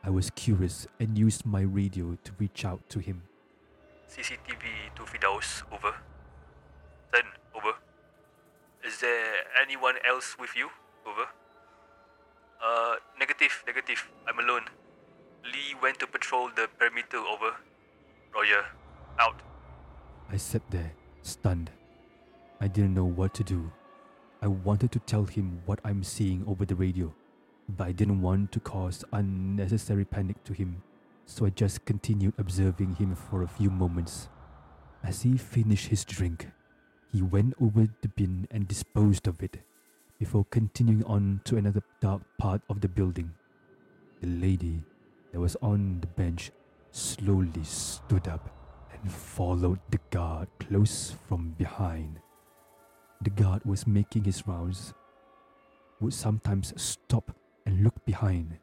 I 0.03 0.11
was 0.11 0.31
curious 0.31 0.87
and 0.99 1.19
used 1.19 1.45
my 1.45 1.61
radio 1.61 2.17
to 2.25 2.33
reach 2.39 2.65
out 2.65 2.81
to 2.89 2.99
him. 2.99 3.23
CCTV 4.09 4.97
to 4.97 5.03
Firdaus, 5.03 5.63
over. 5.71 5.95
Then, 7.13 7.25
over. 7.55 7.77
Is 8.85 9.01
there 9.01 9.45
anyone 9.63 9.95
else 10.09 10.37
with 10.39 10.57
you? 10.57 10.71
Over. 11.07 11.29
Uh, 12.65 12.97
negative, 13.19 13.63
negative. 13.67 14.09
I'm 14.27 14.39
alone. 14.39 14.65
Lee 15.45 15.75
went 15.83 15.99
to 16.01 16.07
patrol 16.07 16.49
the 16.57 16.69
perimeter, 16.79 17.19
over. 17.19 17.57
Roger, 18.35 18.65
out. 19.21 19.41
I 20.31 20.39
sat 20.39 20.63
there, 20.71 20.93
stunned. 21.23 21.71
I 22.63 22.69
didn't 22.69 22.95
know 22.95 23.05
what 23.05 23.35
to 23.35 23.43
do. 23.43 23.73
I 24.41 24.47
wanted 24.47 24.93
to 24.93 25.01
tell 25.01 25.25
him 25.25 25.63
what 25.67 25.81
I'm 25.85 26.05
seeing 26.05 26.45
over 26.47 26.65
the 26.65 26.77
radio, 26.77 27.13
but 27.69 27.89
I 27.89 27.91
didn't 27.91 28.23
want 28.23 28.53
to 28.53 28.61
cause 28.61 29.05
unnecessary 29.13 30.05
panic 30.05 30.45
to 30.45 30.53
him, 30.53 30.81
so 31.27 31.45
I 31.45 31.51
just 31.51 31.85
continued 31.85 32.35
observing 32.39 32.95
him 32.95 33.17
for 33.17 33.43
a 33.43 33.49
few 33.49 33.69
moments. 33.69 34.29
As 35.03 35.23
he 35.23 35.37
finished 35.37 35.89
his 35.89 36.05
drink, 36.05 36.47
he 37.11 37.21
went 37.21 37.55
over 37.61 37.89
the 38.01 38.07
bin 38.07 38.47
and 38.53 38.69
disposed 38.69 39.27
of 39.27 39.43
it 39.43 39.59
before 40.21 40.47
continuing 40.49 41.03
on 41.03 41.41
to 41.47 41.57
another 41.57 41.83
dark 42.01 42.23
part 42.39 42.63
of 42.71 42.81
the 42.81 42.89
building. 42.89 43.33
The 44.21 44.29
lady 44.29 44.85
that 45.33 45.41
was 45.41 45.57
on 45.63 45.99
the 46.01 46.07
bench 46.07 46.53
slowly 46.93 47.65
stood 47.65 48.29
up 48.29 48.55
and 48.93 49.11
followed 49.11 49.81
the 49.91 49.99
guard 50.11 50.47
close 50.61 51.17
from 51.27 51.57
behind. 51.59 52.21
The 53.23 53.31
guard 53.31 53.65
was 53.65 53.87
making 53.87 54.25
his 54.25 54.49
rounds 54.49 54.95
would 56.01 56.13
sometimes 56.13 56.73
stop 56.77 57.31
and 57.65 57.85
look 57.85 58.05
behind. 58.05 58.59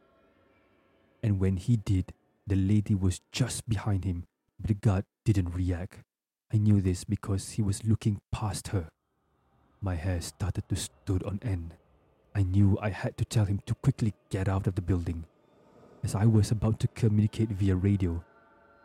And 1.23 1.39
when 1.39 1.55
he 1.55 1.77
did, 1.77 2.11
the 2.45 2.57
lady 2.57 2.93
was 2.93 3.21
just 3.31 3.69
behind 3.69 4.03
him, 4.03 4.25
but 4.59 4.67
the 4.67 4.73
guard 4.73 5.05
didn't 5.23 5.55
react. 5.55 6.03
I 6.53 6.57
knew 6.57 6.81
this 6.81 7.05
because 7.05 7.51
he 7.51 7.61
was 7.61 7.85
looking 7.85 8.19
past 8.33 8.69
her. 8.69 8.89
My 9.79 9.95
hair 9.95 10.19
started 10.19 10.67
to 10.67 10.75
stood 10.75 11.23
on 11.23 11.39
end. 11.41 11.75
I 12.35 12.43
knew 12.43 12.77
I 12.81 12.89
had 12.89 13.15
to 13.17 13.25
tell 13.25 13.45
him 13.45 13.61
to 13.65 13.73
quickly 13.75 14.13
get 14.29 14.49
out 14.49 14.67
of 14.67 14.75
the 14.75 14.81
building. 14.81 15.23
As 16.03 16.15
I 16.15 16.25
was 16.25 16.51
about 16.51 16.81
to 16.81 16.87
communicate 16.89 17.49
via 17.49 17.77
radio, 17.77 18.21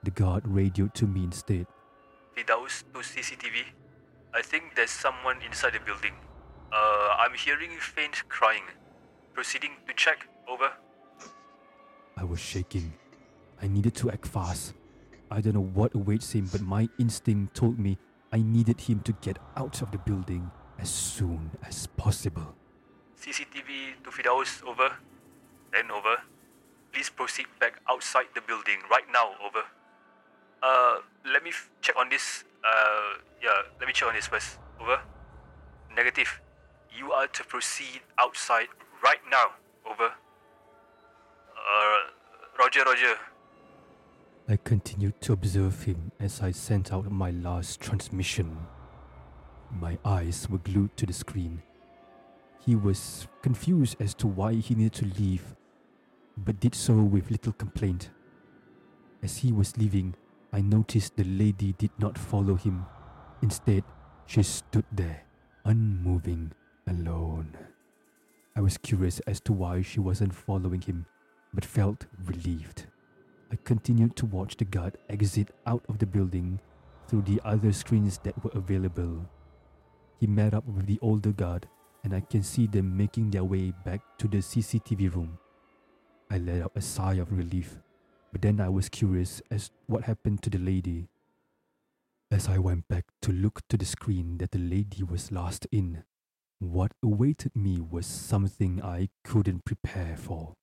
the 0.05 0.13
guard 0.13 0.47
radioed 0.47 0.95
to 0.95 1.07
me 1.07 1.25
instead. 1.25 1.67
Firdaus 2.37 2.85
to 2.93 3.01
CCTV. 3.01 3.84
I 4.35 4.43
think 4.43 4.75
there's 4.75 4.91
someone 4.91 5.41
inside 5.43 5.75
the 5.75 5.81
building. 5.81 6.15
Uh, 6.73 7.15
I'm 7.19 7.35
hearing 7.35 7.71
faint 7.79 8.29
crying. 8.29 8.65
Proceeding 9.33 9.71
to 9.87 9.95
check. 9.95 10.27
Over. 10.49 10.73
I 12.17 12.25
was 12.25 12.41
shaking. 12.41 12.93
I 13.63 13.69
needed 13.69 13.95
to 13.97 14.11
act 14.11 14.27
fast. 14.27 14.75
I 15.31 15.41
don't 15.41 15.55
know 15.55 15.71
what 15.73 15.95
awaits 15.95 16.33
him, 16.33 16.49
but 16.51 16.61
my 16.61 16.89
instinct 16.99 17.55
told 17.55 17.79
me 17.79 17.97
I 18.33 18.39
needed 18.43 18.81
him 18.81 19.01
to 19.01 19.13
get 19.23 19.39
out 19.57 19.81
of 19.83 19.91
the 19.93 19.99
building 19.99 20.51
as 20.79 20.91
soon 20.91 21.51
as 21.63 21.87
possible. 21.87 22.55
CCTV 23.21 24.03
to 24.03 24.11
Firdaus. 24.11 24.63
Over. 24.67 24.97
Then 25.73 25.91
over. 25.91 26.19
Please 26.93 27.09
proceed 27.09 27.47
back 27.61 27.81
outside 27.89 28.27
the 28.35 28.41
building 28.41 28.79
right 28.91 29.07
now. 29.13 29.35
Over. 29.45 29.63
Uh, 30.63 30.99
let 31.25 31.43
me 31.43 31.51
f- 31.51 31.71
check 31.81 31.97
on 31.97 32.09
this. 32.09 32.45
Uh, 32.65 33.19
yeah, 33.43 33.63
let 33.79 33.87
me 33.87 33.93
check 33.93 34.09
on 34.09 34.15
this 34.15 34.27
first. 34.27 34.59
Over. 34.81 35.01
Negative. 35.95 36.41
You 36.97 37.13
are 37.13 37.27
to 37.27 37.45
proceed 37.45 38.01
outside 38.19 38.69
right 39.03 39.21
now. 39.31 39.53
Over. 39.85 40.07
Uh, 40.07 41.99
Roger, 42.59 42.83
Roger. 42.85 43.17
I 44.49 44.57
continued 44.57 45.21
to 45.23 45.33
observe 45.33 45.83
him 45.85 46.13
as 46.21 46.41
I 46.43 46.51
sent 46.51 46.93
out 46.93 47.11
my 47.11 47.31
last 47.31 47.81
transmission. 47.81 48.57
My 49.71 49.99
eyes 50.05 50.49
were 50.49 50.59
glued 50.59 50.97
to 50.99 51.07
the 51.07 51.13
screen. 51.13 51.63
He 52.65 52.77
was 52.77 53.27
confused 53.43 53.97
as 54.01 54.15
to 54.15 54.27
why 54.27 54.55
he 54.55 54.75
needed 54.75 54.93
to 54.95 55.07
leave, 55.23 55.57
but 56.37 56.61
did 56.61 56.75
so 56.75 56.95
with 56.95 57.31
little 57.31 57.53
complaint. 57.53 58.11
As 59.23 59.39
he 59.39 59.53
was 59.53 59.77
leaving, 59.77 60.15
I 60.55 60.61
noticed 60.61 61.17
the 61.17 61.25
lady 61.25 61.73
did 61.73 61.91
not 61.99 62.17
follow 62.17 62.55
him. 62.55 62.87
Instead, 63.43 63.83
she 64.27 64.45
stood 64.45 64.85
there, 64.93 65.25
unmoving, 65.65 66.53
alone. 66.87 67.59
I 68.55 68.61
was 68.61 68.79
curious 68.79 69.19
as 69.27 69.41
to 69.41 69.53
why 69.53 69.83
she 69.83 69.99
wasn't 69.99 70.33
following 70.33 70.81
him, 70.81 71.07
but 71.53 71.65
felt 71.65 72.07
relieved. 72.25 72.87
I 73.51 73.57
continued 73.65 74.15
to 74.15 74.27
watch 74.27 74.57
the 74.57 74.65
guard 74.65 74.97
exit 75.09 75.51
out 75.67 75.85
of 75.89 75.99
the 75.99 76.07
building 76.07 76.61
through 77.09 77.23
the 77.23 77.41
other 77.45 77.73
screens 77.73 78.19
that 78.19 78.45
were 78.45 78.53
available. 78.55 79.29
He 80.21 80.29
met 80.29 80.55
up 80.55 80.69
with 80.69 80.87
the 80.87 81.01
older 81.03 81.33
guard, 81.33 81.67
and 82.05 82.15
I 82.15 82.21
can 82.21 82.45
see 82.45 82.69
them 82.69 82.97
making 82.97 83.33
their 83.33 83.43
way 83.43 83.73
back 83.85 84.03
to 84.19 84.29
the 84.29 84.39
CCTV 84.39 85.17
room. 85.17 85.37
I 86.31 86.39
let 86.39 86.63
out 86.63 86.73
a 86.77 86.81
sigh 86.81 87.15
of 87.15 87.37
relief, 87.37 87.81
but 88.35 88.43
then 88.43 88.61
I 88.61 88.69
was 88.69 88.89
curious 88.89 89.41
as 89.49 89.71
what 89.87 90.03
happened 90.03 90.43
to 90.43 90.51
the 90.51 90.59
lady. 90.59 91.07
As 92.33 92.49
I 92.49 92.59
went 92.59 92.89
back 92.89 93.05
to 93.23 93.31
look 93.31 93.61
to 93.69 93.77
the 93.77 93.85
screen 93.85 94.39
that 94.39 94.51
the 94.51 94.59
lady 94.59 95.05
was 95.05 95.31
last 95.31 95.69
in, 95.71 96.03
what 96.59 96.91
awaited 97.01 97.55
me 97.55 97.81
was 97.81 98.07
something 98.07 98.83
I 98.83 99.11
couldn't 99.23 99.65
prepare 99.65 100.17
for. 100.17 100.55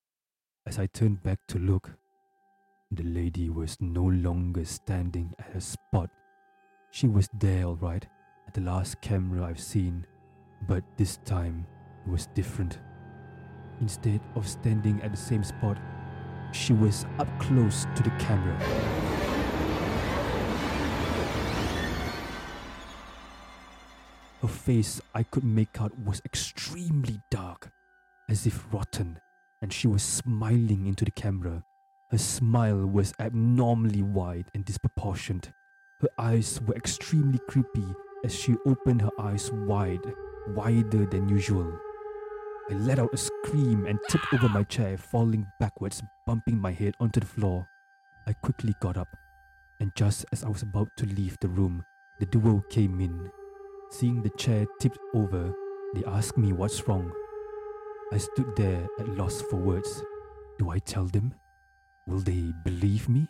As 0.65 0.79
I 0.79 0.87
turned 0.87 1.23
back 1.23 1.39
to 1.47 1.59
look, 1.59 1.91
the 2.91 3.03
lady 3.03 3.49
was 3.49 3.77
no 3.79 4.03
longer 4.03 4.65
standing 4.65 5.33
at 5.39 5.53
her 5.53 5.61
spot. 5.61 6.09
She 6.91 7.07
was 7.07 7.29
there, 7.39 7.63
all 7.63 7.77
right, 7.77 8.05
at 8.49 8.53
the 8.53 8.59
last 8.59 8.99
camera 8.99 9.45
I've 9.45 9.61
seen, 9.61 10.05
but 10.67 10.83
this 10.97 11.19
time 11.23 11.65
it 12.05 12.11
was 12.11 12.27
different. 12.35 12.79
Instead 13.79 14.19
of 14.35 14.45
standing 14.45 15.01
at 15.03 15.11
the 15.11 15.17
same 15.17 15.45
spot, 15.45 15.77
she 16.51 16.73
was 16.73 17.05
up 17.19 17.27
close 17.39 17.85
to 17.95 18.03
the 18.03 18.11
camera. 18.19 18.57
Her 24.41 24.47
face 24.47 24.99
I 25.13 25.23
could 25.23 25.43
make 25.43 25.79
out 25.79 25.97
was 25.99 26.21
extremely 26.25 27.21
dark, 27.29 27.69
as 28.29 28.47
if 28.47 28.65
rotten, 28.73 29.19
and 29.61 29.71
she 29.71 29.87
was 29.87 30.01
smiling 30.01 30.87
into 30.87 31.05
the 31.05 31.11
camera. 31.11 31.63
Her 32.09 32.17
smile 32.17 32.85
was 32.87 33.13
abnormally 33.19 34.01
wide 34.01 34.47
and 34.53 34.65
disproportionate. 34.65 35.51
Her 36.01 36.09
eyes 36.17 36.59
were 36.65 36.75
extremely 36.75 37.39
creepy 37.47 37.85
as 38.25 38.35
she 38.35 38.55
opened 38.65 39.01
her 39.03 39.11
eyes 39.19 39.51
wide, 39.51 40.01
wider 40.47 41.05
than 41.05 41.29
usual. 41.29 41.79
I 42.69 42.73
let 42.73 42.99
out 42.99 43.13
a 43.13 43.17
scream 43.17 43.85
and 43.85 43.99
tipped 44.09 44.33
over 44.33 44.47
my 44.47 44.63
chair, 44.63 44.97
falling 44.97 45.45
backwards, 45.59 46.01
bumping 46.25 46.59
my 46.59 46.71
head 46.71 46.95
onto 46.99 47.19
the 47.19 47.25
floor. 47.25 47.67
I 48.27 48.33
quickly 48.33 48.73
got 48.81 48.97
up, 48.97 49.09
and 49.79 49.91
just 49.95 50.25
as 50.31 50.43
I 50.43 50.49
was 50.49 50.61
about 50.61 50.89
to 50.97 51.05
leave 51.05 51.37
the 51.41 51.49
room, 51.49 51.83
the 52.19 52.25
duo 52.27 52.63
came 52.69 53.01
in. 53.01 53.31
Seeing 53.89 54.21
the 54.21 54.29
chair 54.31 54.65
tipped 54.79 54.99
over, 55.13 55.53
they 55.93 56.03
asked 56.05 56.37
me 56.37 56.53
what's 56.53 56.87
wrong. 56.87 57.11
I 58.13 58.17
stood 58.17 58.55
there 58.55 58.87
at 58.99 59.17
loss 59.17 59.41
for 59.41 59.57
words. 59.57 60.03
Do 60.59 60.69
I 60.69 60.79
tell 60.79 61.05
them? 61.05 61.33
Will 62.07 62.19
they 62.19 62.53
believe 62.63 63.09
me? 63.09 63.27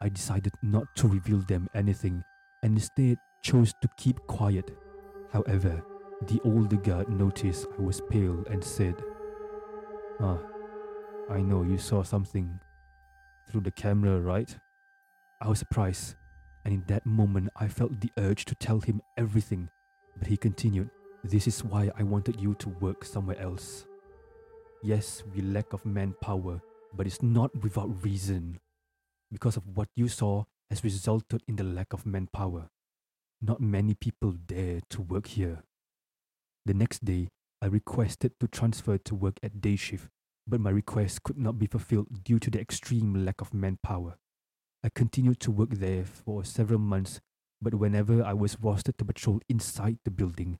I 0.00 0.08
decided 0.08 0.52
not 0.62 0.94
to 0.96 1.08
reveal 1.08 1.38
them 1.38 1.68
anything 1.74 2.22
and 2.62 2.76
instead 2.76 3.18
chose 3.42 3.72
to 3.80 3.88
keep 3.96 4.18
quiet. 4.26 4.70
However, 5.32 5.82
the 6.26 6.40
older 6.44 6.76
guard 6.76 7.08
noticed 7.08 7.66
I 7.78 7.82
was 7.82 8.00
pale 8.00 8.44
and 8.50 8.62
said, 8.62 8.94
Ah, 10.20 10.38
I 11.28 11.40
know 11.40 11.62
you 11.62 11.78
saw 11.78 12.02
something 12.02 12.58
through 13.48 13.62
the 13.62 13.70
camera, 13.70 14.20
right? 14.20 14.54
I 15.40 15.48
was 15.48 15.58
surprised, 15.58 16.14
and 16.64 16.74
in 16.74 16.84
that 16.86 17.04
moment 17.06 17.50
I 17.56 17.68
felt 17.68 18.00
the 18.00 18.10
urge 18.18 18.44
to 18.46 18.54
tell 18.54 18.80
him 18.80 19.00
everything, 19.16 19.68
but 20.16 20.28
he 20.28 20.36
continued, 20.36 20.90
This 21.24 21.46
is 21.46 21.64
why 21.64 21.90
I 21.98 22.02
wanted 22.02 22.40
you 22.40 22.54
to 22.54 22.68
work 22.68 23.04
somewhere 23.04 23.38
else. 23.40 23.86
Yes, 24.82 25.22
we 25.34 25.42
lack 25.42 25.72
of 25.72 25.84
manpower, 25.86 26.60
but 26.94 27.06
it's 27.06 27.22
not 27.22 27.50
without 27.62 28.04
reason. 28.04 28.58
Because 29.30 29.56
of 29.56 29.76
what 29.76 29.88
you 29.96 30.08
saw 30.08 30.44
has 30.70 30.84
resulted 30.84 31.42
in 31.48 31.56
the 31.56 31.64
lack 31.64 31.92
of 31.92 32.06
manpower. 32.06 32.68
Not 33.40 33.60
many 33.60 33.94
people 33.94 34.32
dare 34.32 34.80
to 34.90 35.02
work 35.02 35.26
here. 35.26 35.62
The 36.64 36.74
next 36.74 37.04
day, 37.04 37.28
I 37.60 37.66
requested 37.66 38.38
to 38.40 38.48
transfer 38.48 38.98
to 38.98 39.14
work 39.14 39.38
at 39.42 39.60
day 39.60 39.76
shift, 39.76 40.08
but 40.46 40.60
my 40.60 40.70
request 40.70 41.22
could 41.22 41.38
not 41.38 41.58
be 41.58 41.66
fulfilled 41.66 42.22
due 42.24 42.38
to 42.38 42.50
the 42.50 42.60
extreme 42.60 43.24
lack 43.24 43.40
of 43.40 43.52
manpower. 43.52 44.16
I 44.84 44.88
continued 44.88 45.40
to 45.40 45.50
work 45.50 45.70
there 45.70 46.04
for 46.04 46.44
several 46.44 46.78
months, 46.78 47.20
but 47.60 47.74
whenever 47.74 48.22
I 48.22 48.32
was 48.32 48.56
rostered 48.56 48.96
to 48.98 49.04
patrol 49.04 49.40
inside 49.48 49.98
the 50.04 50.10
building, 50.10 50.58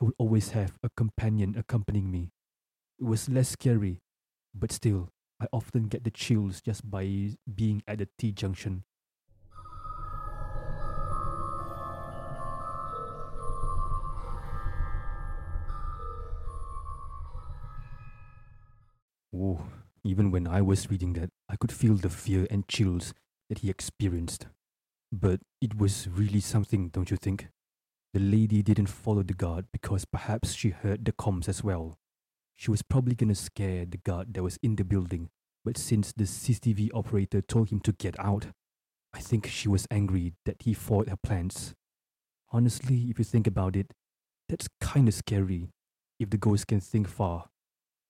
I 0.00 0.04
would 0.04 0.14
always 0.18 0.50
have 0.50 0.78
a 0.82 0.90
companion 0.96 1.56
accompanying 1.56 2.10
me. 2.10 2.30
It 2.98 3.04
was 3.04 3.28
less 3.28 3.48
scary, 3.50 4.00
but 4.54 4.72
still, 4.72 5.10
I 5.40 5.46
often 5.52 5.84
get 5.84 6.04
the 6.04 6.10
chills 6.10 6.60
just 6.60 6.88
by 6.88 7.36
being 7.52 7.82
at 7.86 7.98
the 7.98 8.08
T 8.18 8.32
junction. 8.32 8.84
Oh, 19.34 19.60
even 20.04 20.30
when 20.30 20.46
I 20.46 20.62
was 20.62 20.90
reading 20.90 21.12
that, 21.14 21.30
I 21.48 21.56
could 21.56 21.72
feel 21.72 21.94
the 21.94 22.08
fear 22.08 22.46
and 22.50 22.68
chills 22.68 23.12
that 23.48 23.58
he 23.58 23.70
experienced. 23.70 24.46
But 25.12 25.40
it 25.60 25.76
was 25.76 26.08
really 26.08 26.40
something, 26.40 26.88
don't 26.88 27.10
you 27.10 27.16
think? 27.16 27.48
The 28.14 28.20
lady 28.20 28.62
didn't 28.62 28.86
follow 28.86 29.22
the 29.22 29.34
guard 29.34 29.66
because 29.72 30.04
perhaps 30.04 30.54
she 30.54 30.70
heard 30.70 31.04
the 31.04 31.12
comms 31.12 31.48
as 31.48 31.62
well. 31.62 31.98
She 32.56 32.70
was 32.70 32.82
probably 32.82 33.14
gonna 33.14 33.34
scare 33.34 33.84
the 33.84 33.98
guard 33.98 34.34
that 34.34 34.42
was 34.42 34.58
in 34.62 34.76
the 34.76 34.84
building, 34.84 35.30
but 35.64 35.76
since 35.76 36.12
the 36.12 36.24
CCTV 36.26 36.90
operator 36.94 37.42
told 37.42 37.70
him 37.70 37.80
to 37.80 37.92
get 37.92 38.18
out, 38.18 38.48
I 39.12 39.20
think 39.20 39.46
she 39.46 39.68
was 39.68 39.86
angry 39.90 40.34
that 40.44 40.62
he 40.62 40.74
foiled 40.74 41.08
her 41.08 41.16
plans. 41.16 41.74
Honestly, 42.50 43.10
if 43.10 43.18
you 43.18 43.24
think 43.24 43.46
about 43.46 43.76
it, 43.76 43.92
that's 44.48 44.68
kinda 44.80 45.12
scary 45.12 45.68
if 46.18 46.30
the 46.30 46.38
ghost 46.38 46.66
can 46.66 46.80
think 46.80 47.08
far. 47.08 47.50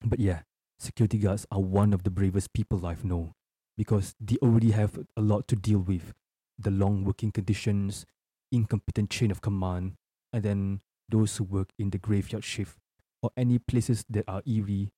But 0.00 0.20
yeah, 0.20 0.42
security 0.78 1.18
guards 1.18 1.46
are 1.50 1.60
one 1.60 1.92
of 1.92 2.02
the 2.04 2.10
bravest 2.10 2.52
people 2.52 2.86
I've 2.86 3.04
known 3.04 3.32
because 3.76 4.14
they 4.20 4.36
already 4.42 4.72
have 4.72 4.98
a 5.16 5.20
lot 5.20 5.48
to 5.48 5.56
deal 5.56 5.78
with 5.78 6.12
the 6.58 6.70
long 6.70 7.04
working 7.04 7.30
conditions, 7.30 8.04
incompetent 8.50 9.10
chain 9.10 9.30
of 9.30 9.40
command, 9.40 9.94
and 10.32 10.42
then 10.42 10.80
those 11.08 11.36
who 11.36 11.44
work 11.44 11.70
in 11.78 11.90
the 11.90 11.98
graveyard 11.98 12.44
shift 12.44 12.76
or 13.22 13.30
any 13.36 13.58
places 13.58 14.04
that 14.10 14.24
are 14.28 14.42
eerie, 14.46 14.90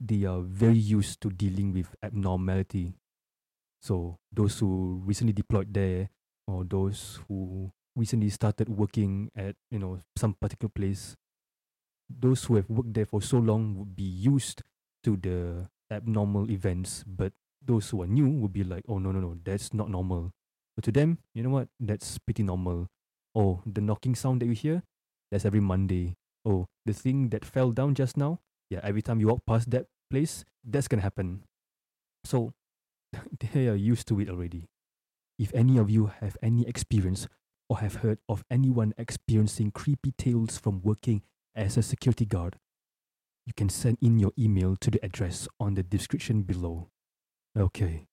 they 0.00 0.24
are 0.24 0.40
very 0.40 0.78
used 0.78 1.20
to 1.22 1.30
dealing 1.30 1.72
with 1.72 1.94
abnormality. 2.02 2.94
So 3.80 4.18
those 4.32 4.58
who 4.58 5.02
recently 5.04 5.32
deployed 5.32 5.72
there 5.72 6.10
or 6.46 6.64
those 6.64 7.20
who 7.28 7.72
recently 7.94 8.28
started 8.30 8.68
working 8.68 9.30
at 9.36 9.56
you 9.70 9.78
know 9.78 10.00
some 10.16 10.34
particular 10.34 10.68
place 10.68 11.16
those 12.08 12.44
who 12.44 12.56
have 12.56 12.68
worked 12.68 12.94
there 12.94 13.06
for 13.06 13.20
so 13.22 13.38
long 13.38 13.76
would 13.76 13.96
be 13.96 14.04
used 14.04 14.62
to 15.06 15.16
the 15.16 15.70
abnormal 15.90 16.50
events 16.50 17.06
but 17.06 17.32
those 17.62 17.88
who 17.90 18.02
are 18.02 18.10
new 18.10 18.26
would 18.28 18.52
be 18.52 18.64
like 18.64 18.82
oh 18.88 18.98
no 18.98 19.12
no 19.12 19.20
no 19.20 19.38
that's 19.44 19.72
not 19.72 19.88
normal. 19.88 20.32
But 20.74 20.84
to 20.84 20.92
them 20.92 21.18
you 21.32 21.42
know 21.42 21.50
what? 21.50 21.68
That's 21.78 22.18
pretty 22.18 22.42
normal. 22.42 22.88
Oh 23.34 23.62
the 23.64 23.80
knocking 23.80 24.14
sound 24.14 24.42
that 24.42 24.46
you 24.46 24.52
hear 24.52 24.82
that's 25.30 25.44
every 25.44 25.60
monday. 25.60 26.14
Oh 26.44 26.66
the 26.84 26.92
thing 26.92 27.30
that 27.30 27.44
fell 27.44 27.70
down 27.70 27.94
just 27.94 28.16
now 28.16 28.40
yeah 28.68 28.80
every 28.82 29.02
time 29.02 29.20
you 29.20 29.28
walk 29.28 29.46
past 29.46 29.70
that 29.70 29.86
place 30.10 30.44
that's 30.64 30.88
gonna 30.88 31.02
happen. 31.02 31.42
So 32.24 32.52
they 33.40 33.68
are 33.68 33.78
used 33.78 34.08
to 34.08 34.20
it 34.20 34.28
already. 34.28 34.66
If 35.38 35.54
any 35.54 35.78
of 35.78 35.88
you 35.88 36.10
have 36.20 36.36
any 36.42 36.66
experience 36.66 37.28
or 37.68 37.78
have 37.78 37.96
heard 37.96 38.18
of 38.28 38.44
anyone 38.50 38.94
experiencing 38.98 39.70
creepy 39.70 40.12
tales 40.18 40.58
from 40.58 40.82
working 40.82 41.22
as 41.54 41.76
a 41.76 41.82
security 41.82 42.26
guard, 42.26 42.56
you 43.46 43.52
can 43.56 43.68
send 43.68 43.96
in 44.02 44.18
your 44.18 44.32
email 44.36 44.76
to 44.76 44.90
the 44.90 45.02
address 45.04 45.46
on 45.60 45.74
the 45.74 45.82
description 45.82 46.42
below. 46.42 46.88
Okay, 47.56 48.06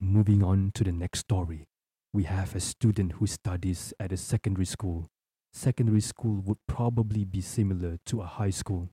moving 0.00 0.44
on 0.44 0.70
to 0.74 0.84
the 0.84 0.92
next 0.92 1.20
story. 1.20 1.64
We 2.12 2.24
have 2.24 2.54
a 2.54 2.60
student 2.60 3.12
who 3.12 3.26
studies 3.26 3.94
at 3.98 4.12
a 4.12 4.16
secondary 4.16 4.66
school. 4.66 5.08
Secondary 5.52 6.02
school 6.02 6.42
would 6.44 6.58
probably 6.68 7.24
be 7.24 7.40
similar 7.40 7.96
to 8.06 8.20
a 8.20 8.26
high 8.26 8.50
school. 8.50 8.90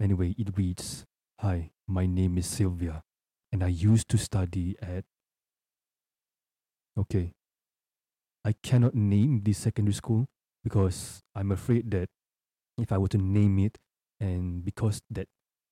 Anyway, 0.00 0.34
it 0.38 0.56
reads 0.56 1.04
Hi, 1.40 1.72
my 1.88 2.06
name 2.06 2.38
is 2.38 2.46
Sylvia, 2.46 3.02
and 3.50 3.64
I 3.64 3.68
used 3.68 4.08
to 4.10 4.18
study 4.18 4.76
at. 4.80 5.04
Okay, 6.96 7.32
I 8.44 8.54
cannot 8.62 8.94
name 8.94 9.42
this 9.42 9.58
secondary 9.58 9.94
school 9.94 10.26
because 10.62 11.22
I'm 11.34 11.50
afraid 11.50 11.90
that 11.90 12.08
if 12.78 12.92
I 12.92 12.98
were 12.98 13.08
to 13.08 13.18
name 13.18 13.58
it, 13.58 13.78
and 14.22 14.64
because 14.64 15.02
that 15.10 15.26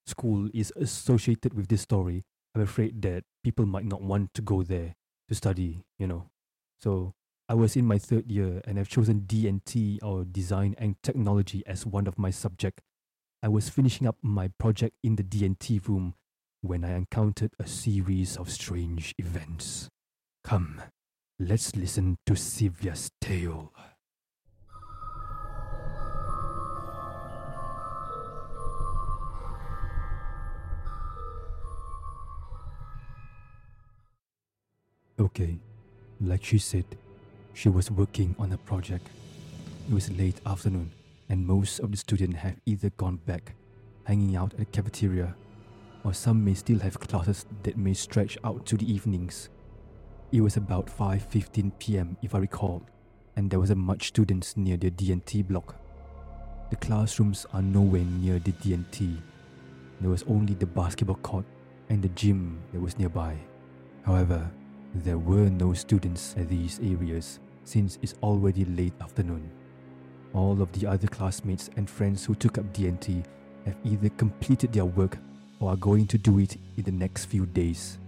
school 0.07 0.49
is 0.53 0.73
associated 0.77 1.55
with 1.55 1.69
this 1.69 1.83
story, 1.83 2.25
I'm 2.55 2.63
afraid 2.63 3.01
that 3.03 3.23
people 3.45 3.65
might 3.65 3.85
not 3.85 4.03
want 4.03 4.35
to 4.35 4.43
go 4.43 4.63
there 4.63 4.97
to 5.29 5.35
study, 5.35 5.85
you 5.99 6.07
know. 6.07 6.31
So 6.81 7.15
I 7.49 7.55
was 7.55 7.77
in 7.77 7.87
my 7.87 7.99
third 7.99 8.31
year 8.31 8.61
and 8.65 8.79
I've 8.79 8.89
chosen 8.89 9.21
D&T 9.21 10.01
or 10.03 10.25
design 10.25 10.75
and 10.79 10.97
technology 11.03 11.63
as 11.67 11.87
one 11.87 12.07
of 12.09 12.19
my 12.19 12.31
subject. 12.31 12.81
I 13.43 13.49
was 13.49 13.69
finishing 13.69 14.07
up 14.07 14.17
my 14.23 14.49
project 14.59 14.97
in 15.05 15.15
the 15.15 15.23
D&T 15.23 15.81
room 15.87 16.15
when 16.61 16.85
I 16.85 16.97
encountered 16.97 17.53
a 17.61 17.69
series 17.69 18.37
of 18.37 18.51
strange 18.51 19.15
events. 19.19 19.89
Come, 20.43 20.83
Let's 21.43 21.75
listen 21.75 22.19
to 22.27 22.37
Sylvia's 22.37 23.11
tale. 23.19 23.73
Okay, 35.21 35.59
like 36.23 36.43
she 36.43 36.57
said, 36.57 36.87
she 37.53 37.69
was 37.69 37.91
working 37.91 38.35
on 38.39 38.53
a 38.53 38.57
project. 38.57 39.07
It 39.87 39.93
was 39.93 40.11
late 40.13 40.41
afternoon, 40.47 40.91
and 41.29 41.47
most 41.47 41.79
of 41.81 41.91
the 41.91 41.99
students 41.99 42.39
have 42.39 42.57
either 42.65 42.89
gone 42.97 43.17
back, 43.27 43.53
hanging 44.05 44.35
out 44.35 44.55
at 44.55 44.61
the 44.61 44.65
cafeteria, 44.65 45.35
or 46.05 46.15
some 46.15 46.43
may 46.43 46.55
still 46.55 46.79
have 46.79 46.99
classes 46.99 47.45
that 47.65 47.77
may 47.77 47.93
stretch 47.93 48.39
out 48.45 48.65
to 48.65 48.79
the 48.79 48.91
evenings. 48.91 49.51
It 50.33 50.41
was 50.41 50.57
about 50.57 50.87
5:15 50.87 51.73
p.m. 51.79 52.17
if 52.23 52.35
I 52.35 52.39
recall, 52.39 52.81
and 53.37 53.51
there 53.51 53.61
wasn't 53.61 53.81
much 53.81 54.09
students 54.09 54.57
near 54.57 54.79
the 54.79 54.89
D&T 54.89 55.43
block. 55.43 55.77
The 56.71 56.77
classrooms 56.77 57.45
are 57.53 57.61
nowhere 57.61 58.05
near 58.05 58.39
the 58.39 58.53
D&T. 58.53 59.21
There 60.01 60.11
was 60.11 60.23
only 60.23 60.55
the 60.55 60.65
basketball 60.65 61.17
court 61.17 61.45
and 61.91 62.01
the 62.01 62.09
gym 62.09 62.59
that 62.73 62.81
was 62.81 62.99
nearby. 62.99 63.37
However, 64.07 64.51
there 64.95 65.19
were 65.19 65.49
no 65.49 65.73
students 65.73 66.35
at 66.37 66.49
these 66.49 66.81
areas 66.81 67.39
since 67.65 67.99
it's 68.03 68.15
already 68.23 68.65
late 68.65 68.93
afternoon. 69.01 69.49
All 70.35 70.61
of 70.61 70.73
the 70.73 70.87
other 70.87 71.07
classmates 71.07 71.71
and 71.77 71.89
friends 71.89 72.25
who 72.25 72.35
took 72.35 72.59
up 72.59 72.73
D&T 72.73 73.23
have 73.67 73.77
either 73.85 74.09
completed 74.11 74.73
their 74.73 74.85
work 74.85 75.19
or 75.61 75.71
are 75.71 75.77
going 75.77 76.07
to 76.09 76.19
do 76.19 76.41
it 76.41 76.57
in 76.77 76.83
the 76.83 76.93
next 76.93 77.27
few 77.27 77.47
days. 77.47 77.99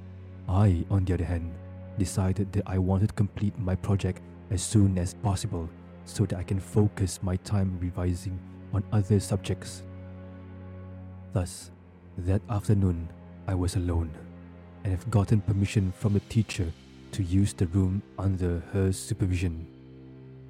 I, 0.49 0.85
on 0.91 1.05
the 1.05 1.15
other 1.15 1.25
hand, 1.25 1.53
decided 1.99 2.53
that 2.53 2.65
I 2.67 2.79
wanted 2.79 3.09
to 3.09 3.15
complete 3.15 3.57
my 3.59 3.77
project 3.77 4.21
as 4.51 4.63
soon 4.63 4.99
as 4.99 5.15
possible 5.15 5.69
so 6.05 6.27
that 6.27 6.39
I 6.39 6.43
can 6.43 6.59
focus 6.59 7.21
my 7.23 7.37
time 7.37 7.79
revising 7.81 8.39
on 8.73 8.83
other 8.93 9.21
subjects. 9.21 9.83
Thus, 11.33 11.71
that 12.19 12.43
afternoon, 12.51 13.09
I 13.47 13.55
was 13.55 13.77
alone 13.77 14.11
and 14.85 14.93
have 14.93 15.11
gotten 15.11 15.41
permission 15.41 15.93
from 15.93 16.15
the 16.15 16.21
teacher 16.21 16.73
to 17.13 17.23
use 17.23 17.53
the 17.53 17.67
room 17.69 18.03
under 18.19 18.61
her 18.73 18.93
supervision. 18.93 19.67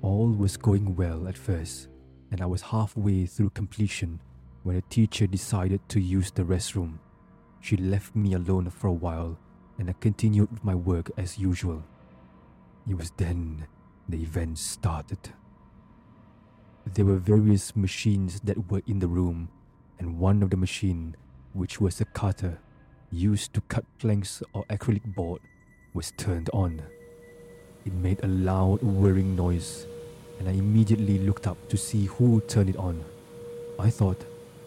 All 0.01 0.29
was 0.29 0.57
going 0.57 0.97
well 0.97 1.29
at 1.29 1.37
first, 1.37 1.89
and 2.31 2.41
I 2.41 2.47
was 2.47 2.63
halfway 2.63 3.27
through 3.27 3.51
completion 3.51 4.21
when 4.63 4.77
the 4.77 4.83
teacher 4.83 5.27
decided 5.27 5.81
to 5.89 6.01
use 6.01 6.31
the 6.31 6.45
restroom. 6.45 6.99
She 7.61 7.77
left 7.77 8.15
me 8.17 8.35
alone 8.35 8.71
for 8.71 8.89
a 8.89 8.93
while, 8.93 9.39
and 9.79 9.91
I 9.91 9.95
continued 10.01 10.49
my 10.65 10.75
work 10.75 11.11
as 11.17 11.39
usual. 11.39 11.83
It 12.89 12.97
was 12.97 13.11
then 13.17 13.67
the 14.09 14.23
event 14.23 14.59
started. 14.59 15.31
There 16.95 17.05
were 17.05 17.17
various 17.17 17.77
machines 17.77 18.41
that 18.41 18.71
were 18.71 18.83
in 18.87 18.99
the 18.99 19.09
room, 19.09 19.49
and 19.99 20.19
one 20.19 20.43
of 20.43 20.51
the 20.51 20.57
machine, 20.57 21.17
which 21.53 21.81
was 21.81 22.01
a 22.01 22.05
cutter 22.05 22.59
used 23.13 23.53
to 23.55 23.61
cut 23.63 23.85
planks 23.99 24.43
or 24.55 24.65
acrylic 24.65 25.05
board, 25.05 25.41
was 25.95 26.13
turned 26.17 26.49
on. 26.53 26.83
It 27.85 27.93
made 27.93 28.25
a 28.25 28.29
loud 28.29 28.83
whirring 28.83 29.37
noise, 29.37 29.87
and 30.39 30.49
I 30.49 30.53
immediately 30.53 31.19
looked 31.19 31.47
up 31.47 31.69
to 31.69 31.77
see 31.77 32.07
who 32.07 32.41
turned 32.41 32.71
it 32.71 32.77
on. 32.77 33.05
I 33.79 33.91
thought 33.91 34.25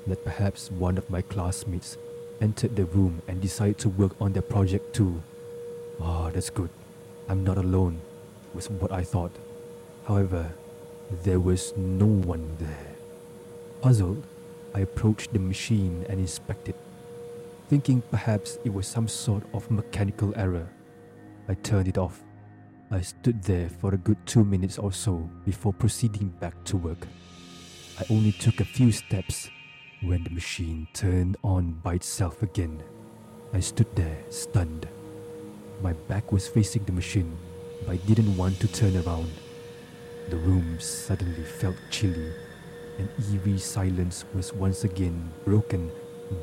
that 0.07 0.23
perhaps 0.23 0.69
one 0.69 0.97
of 0.97 1.09
my 1.09 1.21
classmates 1.21 1.97
entered 2.39 2.75
the 2.75 2.85
room 2.85 3.21
and 3.27 3.41
decided 3.41 3.79
to 3.79 3.89
work 3.89 4.15
on 4.21 4.33
their 4.33 4.43
project 4.43 4.93
too. 4.93 5.23
Ah, 6.01 6.25
oh, 6.27 6.31
that's 6.31 6.49
good. 6.49 6.69
I'm 7.27 7.43
not 7.43 7.57
alone, 7.57 7.99
was 8.53 8.69
what 8.69 8.91
I 8.91 9.03
thought. 9.03 9.31
However, 10.07 10.51
there 11.23 11.39
was 11.39 11.73
no 11.75 12.05
one 12.05 12.57
there. 12.59 12.95
Puzzled, 13.81 14.23
I 14.75 14.81
approached 14.81 15.33
the 15.33 15.39
machine 15.39 16.05
and 16.09 16.19
inspected 16.19 16.75
thinking 17.67 18.01
perhaps 18.11 18.59
it 18.63 18.71
was 18.73 18.87
some 18.87 19.07
sort 19.07 19.43
of 19.53 19.69
mechanical 19.71 20.33
error. 20.37 20.69
I 21.47 21.55
turned 21.55 21.87
it 21.87 21.97
off. 21.97 22.23
I 22.91 23.01
stood 23.01 23.41
there 23.41 23.69
for 23.69 23.93
a 23.93 23.97
good 23.97 24.17
two 24.25 24.43
minutes 24.43 24.77
or 24.77 24.91
so 24.91 25.27
before 25.45 25.73
proceeding 25.73 26.29
back 26.39 26.63
to 26.65 26.77
work. 26.77 27.07
I 27.99 28.05
only 28.11 28.31
took 28.31 28.59
a 28.59 28.65
few 28.65 28.91
steps 28.91 29.49
when 30.03 30.23
the 30.23 30.29
machine 30.29 30.87
turned 30.93 31.37
on 31.43 31.71
by 31.83 31.95
itself 31.95 32.43
again. 32.43 32.83
I 33.53 33.59
stood 33.61 33.93
there, 33.95 34.17
stunned. 34.29 34.87
My 35.81 35.93
back 35.93 36.31
was 36.31 36.47
facing 36.47 36.83
the 36.83 36.91
machine, 36.91 37.35
but 37.85 37.93
I 37.93 37.97
didn't 37.97 38.37
want 38.37 38.59
to 38.59 38.67
turn 38.67 38.95
around. 38.97 39.31
The 40.29 40.37
room 40.37 40.79
suddenly 40.79 41.43
felt 41.43 41.75
chilly, 41.89 42.31
and 42.99 43.09
eerie 43.31 43.57
silence 43.57 44.25
was 44.33 44.53
once 44.53 44.83
again 44.83 45.31
broken 45.43 45.91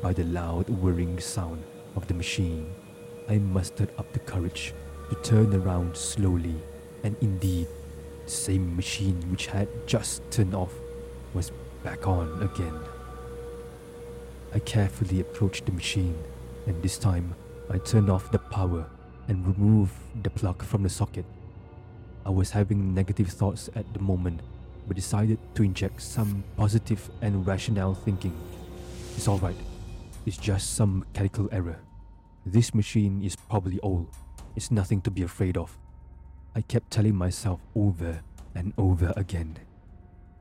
by 0.01 0.13
the 0.13 0.23
loud 0.25 0.69
whirring 0.69 1.19
sound 1.19 1.63
of 1.95 2.07
the 2.07 2.13
machine, 2.13 2.73
I 3.29 3.37
mustered 3.37 3.89
up 3.97 4.11
the 4.13 4.19
courage 4.19 4.73
to 5.09 5.15
turn 5.15 5.53
around 5.53 5.95
slowly, 5.95 6.55
and 7.03 7.15
indeed, 7.21 7.67
the 8.25 8.31
same 8.31 8.75
machine 8.75 9.21
which 9.29 9.47
had 9.47 9.67
just 9.87 10.29
turned 10.31 10.55
off 10.55 10.73
was 11.33 11.51
back 11.83 12.07
on 12.07 12.41
again. 12.41 12.79
I 14.53 14.59
carefully 14.59 15.19
approached 15.19 15.65
the 15.65 15.71
machine, 15.71 16.17
and 16.65 16.81
this 16.81 16.97
time 16.97 17.35
I 17.69 17.77
turned 17.77 18.09
off 18.09 18.31
the 18.31 18.39
power 18.39 18.85
and 19.27 19.45
removed 19.45 19.93
the 20.21 20.29
plug 20.29 20.63
from 20.63 20.83
the 20.83 20.89
socket. 20.89 21.25
I 22.25 22.29
was 22.29 22.51
having 22.51 22.93
negative 22.93 23.29
thoughts 23.29 23.69
at 23.75 23.91
the 23.93 23.99
moment, 23.99 24.41
but 24.87 24.95
decided 24.95 25.39
to 25.55 25.63
inject 25.63 26.01
some 26.01 26.43
positive 26.55 27.09
and 27.21 27.45
rational 27.45 27.95
thinking. 27.95 28.35
It's 29.15 29.27
alright. 29.27 29.55
It's 30.25 30.37
just 30.37 30.75
some 30.75 30.99
mechanical 30.99 31.49
error. 31.51 31.79
This 32.45 32.73
machine 32.73 33.21
is 33.21 33.35
probably 33.35 33.79
old. 33.81 34.07
It's 34.55 34.71
nothing 34.71 35.01
to 35.01 35.11
be 35.11 35.23
afraid 35.23 35.57
of. 35.57 35.77
I 36.55 36.61
kept 36.61 36.91
telling 36.91 37.15
myself 37.15 37.59
over 37.75 38.21
and 38.55 38.73
over 38.77 39.11
again. 39.17 39.57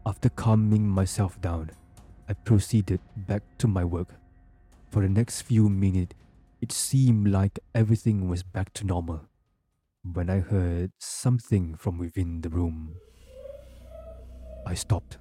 After 0.07 0.29
calming 0.29 0.89
myself 0.89 1.41
down, 1.41 1.71
I 2.29 2.35
proceeded 2.35 3.01
back 3.17 3.43
to 3.59 3.67
my 3.67 3.85
work. 3.85 4.15
For 4.91 5.03
the 5.03 5.09
next 5.09 5.43
few 5.43 5.69
minutes, 5.69 6.15
it 6.61 6.71
seemed 6.71 7.29
like 7.29 7.59
everything 7.75 8.29
was 8.29 8.43
back 8.43 8.73
to 8.75 8.87
normal 8.87 9.23
when 10.05 10.31
I 10.31 10.41
heard 10.41 10.93
something 10.99 11.75
from 11.77 11.99
within 11.99 12.41
the 12.41 12.51
room. 12.51 12.97
I 14.67 14.75
stopped 14.75 15.19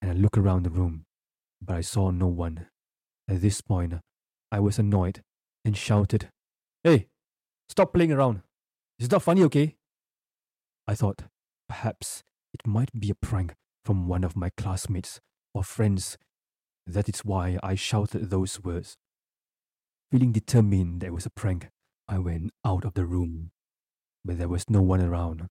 and 0.00 0.10
I 0.10 0.14
looked 0.14 0.38
around 0.38 0.62
the 0.64 0.70
room, 0.70 1.04
but 1.60 1.76
I 1.76 1.80
saw 1.82 2.10
no 2.10 2.26
one. 2.26 2.68
At 3.28 3.42
this 3.42 3.60
point, 3.60 3.94
I 4.50 4.60
was 4.60 4.78
annoyed 4.78 5.22
and 5.64 5.76
shouted, 5.76 6.30
Hey, 6.82 7.08
stop 7.68 7.92
playing 7.92 8.12
around. 8.12 8.42
It's 8.98 9.10
not 9.10 9.22
funny, 9.22 9.42
okay? 9.44 9.76
I 10.86 10.94
thought 10.94 11.24
perhaps 11.68 12.24
it 12.54 12.66
might 12.66 12.90
be 12.98 13.10
a 13.10 13.14
prank 13.14 13.54
from 13.84 14.08
one 14.08 14.24
of 14.24 14.36
my 14.36 14.50
classmates 14.56 15.20
or 15.54 15.62
friends. 15.62 16.16
That 16.86 17.08
is 17.08 17.20
why 17.20 17.58
I 17.62 17.74
shouted 17.74 18.30
those 18.30 18.62
words. 18.64 18.96
Feeling 20.10 20.32
determined 20.32 21.02
that 21.02 21.08
it 21.08 21.14
was 21.14 21.26
a 21.26 21.30
prank, 21.30 21.68
I 22.08 22.18
went 22.18 22.50
out 22.64 22.86
of 22.86 22.94
the 22.94 23.04
room, 23.04 23.50
but 24.24 24.38
there 24.38 24.48
was 24.48 24.70
no 24.70 24.80
one 24.80 25.02
around. 25.02 25.48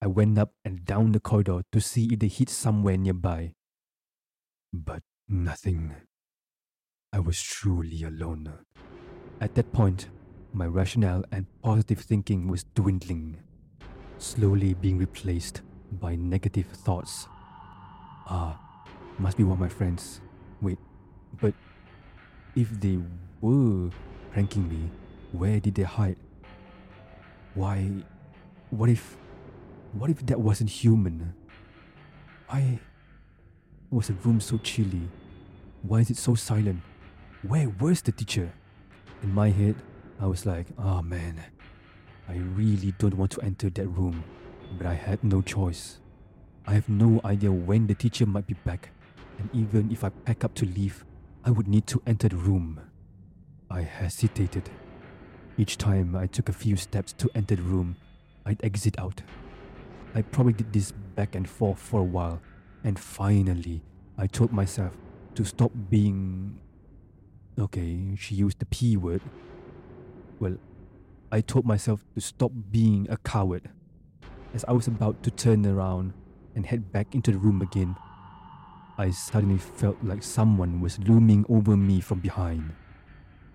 I 0.00 0.06
went 0.06 0.38
up 0.38 0.52
and 0.64 0.84
down 0.84 1.10
the 1.12 1.20
corridor 1.20 1.62
to 1.72 1.80
see 1.80 2.06
if 2.12 2.20
they 2.20 2.28
hid 2.28 2.48
somewhere 2.48 2.96
nearby. 2.96 3.54
But 4.72 5.02
nothing. 5.28 5.96
I 7.14 7.18
was 7.18 7.42
truly 7.42 8.04
alone. 8.04 8.50
At 9.38 9.54
that 9.56 9.70
point, 9.70 10.08
my 10.54 10.64
rationale 10.64 11.22
and 11.30 11.44
positive 11.62 11.98
thinking 11.98 12.48
was 12.48 12.64
dwindling, 12.74 13.36
slowly 14.16 14.72
being 14.72 14.96
replaced 14.96 15.60
by 16.00 16.16
negative 16.16 16.66
thoughts. 16.68 17.28
Ah, 18.28 18.58
must 19.18 19.36
be 19.36 19.44
one 19.44 19.52
of 19.52 19.60
my 19.60 19.68
friends. 19.68 20.22
Wait, 20.62 20.78
but 21.38 21.52
if 22.56 22.70
they 22.80 22.98
were 23.42 23.90
pranking 24.32 24.66
me, 24.66 24.90
where 25.32 25.60
did 25.60 25.74
they 25.74 25.82
hide? 25.82 26.16
Why? 27.52 27.90
What 28.70 28.88
if? 28.88 29.18
What 29.92 30.08
if 30.08 30.24
that 30.24 30.40
wasn't 30.40 30.70
human? 30.70 31.34
Why 32.48 32.78
was 33.90 34.06
the 34.06 34.14
room 34.14 34.40
so 34.40 34.56
chilly? 34.56 35.10
Why 35.82 36.00
is 36.00 36.08
it 36.08 36.16
so 36.16 36.34
silent? 36.34 36.80
Where 37.42 37.68
was 37.80 38.02
the 38.02 38.12
teacher? 38.12 38.52
In 39.20 39.34
my 39.34 39.50
head, 39.50 39.74
I 40.20 40.26
was 40.26 40.46
like, 40.46 40.68
oh 40.78 41.02
man, 41.02 41.42
I 42.28 42.36
really 42.36 42.94
don't 42.98 43.16
want 43.16 43.32
to 43.32 43.40
enter 43.40 43.68
that 43.68 43.88
room, 43.88 44.22
but 44.78 44.86
I 44.86 44.94
had 44.94 45.24
no 45.24 45.42
choice. 45.42 45.98
I 46.68 46.74
have 46.74 46.88
no 46.88 47.20
idea 47.24 47.50
when 47.50 47.88
the 47.88 47.96
teacher 47.96 48.26
might 48.26 48.46
be 48.46 48.54
back, 48.54 48.90
and 49.40 49.50
even 49.52 49.90
if 49.90 50.04
I 50.04 50.10
pack 50.10 50.44
up 50.44 50.54
to 50.54 50.66
leave, 50.66 51.04
I 51.44 51.50
would 51.50 51.66
need 51.66 51.88
to 51.88 52.00
enter 52.06 52.28
the 52.28 52.36
room. 52.36 52.80
I 53.68 53.80
hesitated. 53.80 54.70
Each 55.58 55.76
time 55.76 56.14
I 56.14 56.28
took 56.28 56.48
a 56.48 56.52
few 56.52 56.76
steps 56.76 57.12
to 57.14 57.28
enter 57.34 57.56
the 57.56 57.62
room, 57.62 57.96
I'd 58.46 58.62
exit 58.62 59.00
out. 59.00 59.20
I 60.14 60.22
probably 60.22 60.52
did 60.52 60.72
this 60.72 60.92
back 60.92 61.34
and 61.34 61.50
forth 61.50 61.80
for 61.80 61.98
a 61.98 62.04
while, 62.04 62.40
and 62.84 62.96
finally, 62.96 63.82
I 64.16 64.28
told 64.28 64.52
myself 64.52 64.96
to 65.34 65.44
stop 65.44 65.72
being. 65.90 66.60
Okay, 67.58 68.16
she 68.18 68.34
used 68.34 68.60
the 68.60 68.66
P 68.66 68.96
word. 68.96 69.20
Well, 70.40 70.56
I 71.30 71.42
told 71.42 71.66
myself 71.66 72.02
to 72.14 72.20
stop 72.20 72.50
being 72.70 73.06
a 73.10 73.18
coward. 73.18 73.68
As 74.54 74.64
I 74.66 74.72
was 74.72 74.86
about 74.86 75.22
to 75.22 75.30
turn 75.30 75.66
around 75.66 76.14
and 76.54 76.64
head 76.64 76.92
back 76.92 77.14
into 77.14 77.30
the 77.30 77.38
room 77.38 77.60
again, 77.60 77.94
I 78.96 79.10
suddenly 79.10 79.58
felt 79.58 79.98
like 80.02 80.22
someone 80.22 80.80
was 80.80 80.98
looming 81.00 81.44
over 81.48 81.76
me 81.76 82.00
from 82.00 82.20
behind. 82.20 82.72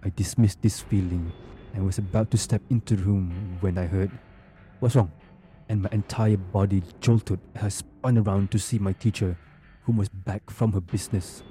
I 0.04 0.10
dismissed 0.16 0.62
this 0.62 0.80
feeling 0.80 1.32
and 1.74 1.84
was 1.84 1.98
about 1.98 2.30
to 2.32 2.38
step 2.38 2.62
into 2.70 2.96
the 2.96 3.04
room 3.04 3.58
when 3.62 3.78
I 3.78 3.88
heard, 3.88 4.12
What's 4.80 4.96
wrong? 4.96 5.12
And 5.70 5.82
my 5.82 5.90
entire 5.92 6.38
body 6.38 6.84
jolted 7.02 7.40
as 7.56 7.64
I 7.64 7.70
spun 7.70 8.20
around 8.20 8.52
to 8.52 8.60
see 8.60 8.78
my 8.78 8.94
teacher, 8.94 9.38
whom 9.84 9.98
was 9.98 10.08
back 10.10 10.52
from 10.52 10.72
her 10.74 10.82
business. 10.82 11.42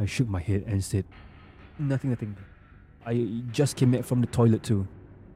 I 0.00 0.06
shook 0.06 0.28
my 0.28 0.40
head 0.40 0.64
and 0.66 0.82
said, 0.82 1.04
Nothing, 1.78 2.10
nothing. 2.10 2.36
I 3.06 3.42
just 3.52 3.76
came 3.76 3.92
back 3.92 4.04
from 4.04 4.20
the 4.20 4.26
toilet 4.26 4.62
too. 4.62 4.88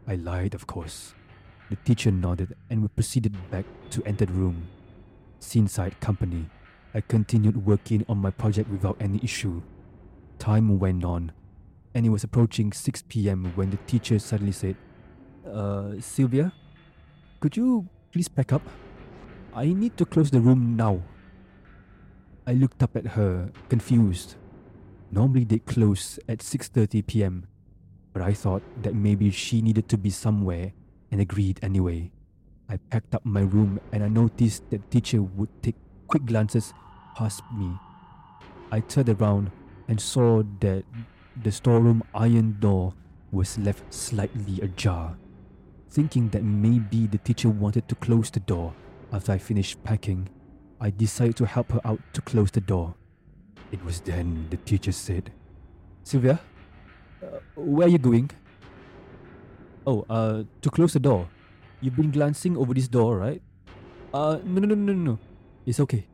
I 0.08 0.16
lied, 0.16 0.54
of 0.54 0.66
course. 0.66 1.14
The 1.70 1.76
teacher 1.76 2.10
nodded 2.10 2.56
and 2.68 2.82
we 2.82 2.88
proceeded 2.88 3.34
back 3.50 3.64
to 3.90 4.02
enter 4.04 4.26
the 4.26 4.32
room. 4.32 4.68
Seenside 5.40 5.98
company. 6.00 6.46
I 6.94 7.00
continued 7.00 7.64
working 7.64 8.04
on 8.08 8.18
my 8.18 8.30
project 8.30 8.68
without 8.70 8.96
any 9.00 9.20
issue. 9.22 9.62
Time 10.38 10.78
went 10.78 11.04
on, 11.04 11.32
and 11.94 12.04
it 12.04 12.10
was 12.10 12.24
approaching 12.24 12.72
6 12.72 13.02
pm 13.08 13.52
when 13.54 13.70
the 13.70 13.78
teacher 13.86 14.18
suddenly 14.18 14.52
said, 14.52 14.76
Uh, 15.46 15.92
Sylvia, 16.00 16.52
could 17.40 17.56
you 17.56 17.88
please 18.12 18.28
pack 18.28 18.52
up? 18.52 18.62
I 19.54 19.66
need 19.72 19.96
to 19.96 20.04
close 20.04 20.30
the 20.30 20.40
room 20.40 20.76
now. 20.76 21.02
I 22.46 22.54
looked 22.54 22.82
up 22.82 22.96
at 22.96 23.06
her, 23.06 23.50
confused. 23.68 24.34
Normally 25.12 25.44
they 25.44 25.58
close 25.58 26.18
at 26.26 26.38
6:30 26.38 27.06
p.m., 27.06 27.46
but 28.14 28.22
I 28.22 28.32
thought 28.32 28.62
that 28.82 28.94
maybe 28.94 29.30
she 29.30 29.60
needed 29.60 29.86
to 29.90 29.98
be 29.98 30.08
somewhere 30.08 30.72
and 31.10 31.20
agreed 31.20 31.60
anyway. 31.62 32.10
I 32.66 32.78
packed 32.88 33.14
up 33.14 33.22
my 33.22 33.42
room 33.42 33.78
and 33.92 34.02
I 34.02 34.08
noticed 34.08 34.64
that 34.70 34.80
the 34.80 34.88
teacher 34.88 35.20
would 35.20 35.50
take 35.62 35.76
quick 36.08 36.24
glances 36.24 36.72
past 37.14 37.42
me. 37.54 37.76
I 38.72 38.80
turned 38.80 39.10
around 39.10 39.50
and 39.86 40.00
saw 40.00 40.42
that 40.60 40.84
the 41.36 41.52
storeroom 41.52 42.02
iron 42.14 42.56
door 42.58 42.94
was 43.30 43.58
left 43.58 43.92
slightly 43.92 44.62
ajar. 44.62 45.18
Thinking 45.90 46.30
that 46.30 46.42
maybe 46.42 47.06
the 47.06 47.18
teacher 47.18 47.50
wanted 47.50 47.86
to 47.88 47.94
close 47.96 48.30
the 48.30 48.40
door 48.40 48.72
after 49.12 49.32
I 49.32 49.36
finished 49.36 49.84
packing, 49.84 50.30
I 50.80 50.88
decided 50.88 51.36
to 51.36 51.44
help 51.44 51.72
her 51.72 51.80
out 51.84 52.00
to 52.14 52.22
close 52.22 52.50
the 52.50 52.62
door. 52.62 52.94
It 53.72 53.82
was 53.84 54.00
then 54.00 54.46
the 54.50 54.58
teacher 54.58 54.92
said, 54.92 55.32
Sylvia, 56.04 56.38
uh, 57.22 57.40
where 57.56 57.88
are 57.88 57.90
you 57.90 57.98
going? 57.98 58.30
Oh, 59.86 60.04
uh, 60.10 60.44
to 60.60 60.70
close 60.70 60.92
the 60.92 61.00
door. 61.00 61.28
You've 61.80 61.96
been 61.96 62.10
glancing 62.10 62.56
over 62.56 62.74
this 62.74 62.86
door, 62.86 63.16
right? 63.16 63.40
Uh, 64.12 64.38
no, 64.44 64.60
no, 64.60 64.74
no, 64.74 64.74
no, 64.74 64.92
no. 64.92 65.18
It's 65.64 65.80
okay. 65.80 66.06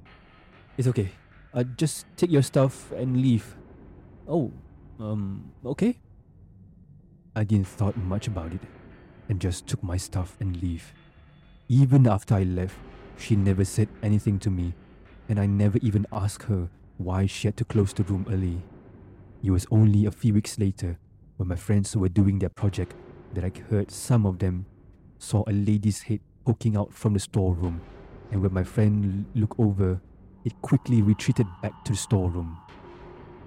It's 0.78 0.86
okay. 0.86 1.10
Uh, 1.52 1.64
just 1.64 2.06
take 2.16 2.30
your 2.30 2.42
stuff 2.42 2.92
and 2.92 3.20
leave. 3.20 3.56
Oh, 4.28 4.52
um, 5.00 5.50
okay. 5.66 5.98
I 7.34 7.42
didn't 7.42 7.66
thought 7.66 7.96
much 7.96 8.28
about 8.28 8.52
it 8.52 8.60
and 9.28 9.40
just 9.40 9.66
took 9.66 9.82
my 9.82 9.96
stuff 9.96 10.36
and 10.40 10.62
leave. 10.62 10.92
Even 11.68 12.06
after 12.06 12.34
I 12.36 12.44
left, 12.44 12.76
she 13.18 13.34
never 13.36 13.64
said 13.64 13.88
anything 14.02 14.38
to 14.40 14.50
me, 14.50 14.74
and 15.28 15.40
I 15.40 15.46
never 15.46 15.78
even 15.82 16.06
asked 16.12 16.44
her 16.44 16.68
why 16.98 17.26
she 17.26 17.48
had 17.48 17.56
to 17.56 17.64
close 17.64 17.92
the 17.92 18.02
room 18.04 18.26
early. 18.28 18.60
It 19.42 19.50
was 19.50 19.66
only 19.70 20.04
a 20.06 20.10
few 20.10 20.34
weeks 20.34 20.58
later, 20.58 20.98
when 21.36 21.48
my 21.48 21.56
friends 21.56 21.96
were 21.96 22.08
doing 22.08 22.38
their 22.38 22.48
project, 22.48 22.94
that 23.34 23.44
I 23.44 23.52
heard 23.70 23.90
some 23.90 24.26
of 24.26 24.38
them 24.38 24.66
saw 25.18 25.44
a 25.46 25.52
lady's 25.52 26.02
head 26.02 26.20
poking 26.44 26.76
out 26.76 26.92
from 26.92 27.12
the 27.14 27.20
storeroom, 27.20 27.80
and 28.30 28.42
when 28.42 28.52
my 28.52 28.64
friend 28.64 29.26
looked 29.34 29.58
over, 29.58 30.00
it 30.44 30.60
quickly 30.62 31.02
retreated 31.02 31.46
back 31.62 31.84
to 31.84 31.92
the 31.92 31.98
storeroom. 31.98 32.58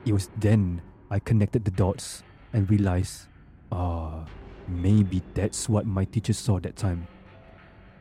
It 0.06 0.14
was 0.14 0.30
then 0.38 0.82
I 1.10 1.20
connected 1.20 1.66
the 1.66 1.72
dots 1.72 2.24
and 2.54 2.70
realized, 2.70 3.28
ah, 3.72 4.26
maybe 4.68 5.22
that's 5.34 5.68
what 5.68 5.86
my 5.86 6.06
teacher 6.06 6.34
saw 6.34 6.60
that 6.60 6.76
time. 6.76 7.08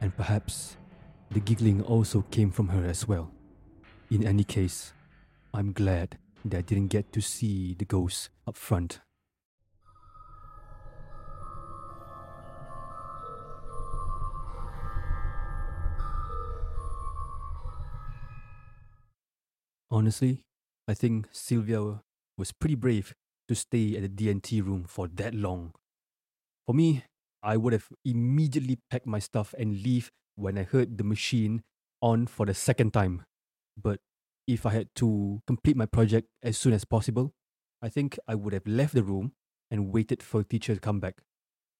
And 0.00 0.16
perhaps 0.16 0.76
the 1.30 1.40
giggling 1.40 1.82
also 1.82 2.24
came 2.30 2.50
from 2.50 2.68
her 2.68 2.84
as 2.84 3.06
well. 3.08 3.30
In 4.10 4.26
any 4.26 4.44
case, 4.44 4.92
I'm 5.52 5.72
glad 5.72 6.16
that 6.44 6.58
I 6.58 6.60
didn't 6.62 6.88
get 6.88 7.12
to 7.12 7.20
see 7.20 7.74
the 7.74 7.84
ghost 7.84 8.30
up 8.46 8.56
front. 8.56 9.00
Honestly, 19.90 20.42
I 20.86 20.94
think 20.94 21.26
Sylvia 21.32 22.00
was 22.38 22.52
pretty 22.52 22.76
brave 22.76 23.12
to 23.48 23.56
stay 23.56 23.96
at 23.96 24.02
the 24.02 24.08
D&T 24.08 24.60
room 24.60 24.84
for 24.84 25.08
that 25.08 25.34
long. 25.34 25.72
For 26.64 26.74
me, 26.74 27.04
I 27.42 27.56
would 27.56 27.72
have 27.72 27.88
immediately 28.04 28.78
packed 28.88 29.06
my 29.06 29.18
stuff 29.18 29.52
and 29.58 29.82
leave 29.82 30.12
when 30.36 30.56
I 30.56 30.62
heard 30.62 30.96
the 30.96 31.04
machine 31.04 31.62
on 32.00 32.28
for 32.28 32.46
the 32.46 32.54
second 32.54 32.92
time. 32.92 33.24
But 33.76 33.98
if 34.52 34.66
I 34.66 34.70
had 34.70 34.88
to 34.96 35.40
complete 35.46 35.76
my 35.76 35.86
project 35.86 36.28
as 36.42 36.58
soon 36.58 36.72
as 36.72 36.84
possible, 36.84 37.32
I 37.82 37.88
think 37.88 38.18
I 38.26 38.34
would 38.34 38.52
have 38.52 38.66
left 38.66 38.94
the 38.94 39.02
room 39.02 39.32
and 39.70 39.92
waited 39.92 40.22
for 40.22 40.42
the 40.42 40.48
teacher 40.48 40.74
to 40.74 40.80
come 40.80 41.00
back. 41.00 41.22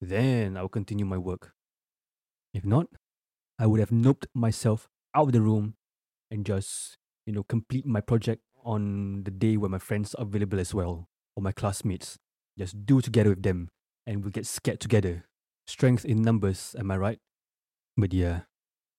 Then 0.01 0.57
I 0.57 0.63
would 0.63 0.73
continue 0.73 1.05
my 1.05 1.19
work. 1.19 1.53
If 2.55 2.65
not, 2.65 2.87
I 3.59 3.67
would 3.67 3.81
have 3.81 3.91
noped 3.91 4.27
myself 4.35 4.89
out 5.15 5.27
of 5.29 5.33
the 5.33 5.43
room 5.43 5.75
and 6.31 6.47
just, 6.47 6.97
you 7.27 7.33
know, 7.33 7.43
complete 7.43 7.85
my 7.85 8.01
project 8.01 8.43
on 8.65 9.25
the 9.25 9.31
day 9.31 9.57
when 9.57 9.73
my 9.73 9.79
friends 9.79 10.15
are 10.15 10.23
available 10.23 10.61
as 10.61 10.73
well, 10.73 11.09
or 11.37 11.43
my 11.43 11.53
classmates. 11.53 12.17
Just 12.59 12.87
do 12.87 13.01
together 13.01 13.31
with 13.31 13.43
them, 13.43 13.69
and 14.07 14.23
we'll 14.23 14.31
get 14.31 14.47
scared 14.47 14.81
together. 14.81 15.27
Strength 15.67 16.05
in 16.05 16.23
numbers, 16.23 16.75
am 16.79 16.91
I 16.91 16.97
right? 16.97 17.19
But 17.97 18.13
yeah, 18.13 18.43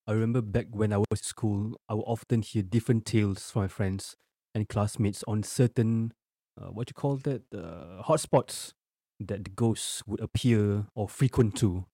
I 0.06 0.12
remember 0.12 0.42
back 0.42 0.66
when 0.70 0.92
I 0.92 0.98
was 0.98 1.06
in 1.12 1.16
school, 1.18 1.76
I 1.88 1.94
would 1.94 2.02
often 2.06 2.42
hear 2.42 2.62
different 2.62 3.06
tales 3.06 3.50
from 3.50 3.62
my 3.62 3.68
friends 3.68 4.16
and 4.54 4.68
classmates 4.68 5.22
on 5.28 5.42
certain, 5.42 6.12
uh, 6.60 6.66
what 6.68 6.90
you 6.90 6.94
call 6.94 7.16
that, 7.18 7.42
uh, 7.54 8.02
hotspots 8.02 8.72
that 9.20 9.44
the 9.44 9.50
ghosts 9.50 10.02
would 10.06 10.20
appear 10.20 10.86
or 10.94 11.08
frequent 11.08 11.56
to. 11.58 11.86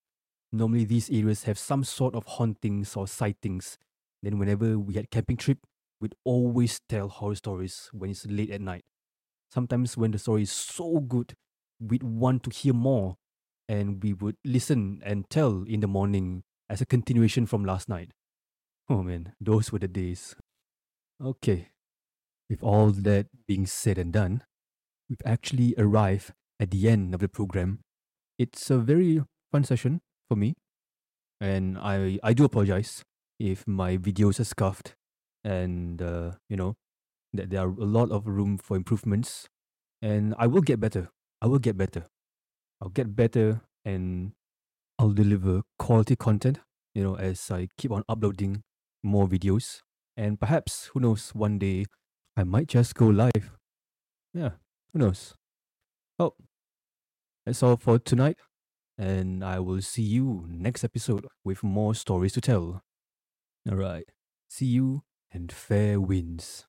Normally, 0.52 0.84
these 0.84 1.10
areas 1.10 1.44
have 1.44 1.58
some 1.58 1.84
sort 1.84 2.14
of 2.14 2.24
hauntings 2.26 2.96
or 2.96 3.06
sightings. 3.08 3.78
Then, 4.22 4.38
whenever 4.38 4.78
we 4.78 4.94
had 4.94 5.10
camping 5.10 5.36
trip, 5.36 5.58
we'd 6.00 6.14
always 6.24 6.80
tell 6.88 7.08
horror 7.08 7.36
stories 7.36 7.90
when 7.92 8.10
it's 8.10 8.26
late 8.26 8.50
at 8.50 8.60
night. 8.62 8.84
Sometimes, 9.52 9.96
when 9.96 10.12
the 10.12 10.18
story 10.18 10.42
is 10.42 10.52
so 10.52 11.00
good, 11.00 11.34
we'd 11.80 12.02
want 12.02 12.42
to 12.44 12.50
hear 12.50 12.74
more, 12.74 13.16
and 13.68 14.02
we 14.02 14.12
would 14.12 14.36
listen 14.44 15.00
and 15.04 15.28
tell 15.30 15.64
in 15.64 15.80
the 15.80 15.88
morning 15.88 16.44
as 16.68 16.80
a 16.80 16.86
continuation 16.86 17.46
from 17.46 17.64
last 17.64 17.88
night. 17.88 18.12
Oh 18.88 19.02
man, 19.02 19.34
those 19.40 19.72
were 19.72 19.78
the 19.78 19.88
days. 19.88 20.34
Okay, 21.22 21.68
with 22.48 22.62
all 22.62 22.90
that 22.90 23.26
being 23.46 23.66
said 23.66 23.98
and 23.98 24.12
done, 24.12 24.42
we've 25.08 25.22
actually 25.24 25.74
arrived 25.76 26.32
at 26.60 26.70
the 26.70 26.88
end 26.88 27.14
of 27.14 27.20
the 27.20 27.28
program. 27.28 27.80
It's 28.38 28.70
a 28.70 28.78
very 28.78 29.22
fun 29.52 29.64
session 29.64 30.00
for 30.28 30.36
me, 30.36 30.54
and 31.40 31.78
I 31.78 32.18
I 32.22 32.32
do 32.32 32.44
apologize 32.44 33.02
if 33.38 33.66
my 33.66 33.96
videos 33.96 34.40
are 34.40 34.44
scuffed, 34.48 34.94
and 35.44 36.00
uh, 36.02 36.32
you 36.48 36.56
know 36.56 36.74
that 37.32 37.50
there 37.50 37.60
are 37.62 37.74
a 37.74 37.84
lot 37.88 38.10
of 38.10 38.26
room 38.26 38.58
for 38.58 38.76
improvements, 38.76 39.48
and 40.02 40.34
I 40.38 40.46
will 40.46 40.62
get 40.62 40.80
better. 40.80 41.10
I 41.42 41.46
will 41.46 41.60
get 41.60 41.76
better. 41.76 42.06
I'll 42.80 42.94
get 42.94 43.14
better, 43.16 43.62
and 43.84 44.32
I'll 44.98 45.12
deliver 45.12 45.62
quality 45.78 46.16
content. 46.16 46.60
You 46.94 47.04
know, 47.04 47.16
as 47.16 47.50
I 47.50 47.68
keep 47.76 47.92
on 47.92 48.04
uploading 48.08 48.62
more 49.02 49.28
videos, 49.28 49.80
and 50.16 50.40
perhaps 50.40 50.86
who 50.86 51.00
knows, 51.00 51.30
one 51.30 51.58
day 51.58 51.86
I 52.36 52.44
might 52.44 52.66
just 52.66 52.94
go 52.94 53.06
live. 53.06 53.52
Yeah, 54.34 54.52
who 54.92 55.00
knows? 55.00 55.34
Oh, 56.18 56.34
that's 57.44 57.62
all 57.62 57.76
for 57.76 57.98
tonight, 57.98 58.38
and 58.96 59.44
I 59.44 59.60
will 59.60 59.80
see 59.82 60.02
you 60.02 60.46
next 60.48 60.84
episode 60.84 61.26
with 61.44 61.62
more 61.62 61.94
stories 61.94 62.32
to 62.34 62.40
tell. 62.40 62.82
All 63.70 63.76
right, 63.76 64.08
see 64.48 64.66
you 64.66 65.02
and 65.32 65.52
fair 65.52 66.00
winds. 66.00 66.67